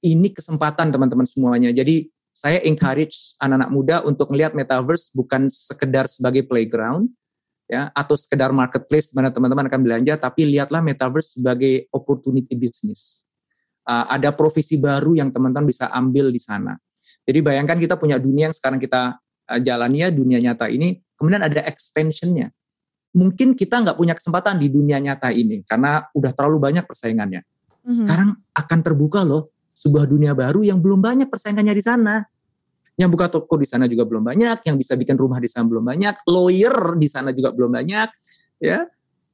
ini 0.00 0.32
kesempatan 0.32 0.92
teman-teman 0.92 1.28
semuanya. 1.28 1.72
Jadi 1.72 2.08
saya 2.32 2.60
encourage 2.64 3.36
anak-anak 3.36 3.70
muda 3.72 3.96
untuk 4.04 4.32
melihat 4.32 4.56
metaverse 4.56 5.12
bukan 5.12 5.52
sekedar 5.52 6.08
sebagai 6.08 6.46
playground 6.48 7.12
ya 7.68 7.92
atau 7.92 8.16
sekedar 8.16 8.48
marketplace 8.50 9.12
mana 9.12 9.28
teman-teman 9.28 9.68
akan 9.68 9.80
belanja 9.82 10.14
tapi 10.16 10.48
lihatlah 10.48 10.80
metaverse 10.80 11.36
sebagai 11.40 11.88
opportunity 11.92 12.52
business. 12.56 13.24
Uh, 13.84 14.04
ada 14.12 14.28
profesi 14.32 14.76
baru 14.76 15.16
yang 15.16 15.32
teman-teman 15.32 15.68
bisa 15.68 15.88
ambil 15.88 16.28
di 16.28 16.40
sana 16.40 16.76
jadi 17.30 17.46
bayangkan 17.46 17.78
kita 17.78 17.94
punya 17.94 18.18
dunia 18.18 18.50
yang 18.50 18.56
sekarang 18.58 18.82
kita 18.82 19.22
uh, 19.22 19.60
jalani 19.62 20.02
ya 20.02 20.10
dunia 20.10 20.42
nyata 20.42 20.66
ini, 20.66 20.98
kemudian 21.14 21.46
ada 21.46 21.62
extensionnya. 21.62 22.50
Mungkin 23.14 23.54
kita 23.54 23.86
nggak 23.86 23.94
punya 23.94 24.18
kesempatan 24.18 24.58
di 24.58 24.66
dunia 24.66 24.98
nyata 24.98 25.30
ini 25.30 25.62
karena 25.62 26.10
udah 26.10 26.34
terlalu 26.34 26.58
banyak 26.58 26.82
persaingannya. 26.90 27.46
Mm-hmm. 27.46 27.94
Sekarang 28.02 28.34
akan 28.50 28.78
terbuka 28.82 29.22
loh 29.22 29.54
sebuah 29.70 30.10
dunia 30.10 30.34
baru 30.34 30.66
yang 30.66 30.82
belum 30.82 30.98
banyak 30.98 31.30
persaingannya 31.30 31.74
di 31.78 31.84
sana. 31.86 32.26
Yang 32.98 33.10
buka 33.14 33.26
toko 33.30 33.54
di 33.56 33.64
sana 33.70 33.86
juga 33.86 34.04
belum 34.10 34.26
banyak, 34.26 34.66
yang 34.66 34.76
bisa 34.76 34.98
bikin 34.98 35.14
rumah 35.14 35.38
di 35.38 35.46
sana 35.46 35.64
belum 35.70 35.86
banyak, 35.86 36.26
lawyer 36.26 36.98
di 36.98 37.08
sana 37.08 37.30
juga 37.30 37.54
belum 37.54 37.72
banyak, 37.78 38.08
ya. 38.60 38.84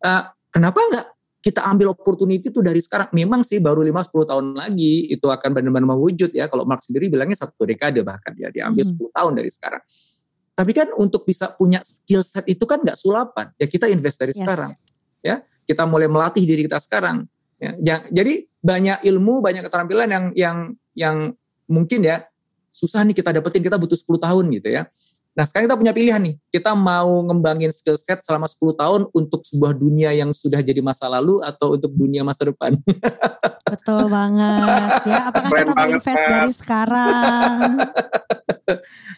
Uh, 0.05 0.23
kenapa 0.55 0.79
nggak 0.79 1.07
kita 1.47 1.63
ambil 1.63 1.95
opportunity 1.95 2.51
itu 2.51 2.59
dari 2.59 2.83
sekarang. 2.83 3.07
Memang 3.15 3.47
sih 3.47 3.63
baru 3.63 3.87
5-10 3.87 4.31
tahun 4.35 4.47
lagi 4.59 5.07
itu 5.07 5.31
akan 5.31 5.55
benar-benar 5.55 5.95
mewujud 5.95 6.35
ya. 6.35 6.51
Kalau 6.51 6.67
Mark 6.67 6.83
sendiri 6.83 7.07
bilangnya 7.07 7.39
satu 7.39 7.63
dekade 7.63 8.03
bahkan 8.03 8.35
ya 8.35 8.51
diambil 8.51 8.83
mm 8.83 8.99
-hmm. 8.99 9.07
10 9.07 9.15
tahun 9.15 9.33
dari 9.39 9.51
sekarang. 9.55 9.83
Tapi 10.59 10.73
kan 10.75 10.89
untuk 10.99 11.23
bisa 11.23 11.55
punya 11.55 11.87
skill 11.87 12.27
set 12.27 12.43
itu 12.51 12.67
kan 12.67 12.83
nggak 12.83 12.99
sulapan. 12.99 13.55
Ya 13.63 13.71
kita 13.71 13.87
invest 13.87 14.19
dari 14.19 14.35
yes. 14.35 14.43
sekarang. 14.43 14.71
Ya, 15.23 15.37
kita 15.71 15.87
mulai 15.87 16.11
melatih 16.11 16.43
diri 16.43 16.67
kita 16.67 16.83
sekarang. 16.83 17.31
Ya, 17.63 18.05
jadi 18.11 18.45
banyak 18.61 19.07
ilmu, 19.07 19.41
banyak 19.41 19.63
keterampilan 19.65 20.09
yang 20.11 20.25
yang 20.35 20.59
yang 20.99 21.17
mungkin 21.71 22.03
ya 22.05 22.27
susah 22.75 23.01
nih 23.07 23.17
kita 23.17 23.33
dapetin 23.33 23.63
kita 23.65 23.79
butuh 23.79 23.95
10 23.95 24.19
tahun 24.19 24.45
gitu 24.59 24.69
ya. 24.75 24.91
Nah 25.37 25.45
sekarang 25.45 25.69
kita 25.69 25.77
punya 25.77 25.93
pilihan 25.93 26.17
nih, 26.17 26.35
kita 26.49 26.73
mau 26.73 27.21
ngembangin 27.29 27.69
skill 27.69 28.01
set 28.01 28.25
selama 28.25 28.49
10 28.49 28.73
tahun 28.73 29.01
untuk 29.13 29.45
sebuah 29.45 29.77
dunia 29.77 30.09
yang 30.17 30.33
sudah 30.33 30.65
jadi 30.65 30.81
masa 30.81 31.13
lalu 31.13 31.45
atau 31.45 31.77
untuk 31.77 31.93
dunia 31.93 32.25
masa 32.25 32.49
depan. 32.49 32.81
Betul 33.77 34.09
banget 34.09 35.05
ya, 35.05 35.29
apakah 35.29 35.51
Keren 35.53 35.67
kita 35.69 35.85
invest 35.93 36.25
dari 36.25 36.51
sekarang? 36.51 37.59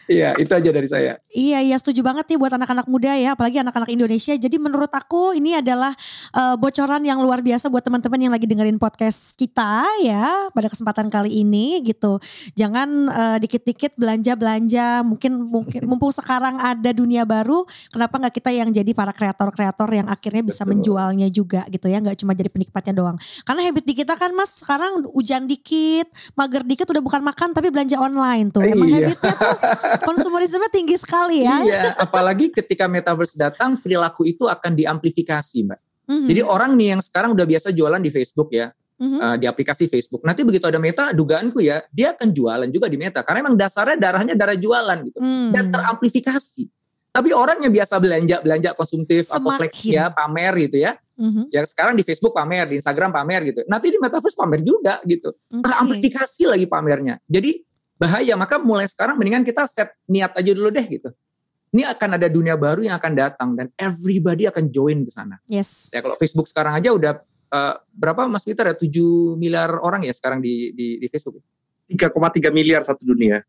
Iya, 0.09 0.33
itu 0.41 0.49
aja 0.49 0.69
dari 0.69 0.89
saya. 0.89 1.21
Iya, 1.29 1.61
iya 1.61 1.75
setuju 1.77 2.01
banget 2.01 2.33
nih 2.33 2.37
buat 2.41 2.53
anak-anak 2.53 2.85
muda 2.89 3.13
ya, 3.17 3.33
apalagi 3.37 3.61
anak-anak 3.61 3.89
Indonesia. 3.89 4.33
Jadi 4.33 4.57
menurut 4.57 4.89
aku 4.89 5.37
ini 5.37 5.57
adalah 5.57 5.93
uh, 6.33 6.57
bocoran 6.57 7.01
yang 7.05 7.21
luar 7.21 7.41
biasa 7.45 7.69
buat 7.69 7.85
teman-teman 7.85 8.29
yang 8.29 8.33
lagi 8.33 8.45
dengerin 8.49 8.81
podcast 8.81 9.37
kita 9.37 9.85
ya 10.01 10.49
pada 10.53 10.69
kesempatan 10.69 11.13
kali 11.13 11.45
ini 11.45 11.81
gitu. 11.85 12.17
Jangan 12.57 12.89
uh, 13.09 13.37
dikit-dikit 13.37 13.97
belanja-belanja, 13.97 15.05
mungkin 15.05 15.45
mungkin 15.45 15.81
mumpung 15.89 16.08
sekarang 16.11 16.59
ada 16.59 16.91
dunia 16.91 17.23
baru, 17.23 17.65
kenapa 17.93 18.19
nggak 18.19 18.33
kita 18.41 18.49
yang 18.53 18.69
jadi 18.69 18.91
para 18.93 19.13
kreator-kreator 19.15 19.89
yang 19.89 20.07
akhirnya 20.09 20.43
bisa 20.45 20.63
Betul. 20.63 20.71
menjualnya 20.77 21.27
juga 21.31 21.65
gitu 21.69 21.87
ya, 21.87 22.01
nggak 22.03 22.17
cuma 22.19 22.35
jadi 22.35 22.49
penikmatnya 22.51 22.93
doang. 22.93 23.17
Karena 23.45 23.61
habit 23.69 23.85
di 23.85 23.93
kita 23.97 24.13
kan 24.19 24.31
Mas 24.33 24.57
sekarang 24.59 25.07
hujan 25.09 25.45
dikit, 25.45 26.07
mager 26.35 26.65
dikit 26.65 26.87
udah 26.89 27.03
bukan 27.03 27.21
makan 27.23 27.53
tapi 27.55 27.69
belanja 27.73 27.97
online 27.97 28.51
tuh. 28.53 28.65
Emang 28.65 28.89
iya. 28.89 29.13
habitnya 29.13 29.33
tuh 29.33 29.57
konsumerisme 30.09 30.67
tinggi 30.69 30.95
sekali 30.97 31.45
ya. 31.45 31.57
Iya, 31.63 31.83
apalagi 31.97 32.51
ketika 32.53 32.85
metaverse 32.89 33.37
datang 33.37 33.77
perilaku 33.79 34.25
itu 34.27 34.45
akan 34.45 34.75
diamplifikasi, 34.75 35.57
Mbak. 35.65 35.79
Mm-hmm. 36.09 36.25
Jadi 36.25 36.41
orang 36.41 36.71
nih 36.73 36.87
yang 36.97 37.01
sekarang 37.05 37.37
udah 37.37 37.45
biasa 37.45 37.69
jualan 37.69 38.01
di 38.01 38.09
Facebook 38.09 38.49
ya, 38.49 38.73
mm-hmm. 38.99 39.19
uh, 39.19 39.35
di 39.39 39.45
aplikasi 39.47 39.87
Facebook. 39.87 40.21
Nanti 40.27 40.43
begitu 40.43 40.67
ada 40.67 40.77
Meta, 40.77 41.15
dugaanku 41.15 41.63
ya, 41.63 41.81
dia 41.89 42.11
akan 42.13 42.29
jualan 42.29 42.69
juga 42.69 42.91
di 42.91 42.99
Meta 42.99 43.23
karena 43.23 43.47
emang 43.47 43.55
dasarnya 43.55 43.97
darahnya 43.97 44.35
darah 44.35 44.59
jualan 44.59 44.99
gitu. 45.07 45.19
Mm. 45.23 45.49
Dan 45.55 45.63
teramplifikasi. 45.71 46.63
Tapi 47.09 47.33
orang 47.33 47.57
yang 47.65 47.73
biasa 47.73 47.97
belanja 47.97 48.37
belanja 48.45 48.69
konsumtif 48.77 49.25
Semakin. 49.25 49.41
atau 49.41 49.49
flex 49.57 49.73
ya 49.89 50.13
pamer 50.13 50.53
gitu 50.69 50.77
ya. 50.77 50.93
Mm-hmm. 51.17 51.45
Ya 51.49 51.61
sekarang 51.65 51.97
di 51.97 52.03
Facebook 52.05 52.37
pamer, 52.37 52.69
di 52.69 52.75
Instagram 52.77 53.09
pamer 53.09 53.41
gitu. 53.49 53.65
Nanti 53.65 53.89
di 53.89 53.97
Metaverse 53.97 54.37
pamer 54.37 54.61
juga 54.61 55.01
gitu. 55.03 55.33
Okay. 55.33 55.63
Teramplifikasi 55.65 56.43
lagi 56.45 56.65
pamernya. 56.69 57.17
Jadi 57.25 57.65
bahaya. 57.99 58.37
Maka 58.37 58.61
mulai 58.61 58.87
sekarang 58.87 59.17
mendingan 59.17 59.43
kita 59.43 59.65
set 59.67 59.91
niat 60.07 60.31
aja 60.37 60.51
dulu 60.53 60.69
deh 60.69 60.85
gitu. 60.85 61.09
Ini 61.69 61.85
akan 61.85 62.17
ada 62.17 62.25
dunia 62.25 62.57
baru 62.57 62.81
yang 62.81 62.97
akan 62.97 63.13
datang 63.13 63.49
dan 63.53 63.69
everybody 63.77 64.49
akan 64.49 64.73
join 64.73 65.05
ke 65.05 65.11
sana. 65.13 65.37
Yes. 65.45 65.93
Ya 65.93 66.01
kalau 66.01 66.17
Facebook 66.17 66.49
sekarang 66.49 66.73
aja 66.73 66.89
udah 66.89 67.21
uh, 67.53 67.75
berapa 67.93 68.25
Mas 68.29 68.45
Peter 68.45 68.65
ya? 68.65 68.75
7 68.75 69.37
miliar 69.37 69.69
orang 69.81 70.05
ya 70.05 70.13
sekarang 70.13 70.39
di 70.41 70.73
di, 70.73 70.87
di 71.01 71.07
Facebook. 71.09 71.41
3,3 71.89 72.53
miliar 72.53 72.85
satu 72.85 73.01
dunia. 73.01 73.41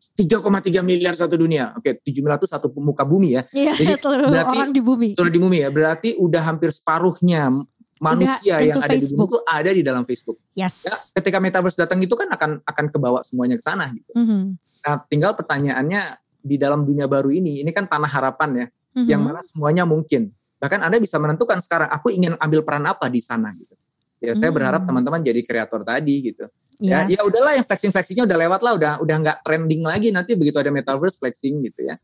3,3 0.00 0.80
miliar 0.80 1.12
satu 1.12 1.36
dunia. 1.36 1.76
Oke, 1.76 2.00
7 2.00 2.24
miliar 2.24 2.40
itu 2.40 2.48
satu 2.48 2.72
muka 2.78 3.04
bumi 3.04 3.36
ya. 3.36 3.42
Iya, 3.52 3.72
Jadi 3.76 3.94
seluruh 4.02 4.28
berarti, 4.32 4.56
orang 4.56 4.70
di 4.72 4.80
bumi. 4.80 5.08
Seluruh 5.12 5.32
di 5.32 5.40
bumi 5.42 5.58
ya. 5.60 5.68
Berarti 5.68 6.16
udah 6.16 6.42
hampir 6.46 6.72
separuhnya 6.72 7.52
manusia 8.00 8.56
yang 8.64 8.80
ada 8.80 8.88
Facebook. 8.88 9.04
di 9.04 9.12
bumi 9.12 9.28
itu 9.28 9.38
ada 9.44 9.70
di 9.76 9.82
dalam 9.84 10.02
Facebook. 10.08 10.38
Yes. 10.56 10.76
Ya, 10.88 10.96
ketika 11.20 11.36
metaverse 11.36 11.76
datang 11.76 12.00
itu 12.00 12.16
kan 12.16 12.32
akan 12.32 12.50
akan 12.64 12.84
kebawa 12.88 13.20
semuanya 13.20 13.60
ke 13.60 13.64
sana 13.68 13.92
gitu. 13.92 14.10
Mm 14.16 14.24
-hmm. 14.24 14.42
Nah, 14.80 14.96
tinggal 15.04 15.36
pertanyaannya 15.36 16.02
di 16.40 16.56
dalam 16.56 16.88
dunia 16.88 17.04
baru 17.04 17.28
ini, 17.28 17.60
ini 17.60 17.68
kan 17.68 17.84
tanah 17.84 18.08
harapan 18.08 18.50
ya, 18.56 18.66
mm 18.66 18.72
-hmm. 18.96 19.04
yang 19.04 19.20
mana 19.20 19.44
semuanya 19.44 19.84
mungkin. 19.84 20.32
Bahkan 20.60 20.80
Anda 20.84 21.00
bisa 21.00 21.16
menentukan 21.16 21.64
sekarang 21.64 21.88
aku 21.88 22.12
ingin 22.12 22.36
ambil 22.36 22.60
peran 22.60 22.84
apa 22.84 23.08
di 23.08 23.24
sana 23.24 23.50
gitu. 23.56 23.72
Ya 24.20 24.36
saya 24.36 24.52
berharap 24.52 24.84
hmm. 24.84 24.88
teman-teman 24.92 25.20
jadi 25.24 25.40
kreator 25.40 25.80
tadi 25.80 26.30
gitu. 26.32 26.44
Ya, 26.80 27.04
yes. 27.04 27.16
Ya 27.16 27.20
ya 27.20 27.22
udahlah 27.28 27.52
yang 27.60 27.66
flexing 27.68 27.92
flexingnya 27.92 28.24
udah 28.24 28.38
lewat 28.40 28.60
lah, 28.64 28.72
udah 28.76 28.92
udah 29.04 29.16
nggak 29.20 29.38
trending 29.44 29.84
lagi 29.84 30.08
nanti 30.12 30.32
begitu 30.32 30.60
ada 30.60 30.72
metaverse 30.72 31.20
flexing 31.20 31.60
gitu 31.64 31.88
ya. 31.88 31.96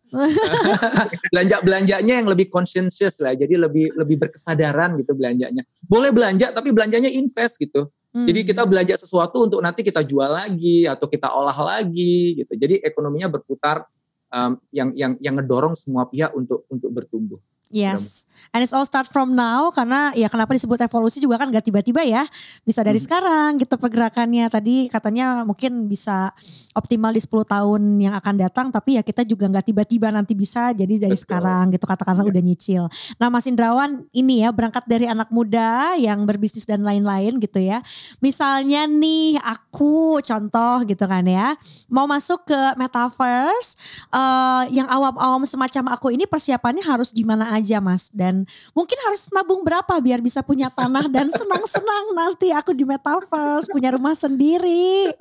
belanja 1.33 1.57
belanjanya 1.65 2.15
yang 2.21 2.29
lebih 2.29 2.53
conscientious 2.53 3.21
lah, 3.25 3.33
jadi 3.33 3.57
lebih 3.57 3.93
lebih 3.97 4.17
berkesadaran 4.29 4.97
gitu 5.01 5.17
belanjanya. 5.17 5.65
Boleh 5.89 6.13
belanja 6.13 6.53
tapi 6.53 6.77
belanjanya 6.77 7.09
invest 7.09 7.57
gitu. 7.57 7.89
Hmm. 8.13 8.29
Jadi 8.29 8.53
kita 8.53 8.69
belanja 8.69 9.01
sesuatu 9.01 9.49
untuk 9.49 9.61
nanti 9.65 9.81
kita 9.81 10.05
jual 10.05 10.29
lagi 10.29 10.85
atau 10.85 11.09
kita 11.09 11.33
olah 11.33 11.57
lagi 11.57 12.45
gitu. 12.45 12.53
Jadi 12.53 12.81
ekonominya 12.81 13.33
berputar 13.33 13.85
um, 14.29 14.61
yang 14.73 14.93
yang 14.93 15.13
yang 15.25 15.35
ngedorong 15.41 15.73
semua 15.77 16.05
pihak 16.09 16.37
untuk 16.37 16.69
untuk 16.69 16.93
bertumbuh. 16.93 17.41
Yes, 17.67 18.31
and 18.55 18.63
it's 18.63 18.71
all 18.71 18.87
start 18.87 19.11
from 19.11 19.35
now 19.35 19.75
karena 19.75 20.15
ya 20.15 20.31
kenapa 20.31 20.55
disebut 20.55 20.79
evolusi 20.87 21.19
juga 21.19 21.35
kan 21.35 21.51
gak 21.51 21.67
tiba-tiba 21.67 22.07
ya, 22.07 22.23
bisa 22.63 22.87
dari 22.87 23.03
hmm. 23.03 23.07
sekarang 23.11 23.51
gitu 23.59 23.75
pergerakannya. 23.75 24.47
Tadi 24.47 24.87
katanya 24.87 25.43
mungkin 25.43 25.91
bisa 25.91 26.31
optimal 26.79 27.11
di 27.11 27.19
10 27.19 27.27
tahun 27.43 27.83
yang 27.99 28.15
akan 28.15 28.35
datang, 28.39 28.67
tapi 28.71 28.95
ya 28.95 29.03
kita 29.03 29.27
juga 29.27 29.51
gak 29.51 29.67
tiba-tiba 29.67 30.15
nanti 30.15 30.39
bisa 30.39 30.71
jadi 30.71 31.11
dari 31.11 31.19
Betul. 31.19 31.27
sekarang 31.27 31.75
gitu 31.75 31.91
katakanlah 31.91 32.23
ya. 32.23 32.31
udah 32.39 32.43
nyicil. 32.47 32.83
Nah 33.19 33.35
Mas 33.35 33.51
Indrawan 33.51 34.07
ini 34.15 34.47
ya 34.47 34.55
berangkat 34.55 34.87
dari 34.87 35.11
anak 35.11 35.35
muda 35.35 35.99
yang 35.99 36.23
berbisnis 36.23 36.71
dan 36.71 36.87
lain-lain 36.87 37.43
gitu 37.43 37.59
ya. 37.59 37.83
Misalnya 38.23 38.87
nih 38.87 39.43
aku 39.43 40.23
contoh 40.23 40.87
gitu 40.87 41.03
kan 41.03 41.27
ya, 41.27 41.59
mau 41.91 42.07
masuk 42.07 42.47
ke 42.47 42.61
metaverse 42.79 43.75
uh, 44.15 44.71
yang 44.71 44.87
awam-awam 44.87 45.43
semacam 45.43 45.99
aku 45.99 46.15
ini 46.15 46.31
persiapannya 46.31 46.87
harus 46.87 47.11
gimana 47.11 47.56
aja 47.57 47.81
mas 47.81 48.13
dan 48.13 48.45
mungkin 48.77 48.99
harus 49.09 49.33
nabung 49.33 49.65
berapa 49.65 49.97
biar 50.05 50.21
bisa 50.21 50.45
punya 50.45 50.69
tanah 50.69 51.09
dan 51.15 51.33
senang-senang 51.33 52.13
nanti 52.13 52.53
aku 52.53 52.77
di 52.77 52.85
metaverse 52.85 53.73
punya 53.73 53.97
rumah 53.97 54.13
sendiri. 54.13 55.13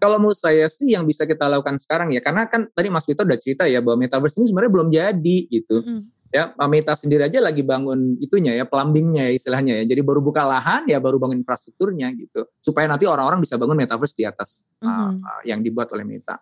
Kalau 0.00 0.16
menurut 0.16 0.40
saya 0.40 0.64
sih 0.72 0.96
yang 0.96 1.04
bisa 1.04 1.28
kita 1.28 1.44
lakukan 1.44 1.76
sekarang 1.76 2.08
ya 2.16 2.24
karena 2.24 2.48
kan 2.48 2.64
tadi 2.72 2.88
Mas 2.88 3.04
Vito 3.04 3.20
udah 3.20 3.36
cerita 3.36 3.68
ya 3.68 3.84
bahwa 3.84 4.00
metaverse 4.00 4.40
ini 4.40 4.48
sebenarnya 4.48 4.72
belum 4.72 4.88
jadi 4.88 5.38
gitu. 5.52 5.84
Mm. 5.84 6.02
Ya, 6.30 6.54
Meta 6.70 6.94
sendiri 6.94 7.26
aja 7.26 7.42
lagi 7.42 7.66
bangun 7.66 8.14
itunya 8.22 8.54
ya, 8.54 8.62
plumbingnya 8.62 9.26
ya 9.28 9.32
istilahnya 9.34 9.82
ya. 9.82 9.84
Jadi 9.90 9.98
baru 9.98 10.22
buka 10.22 10.46
lahan 10.46 10.86
ya 10.86 11.02
baru 11.02 11.18
bangun 11.18 11.42
infrastrukturnya 11.42 12.06
gitu. 12.14 12.46
Supaya 12.62 12.86
nanti 12.86 13.02
orang-orang 13.02 13.42
bisa 13.42 13.58
bangun 13.58 13.74
metaverse 13.74 14.14
di 14.14 14.22
atas 14.22 14.62
mm 14.78 14.86
-hmm. 14.86 15.12
uh, 15.26 15.42
yang 15.42 15.58
dibuat 15.58 15.90
oleh 15.90 16.06
Meta 16.06 16.38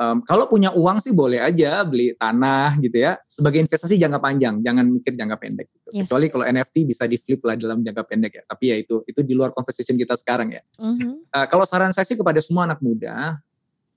um, 0.00 0.18
kalau 0.24 0.48
punya 0.48 0.72
uang 0.72 0.98
sih 1.04 1.12
boleh 1.12 1.36
aja 1.44 1.84
beli 1.84 2.16
tanah 2.16 2.80
gitu 2.80 2.96
ya 3.04 3.20
sebagai 3.28 3.60
investasi 3.60 4.00
jangka 4.00 4.18
panjang 4.18 4.64
jangan 4.64 4.88
mikir 4.88 5.12
jangka 5.12 5.36
pendek 5.36 5.68
gitu. 5.68 5.88
yes. 5.92 6.08
kecuali 6.08 6.26
kalau 6.32 6.44
NFT 6.48 6.76
bisa 6.88 7.04
di 7.04 7.20
flip 7.20 7.44
lah 7.44 7.54
dalam 7.60 7.84
jangka 7.84 8.02
pendek 8.08 8.32
ya 8.40 8.42
tapi 8.48 8.64
ya 8.72 8.76
itu 8.80 9.04
itu 9.04 9.20
di 9.20 9.36
luar 9.36 9.52
conversation 9.52 10.00
kita 10.00 10.16
sekarang 10.16 10.56
ya 10.56 10.62
uh-huh. 10.80 11.12
uh, 11.36 11.46
kalau 11.46 11.68
saran 11.68 11.92
saya 11.92 12.08
sih 12.08 12.16
kepada 12.16 12.40
semua 12.40 12.64
anak 12.64 12.80
muda 12.80 13.36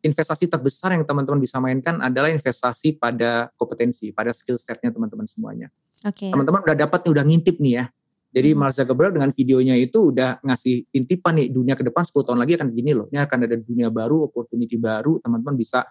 investasi 0.04 0.52
terbesar 0.52 0.92
yang 1.00 1.08
teman-teman 1.08 1.40
bisa 1.40 1.64
mainkan 1.64 1.96
adalah 2.04 2.28
investasi 2.28 3.00
pada 3.00 3.48
kompetensi 3.56 4.12
pada 4.12 4.36
skill 4.36 4.60
setnya 4.60 4.92
teman-teman 4.92 5.24
semuanya 5.24 5.72
okay. 6.04 6.28
teman-teman 6.28 6.60
udah 6.60 6.76
dapat 6.76 7.08
udah 7.08 7.24
ngintip 7.24 7.64
nih 7.64 7.80
ya 7.80 7.86
jadi 8.34 8.50
hmm. 8.52 8.60
Mark 8.60 8.74
Zuckerberg 8.74 9.14
dengan 9.14 9.30
videonya 9.30 9.78
itu 9.78 10.10
udah 10.10 10.42
ngasih 10.42 10.90
intipan 10.90 11.38
nih 11.38 11.54
dunia 11.54 11.78
ke 11.78 11.86
depan 11.86 12.02
10 12.02 12.18
tahun 12.26 12.40
lagi 12.42 12.58
akan 12.58 12.68
begini 12.74 12.92
loh. 12.98 13.06
Ini 13.14 13.30
akan 13.30 13.38
ada 13.46 13.56
dunia 13.62 13.94
baru, 13.94 14.26
opportunity 14.26 14.74
baru, 14.74 15.22
teman-teman 15.22 15.54
bisa 15.54 15.86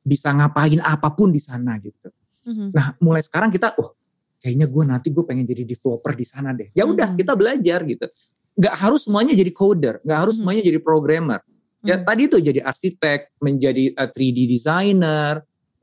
bisa 0.00 0.32
ngapain 0.32 0.80
apa 0.80 1.12
pun 1.12 1.28
di 1.28 1.36
sana 1.36 1.76
gitu. 1.76 2.08
Hmm. 2.48 2.72
Nah, 2.72 2.96
mulai 3.04 3.20
sekarang 3.20 3.52
kita 3.52 3.76
oh 3.76 3.92
kayaknya 4.40 4.64
gue 4.64 4.84
nanti 4.88 5.12
gue 5.12 5.20
pengen 5.28 5.44
jadi 5.44 5.68
developer 5.68 6.16
di 6.16 6.24
sana 6.24 6.56
deh. 6.56 6.72
Ya 6.72 6.88
udah 6.88 7.12
hmm. 7.12 7.18
kita 7.20 7.32
belajar 7.36 7.84
gitu. 7.84 8.08
Gak 8.58 8.74
harus 8.74 9.04
semuanya 9.04 9.36
jadi 9.36 9.52
coder, 9.52 10.00
gak 10.00 10.18
harus 10.24 10.40
hmm. 10.40 10.48
semuanya 10.48 10.62
jadi 10.64 10.80
programmer. 10.80 11.44
Ya 11.84 12.00
hmm. 12.00 12.04
tadi 12.08 12.22
itu 12.32 12.36
jadi 12.40 12.60
arsitek, 12.64 13.36
menjadi 13.44 13.92
3D 13.92 14.38
uh, 14.40 14.46
designer, 14.48 15.32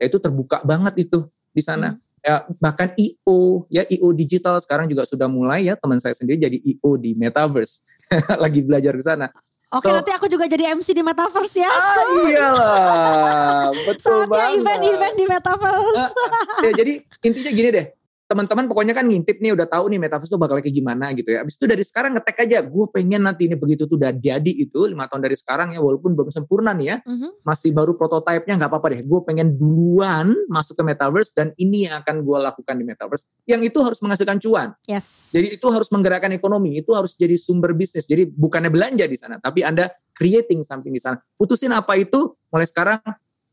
ya 0.02 0.04
itu 0.10 0.18
terbuka 0.18 0.66
banget 0.66 1.06
itu 1.06 1.30
di 1.54 1.62
sana. 1.62 1.94
Hmm 1.94 2.05
ya 2.26 2.42
bahkan 2.58 2.90
IO 2.98 3.70
ya 3.70 3.86
IO 3.86 4.10
digital 4.10 4.58
sekarang 4.58 4.90
juga 4.90 5.06
sudah 5.06 5.30
mulai 5.30 5.70
ya 5.70 5.78
teman 5.78 6.02
saya 6.02 6.10
sendiri 6.18 6.42
jadi 6.42 6.58
IO 6.58 6.98
di 6.98 7.14
metaverse 7.14 7.86
lagi 8.42 8.66
belajar 8.66 8.98
ke 8.98 9.04
sana. 9.06 9.30
Oke 9.66 9.90
so, 9.90 9.94
nanti 9.94 10.14
aku 10.14 10.30
juga 10.30 10.46
jadi 10.46 10.78
MC 10.78 10.94
di 10.94 11.02
metaverse 11.02 11.58
ya. 11.58 11.66
Ah, 11.66 12.02
iyalah, 12.22 13.66
betul 13.90 14.22
Saatnya 14.30 14.62
event-event 14.62 15.14
di 15.18 15.24
metaverse. 15.26 16.06
Nah, 16.06 16.62
ya 16.62 16.70
jadi 16.70 16.92
intinya 17.02 17.50
gini 17.50 17.68
deh, 17.74 17.86
teman-teman 18.26 18.66
pokoknya 18.66 18.94
kan 18.94 19.06
ngintip 19.06 19.38
nih 19.38 19.54
udah 19.54 19.70
tahu 19.70 19.86
nih 19.86 20.02
metaverse 20.02 20.30
tuh 20.34 20.38
bakal 20.38 20.58
kayak 20.58 20.74
gimana 20.74 21.14
gitu 21.14 21.30
ya. 21.30 21.46
Abis 21.46 21.54
itu 21.54 21.66
dari 21.70 21.86
sekarang 21.86 22.18
ngetek 22.18 22.36
aja, 22.42 22.58
gue 22.66 22.86
pengen 22.90 23.22
nanti 23.22 23.46
ini 23.46 23.54
begitu 23.54 23.86
tuh 23.86 23.94
udah 23.94 24.10
jadi 24.10 24.52
itu 24.52 24.82
lima 24.90 25.06
tahun 25.06 25.30
dari 25.30 25.38
sekarang 25.38 25.72
ya 25.72 25.80
walaupun 25.80 26.18
belum 26.18 26.34
sempurna 26.34 26.74
nih 26.74 26.86
ya, 26.86 26.96
mm-hmm. 27.06 27.30
masih 27.46 27.70
baru 27.70 27.94
prototipenya 27.94 28.58
nggak 28.58 28.70
apa-apa 28.70 28.86
deh. 28.98 29.00
Gue 29.06 29.22
pengen 29.22 29.54
duluan 29.54 30.34
masuk 30.50 30.74
ke 30.74 30.82
metaverse 30.82 31.30
dan 31.32 31.54
ini 31.54 31.86
yang 31.86 32.02
akan 32.02 32.26
gue 32.26 32.38
lakukan 32.42 32.74
di 32.74 32.84
metaverse. 32.84 33.24
Yang 33.46 33.70
itu 33.70 33.78
harus 33.86 33.98
menghasilkan 34.02 34.36
cuan. 34.42 34.68
Yes. 34.90 35.30
Jadi 35.30 35.56
itu 35.56 35.66
harus 35.70 35.88
menggerakkan 35.94 36.34
ekonomi, 36.34 36.82
itu 36.82 36.90
harus 36.92 37.14
jadi 37.14 37.38
sumber 37.38 37.72
bisnis. 37.78 38.10
Jadi 38.10 38.26
bukannya 38.26 38.74
belanja 38.74 39.06
di 39.06 39.14
sana, 39.14 39.38
tapi 39.38 39.62
anda 39.62 39.94
creating 40.18 40.66
something 40.66 40.90
di 40.90 41.00
sana. 41.00 41.22
Putusin 41.38 41.70
apa 41.70 41.94
itu 41.94 42.34
mulai 42.50 42.66
sekarang 42.66 42.98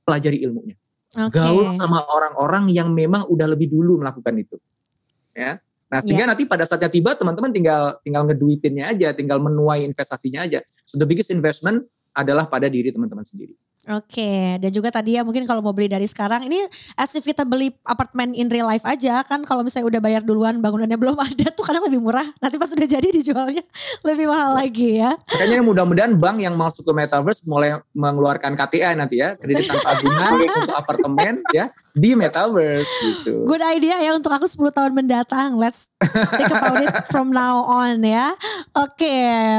pelajari 0.03 0.43
ilmunya. 0.43 0.75
Okay. 1.13 1.37
Gaul 1.37 1.77
sama 1.77 2.01
orang-orang 2.09 2.73
yang 2.73 2.89
memang 2.89 3.29
udah 3.29 3.45
lebih 3.45 3.69
dulu 3.69 4.01
melakukan 4.01 4.33
itu. 4.33 4.57
Ya. 5.37 5.61
Nah, 5.93 6.01
sehingga 6.01 6.25
yeah. 6.25 6.31
nanti 6.33 6.49
pada 6.49 6.65
saatnya 6.65 6.89
tiba 6.89 7.13
teman-teman 7.13 7.53
tinggal 7.53 8.01
tinggal 8.01 8.25
ngeduitinnya 8.25 8.89
aja, 8.89 9.13
tinggal 9.13 9.37
menuai 9.37 9.85
investasinya 9.85 10.41
aja. 10.41 10.65
So 10.89 10.97
the 10.97 11.05
biggest 11.05 11.29
investment 11.29 11.85
adalah 12.17 12.49
pada 12.49 12.65
diri 12.65 12.89
teman-teman 12.89 13.21
sendiri. 13.21 13.53
Oke, 13.83 14.55
dan 14.63 14.71
juga 14.71 14.87
tadi 14.95 15.19
ya 15.19 15.27
mungkin 15.27 15.43
kalau 15.43 15.59
mau 15.59 15.75
beli 15.75 15.91
dari 15.91 16.07
sekarang 16.07 16.47
ini 16.47 16.55
as 16.95 17.11
if 17.19 17.27
kita 17.27 17.43
beli 17.43 17.67
apartemen 17.83 18.31
in 18.31 18.47
real 18.47 18.63
life 18.63 18.87
aja 18.87 19.19
kan 19.27 19.43
kalau 19.43 19.59
misalnya 19.59 19.91
udah 19.91 19.99
bayar 19.99 20.21
duluan 20.23 20.63
bangunannya 20.63 20.95
belum 20.95 21.19
ada 21.27 21.51
tuh 21.51 21.67
karena 21.67 21.83
lebih 21.83 21.99
murah. 21.99 22.23
Nanti 22.39 22.55
pas 22.55 22.71
udah 22.71 22.87
jadi 22.87 23.03
dijualnya 23.11 23.59
lebih 24.07 24.31
mahal 24.31 24.55
lagi 24.55 25.03
ya. 25.03 25.11
Makanya 25.35 25.67
mudah-mudahan 25.67 26.15
bank 26.15 26.37
yang 26.39 26.55
masuk 26.55 26.87
ke 26.87 26.95
metaverse 26.95 27.43
mulai 27.43 27.75
mengeluarkan 27.91 28.55
KTA 28.55 28.95
nanti 28.95 29.19
ya, 29.19 29.35
kredit 29.35 29.67
tanpa 29.67 29.99
bunga 29.99 30.27
untuk 30.63 30.77
apartemen 30.79 31.33
ya 31.51 31.67
di 31.91 32.15
metaverse 32.15 32.87
gitu. 32.87 33.43
Good 33.43 33.67
idea 33.67 33.99
ya 33.99 34.15
untuk 34.15 34.31
aku 34.31 34.47
10 34.47 34.63
tahun 34.71 34.95
mendatang. 34.95 35.59
Let's 35.59 35.91
think 36.39 36.55
about 36.55 36.79
it 36.79 37.03
from 37.11 37.35
now 37.35 37.67
on 37.67 37.99
ya. 37.99 38.31
Oke, 38.79 39.11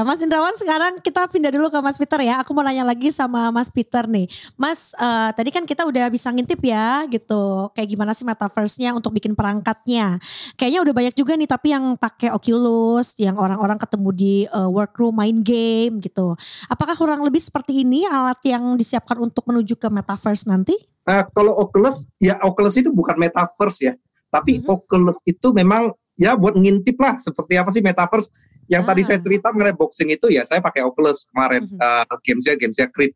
Mas 0.08 0.24
Indrawan 0.24 0.56
sekarang 0.56 0.96
kita 1.04 1.28
pindah 1.28 1.52
dulu 1.52 1.68
ke 1.68 1.76
Mas 1.84 2.00
Peter 2.00 2.16
ya. 2.24 2.40
Aku 2.40 2.56
mau 2.56 2.64
nanya 2.64 2.88
lagi 2.88 3.12
sama 3.12 3.52
Mas 3.52 3.68
Peter 3.68 4.13
nih. 4.14 4.30
Mas, 4.54 4.94
uh, 4.94 5.34
tadi 5.34 5.50
kan 5.50 5.66
kita 5.66 5.82
udah 5.82 6.06
bisa 6.06 6.30
ngintip 6.30 6.62
ya 6.62 7.02
gitu. 7.10 7.74
Kayak 7.74 7.88
gimana 7.90 8.14
sih 8.14 8.22
metaverse-nya 8.22 8.94
untuk 8.94 9.10
bikin 9.10 9.34
perangkatnya. 9.34 10.22
Kayaknya 10.54 10.80
udah 10.86 10.94
banyak 10.94 11.14
juga 11.18 11.34
nih 11.34 11.50
tapi 11.50 11.74
yang 11.74 11.98
pakai 11.98 12.30
Oculus, 12.30 13.18
yang 13.18 13.34
orang-orang 13.34 13.76
ketemu 13.82 14.08
di 14.14 14.34
uh, 14.54 14.70
workroom 14.70 15.18
main 15.18 15.42
game 15.42 15.98
gitu. 15.98 16.38
Apakah 16.70 16.94
kurang 16.94 17.26
lebih 17.26 17.42
seperti 17.42 17.82
ini 17.82 18.06
alat 18.06 18.38
yang 18.46 18.78
disiapkan 18.78 19.18
untuk 19.18 19.42
menuju 19.50 19.74
ke 19.74 19.90
metaverse 19.90 20.46
nanti? 20.46 20.78
Nah, 21.04 21.26
kalau 21.34 21.52
Oculus, 21.60 22.08
ya 22.16 22.40
Oculus 22.40 22.80
itu 22.80 22.94
bukan 22.94 23.18
metaverse 23.20 23.80
ya. 23.90 23.94
Tapi 24.30 24.58
mm 24.58 24.60
-hmm. 24.64 24.74
Oculus 24.78 25.18
itu 25.26 25.52
memang 25.52 25.92
ya 26.14 26.38
buat 26.38 26.54
ngintip 26.54 26.96
lah 26.98 27.18
seperti 27.18 27.58
apa 27.58 27.70
sih 27.74 27.82
metaverse 27.82 28.30
yang 28.70 28.86
ah. 28.86 28.88
tadi 28.94 29.02
saya 29.04 29.20
cerita 29.20 29.52
mengenai 29.52 29.76
boxing 29.76 30.14
itu 30.14 30.30
ya 30.32 30.46
saya 30.46 30.62
pakai 30.62 30.86
Oculus 30.86 31.28
kemarin 31.28 31.68
mm 31.68 31.76
-hmm. 31.76 32.06
uh, 32.08 32.16
gamesnya 32.24 32.54
gamesnya 32.56 32.88
Creed 32.88 33.14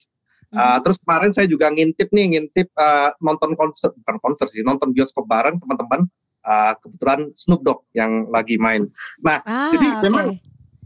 Uh, 0.49 0.78
terus 0.80 0.96
kemarin 1.05 1.28
saya 1.28 1.44
juga 1.44 1.68
ngintip 1.68 2.09
nih, 2.09 2.36
ngintip 2.36 2.72
uh, 2.72 3.12
nonton 3.20 3.53
konser, 3.53 3.92
bukan 4.01 4.16
konser 4.16 4.49
sih, 4.49 4.64
nonton 4.64 4.96
bioskop 4.96 5.28
bareng 5.28 5.61
teman-teman. 5.61 6.09
Uh, 6.49 6.72
kebetulan 6.80 7.28
Snoop 7.36 7.61
Dogg 7.61 7.84
yang 7.92 8.32
lagi 8.32 8.57
main. 8.57 8.88
Nah, 9.20 9.44
ah, 9.44 9.68
jadi 9.68 9.88
okay. 10.01 10.03
memang 10.09 10.26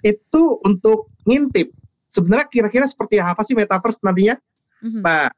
itu 0.03 0.43
untuk 0.67 1.15
ngintip. 1.23 1.71
Sebenarnya 2.11 2.51
kira-kira 2.51 2.91
seperti 2.91 3.23
apa 3.23 3.41
sih 3.47 3.55
metaverse 3.55 4.03
nantinya? 4.03 4.35
Mm-hmm. 4.83 5.03
Nah, 5.07 5.31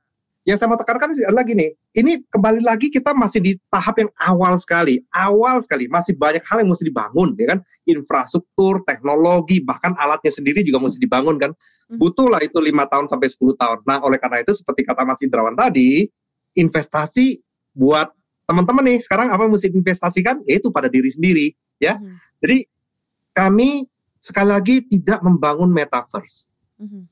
yang 0.45 0.61
saya 0.61 0.69
mau 0.69 0.77
tekankan 0.77 1.09
adalah 1.09 1.41
gini, 1.41 1.73
ini 1.97 2.21
kembali 2.29 2.61
lagi 2.61 2.93
kita 2.93 3.17
masih 3.17 3.41
di 3.41 3.57
tahap 3.73 3.97
yang 3.97 4.13
awal 4.29 4.61
sekali, 4.61 5.01
awal 5.09 5.65
sekali, 5.65 5.89
masih 5.89 6.21
banyak 6.21 6.45
hal 6.45 6.61
yang 6.61 6.69
mesti 6.69 6.85
dibangun, 6.85 7.33
ya 7.41 7.57
kan? 7.57 7.59
Infrastruktur, 7.89 8.85
teknologi, 8.85 9.65
bahkan 9.65 9.97
alatnya 9.97 10.29
sendiri 10.29 10.61
juga 10.61 10.85
mesti 10.85 11.01
dibangun 11.01 11.41
kan. 11.41 11.57
Hmm. 11.89 11.97
Butuhlah 11.97 12.45
itu 12.45 12.61
lima 12.61 12.85
tahun 12.85 13.09
sampai 13.09 13.33
10 13.33 13.57
tahun. 13.57 13.79
Nah, 13.89 14.05
oleh 14.05 14.21
karena 14.21 14.45
itu 14.45 14.53
seperti 14.53 14.85
kata 14.85 15.09
Mas 15.09 15.25
Indrawan 15.25 15.57
tadi, 15.57 16.13
investasi 16.61 17.41
buat 17.73 18.13
teman-teman 18.45 18.85
nih 18.85 19.01
sekarang 19.01 19.33
apa 19.33 19.49
yang 19.49 19.53
mesti 19.57 19.73
investasikan? 19.73 20.45
Yaitu 20.45 20.69
pada 20.69 20.93
diri 20.93 21.09
sendiri, 21.09 21.57
ya. 21.81 21.97
Hmm. 21.97 22.21
Jadi 22.45 22.69
kami 23.33 23.89
sekali 24.21 24.53
lagi 24.53 24.85
tidak 24.93 25.25
membangun 25.25 25.73
metaverse. 25.73 26.53
Hmm. 26.77 27.09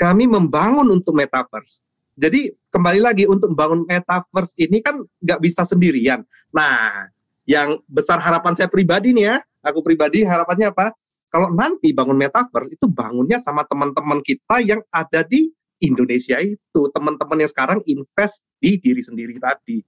Kami 0.00 0.24
membangun 0.24 0.88
untuk 0.88 1.12
metaverse 1.12 1.84
jadi 2.22 2.54
kembali 2.70 3.02
lagi 3.02 3.26
untuk 3.26 3.50
membangun 3.50 3.82
metaverse 3.82 4.54
ini 4.62 4.78
kan 4.78 5.02
nggak 5.02 5.42
bisa 5.42 5.66
sendirian. 5.66 6.22
Nah, 6.54 7.10
yang 7.50 7.82
besar 7.90 8.22
harapan 8.22 8.54
saya 8.54 8.70
pribadi 8.70 9.10
nih 9.10 9.26
ya, 9.26 9.36
aku 9.66 9.82
pribadi 9.82 10.22
harapannya 10.22 10.70
apa? 10.70 10.94
Kalau 11.26 11.50
nanti 11.50 11.90
bangun 11.90 12.14
metaverse 12.14 12.78
itu 12.78 12.86
bangunnya 12.86 13.42
sama 13.42 13.66
teman-teman 13.66 14.22
kita 14.22 14.62
yang 14.62 14.78
ada 14.94 15.26
di 15.26 15.50
Indonesia 15.82 16.38
itu, 16.38 16.80
teman-teman 16.94 17.42
yang 17.42 17.50
sekarang 17.50 17.82
invest 17.90 18.46
di 18.62 18.78
diri 18.78 19.02
sendiri 19.02 19.34
tadi. 19.42 19.82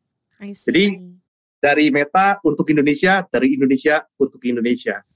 Jadi 0.74 0.98
dari 1.62 1.94
Meta 1.94 2.42
untuk 2.42 2.66
Indonesia, 2.74 3.22
dari 3.30 3.54
Indonesia 3.54 4.02
untuk 4.18 4.42
Indonesia. 4.42 5.06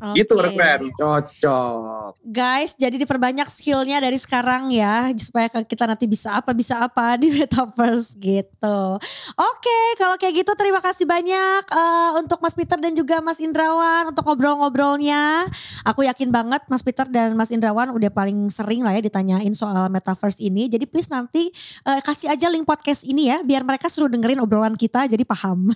Okay. 0.00 0.24
Gitu 0.24 0.32
keren. 0.32 0.80
Cocok. 0.96 2.16
Guys, 2.24 2.72
jadi 2.72 2.96
diperbanyak 2.96 3.44
skillnya 3.52 4.00
dari 4.00 4.16
sekarang 4.16 4.72
ya 4.72 5.12
supaya 5.20 5.52
kita 5.52 5.84
nanti 5.84 6.08
bisa 6.08 6.40
apa 6.40 6.56
bisa 6.56 6.80
apa 6.80 7.20
di 7.20 7.28
metaverse 7.36 8.16
gitu. 8.16 8.80
Oke, 8.96 9.36
okay, 9.36 9.86
kalau 10.00 10.16
kayak 10.16 10.40
gitu 10.40 10.52
terima 10.56 10.80
kasih 10.80 11.04
banyak 11.04 11.62
uh, 11.68 12.16
untuk 12.16 12.40
Mas 12.40 12.56
Peter 12.56 12.80
dan 12.80 12.96
juga 12.96 13.20
Mas 13.20 13.44
Indrawan 13.44 14.08
untuk 14.08 14.24
ngobrol-ngobrolnya. 14.24 15.44
Aku 15.84 16.08
yakin 16.08 16.32
banget 16.32 16.64
Mas 16.72 16.80
Peter 16.80 17.04
dan 17.04 17.36
Mas 17.36 17.52
Indrawan 17.52 17.92
udah 17.92 18.08
paling 18.08 18.48
sering 18.48 18.80
lah 18.80 18.96
ya 18.96 19.04
ditanyain 19.04 19.52
soal 19.52 19.92
metaverse 19.92 20.40
ini. 20.40 20.72
Jadi 20.72 20.88
please 20.88 21.12
nanti 21.12 21.52
uh, 21.84 22.00
kasih 22.00 22.32
aja 22.32 22.48
link 22.48 22.64
podcast 22.64 23.04
ini 23.04 23.28
ya 23.28 23.44
biar 23.44 23.68
mereka 23.68 23.92
suruh 23.92 24.08
dengerin 24.08 24.40
obrolan 24.40 24.80
kita 24.80 25.04
jadi 25.04 25.24
paham. 25.28 25.68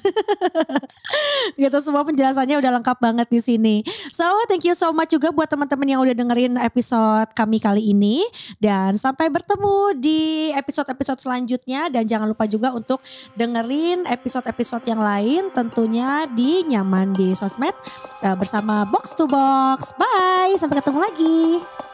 gitu 1.61 1.79
semua 1.85 2.09
penjelasannya 2.09 2.57
udah 2.57 2.71
lengkap 2.81 2.99
banget 3.05 3.29
di 3.29 3.41
sini. 3.45 3.77
So 4.15 4.31
thank 4.47 4.63
you 4.63 4.79
so 4.79 4.95
much 4.95 5.11
juga 5.11 5.35
buat 5.35 5.51
teman-teman 5.51 5.91
yang 5.91 5.99
udah 6.07 6.15
dengerin 6.15 6.55
episode 6.63 7.35
kami 7.35 7.59
kali 7.59 7.91
ini. 7.91 8.23
Dan 8.63 8.95
sampai 8.95 9.27
bertemu 9.27 9.99
di 9.99 10.55
episode-episode 10.55 11.19
selanjutnya. 11.19 11.91
Dan 11.91 12.07
jangan 12.07 12.31
lupa 12.31 12.47
juga 12.47 12.71
untuk 12.71 13.03
dengerin 13.35 14.07
episode-episode 14.07 14.87
yang 14.87 15.03
lain 15.03 15.51
tentunya 15.51 16.31
di 16.31 16.63
Nyaman 16.63 17.11
di 17.19 17.35
Sosmed 17.35 17.75
eh, 18.23 18.39
bersama 18.39 18.87
Box 18.87 19.19
to 19.19 19.27
Box. 19.27 19.99
Bye, 19.99 20.55
sampai 20.63 20.79
ketemu 20.79 20.99
lagi. 21.03 21.94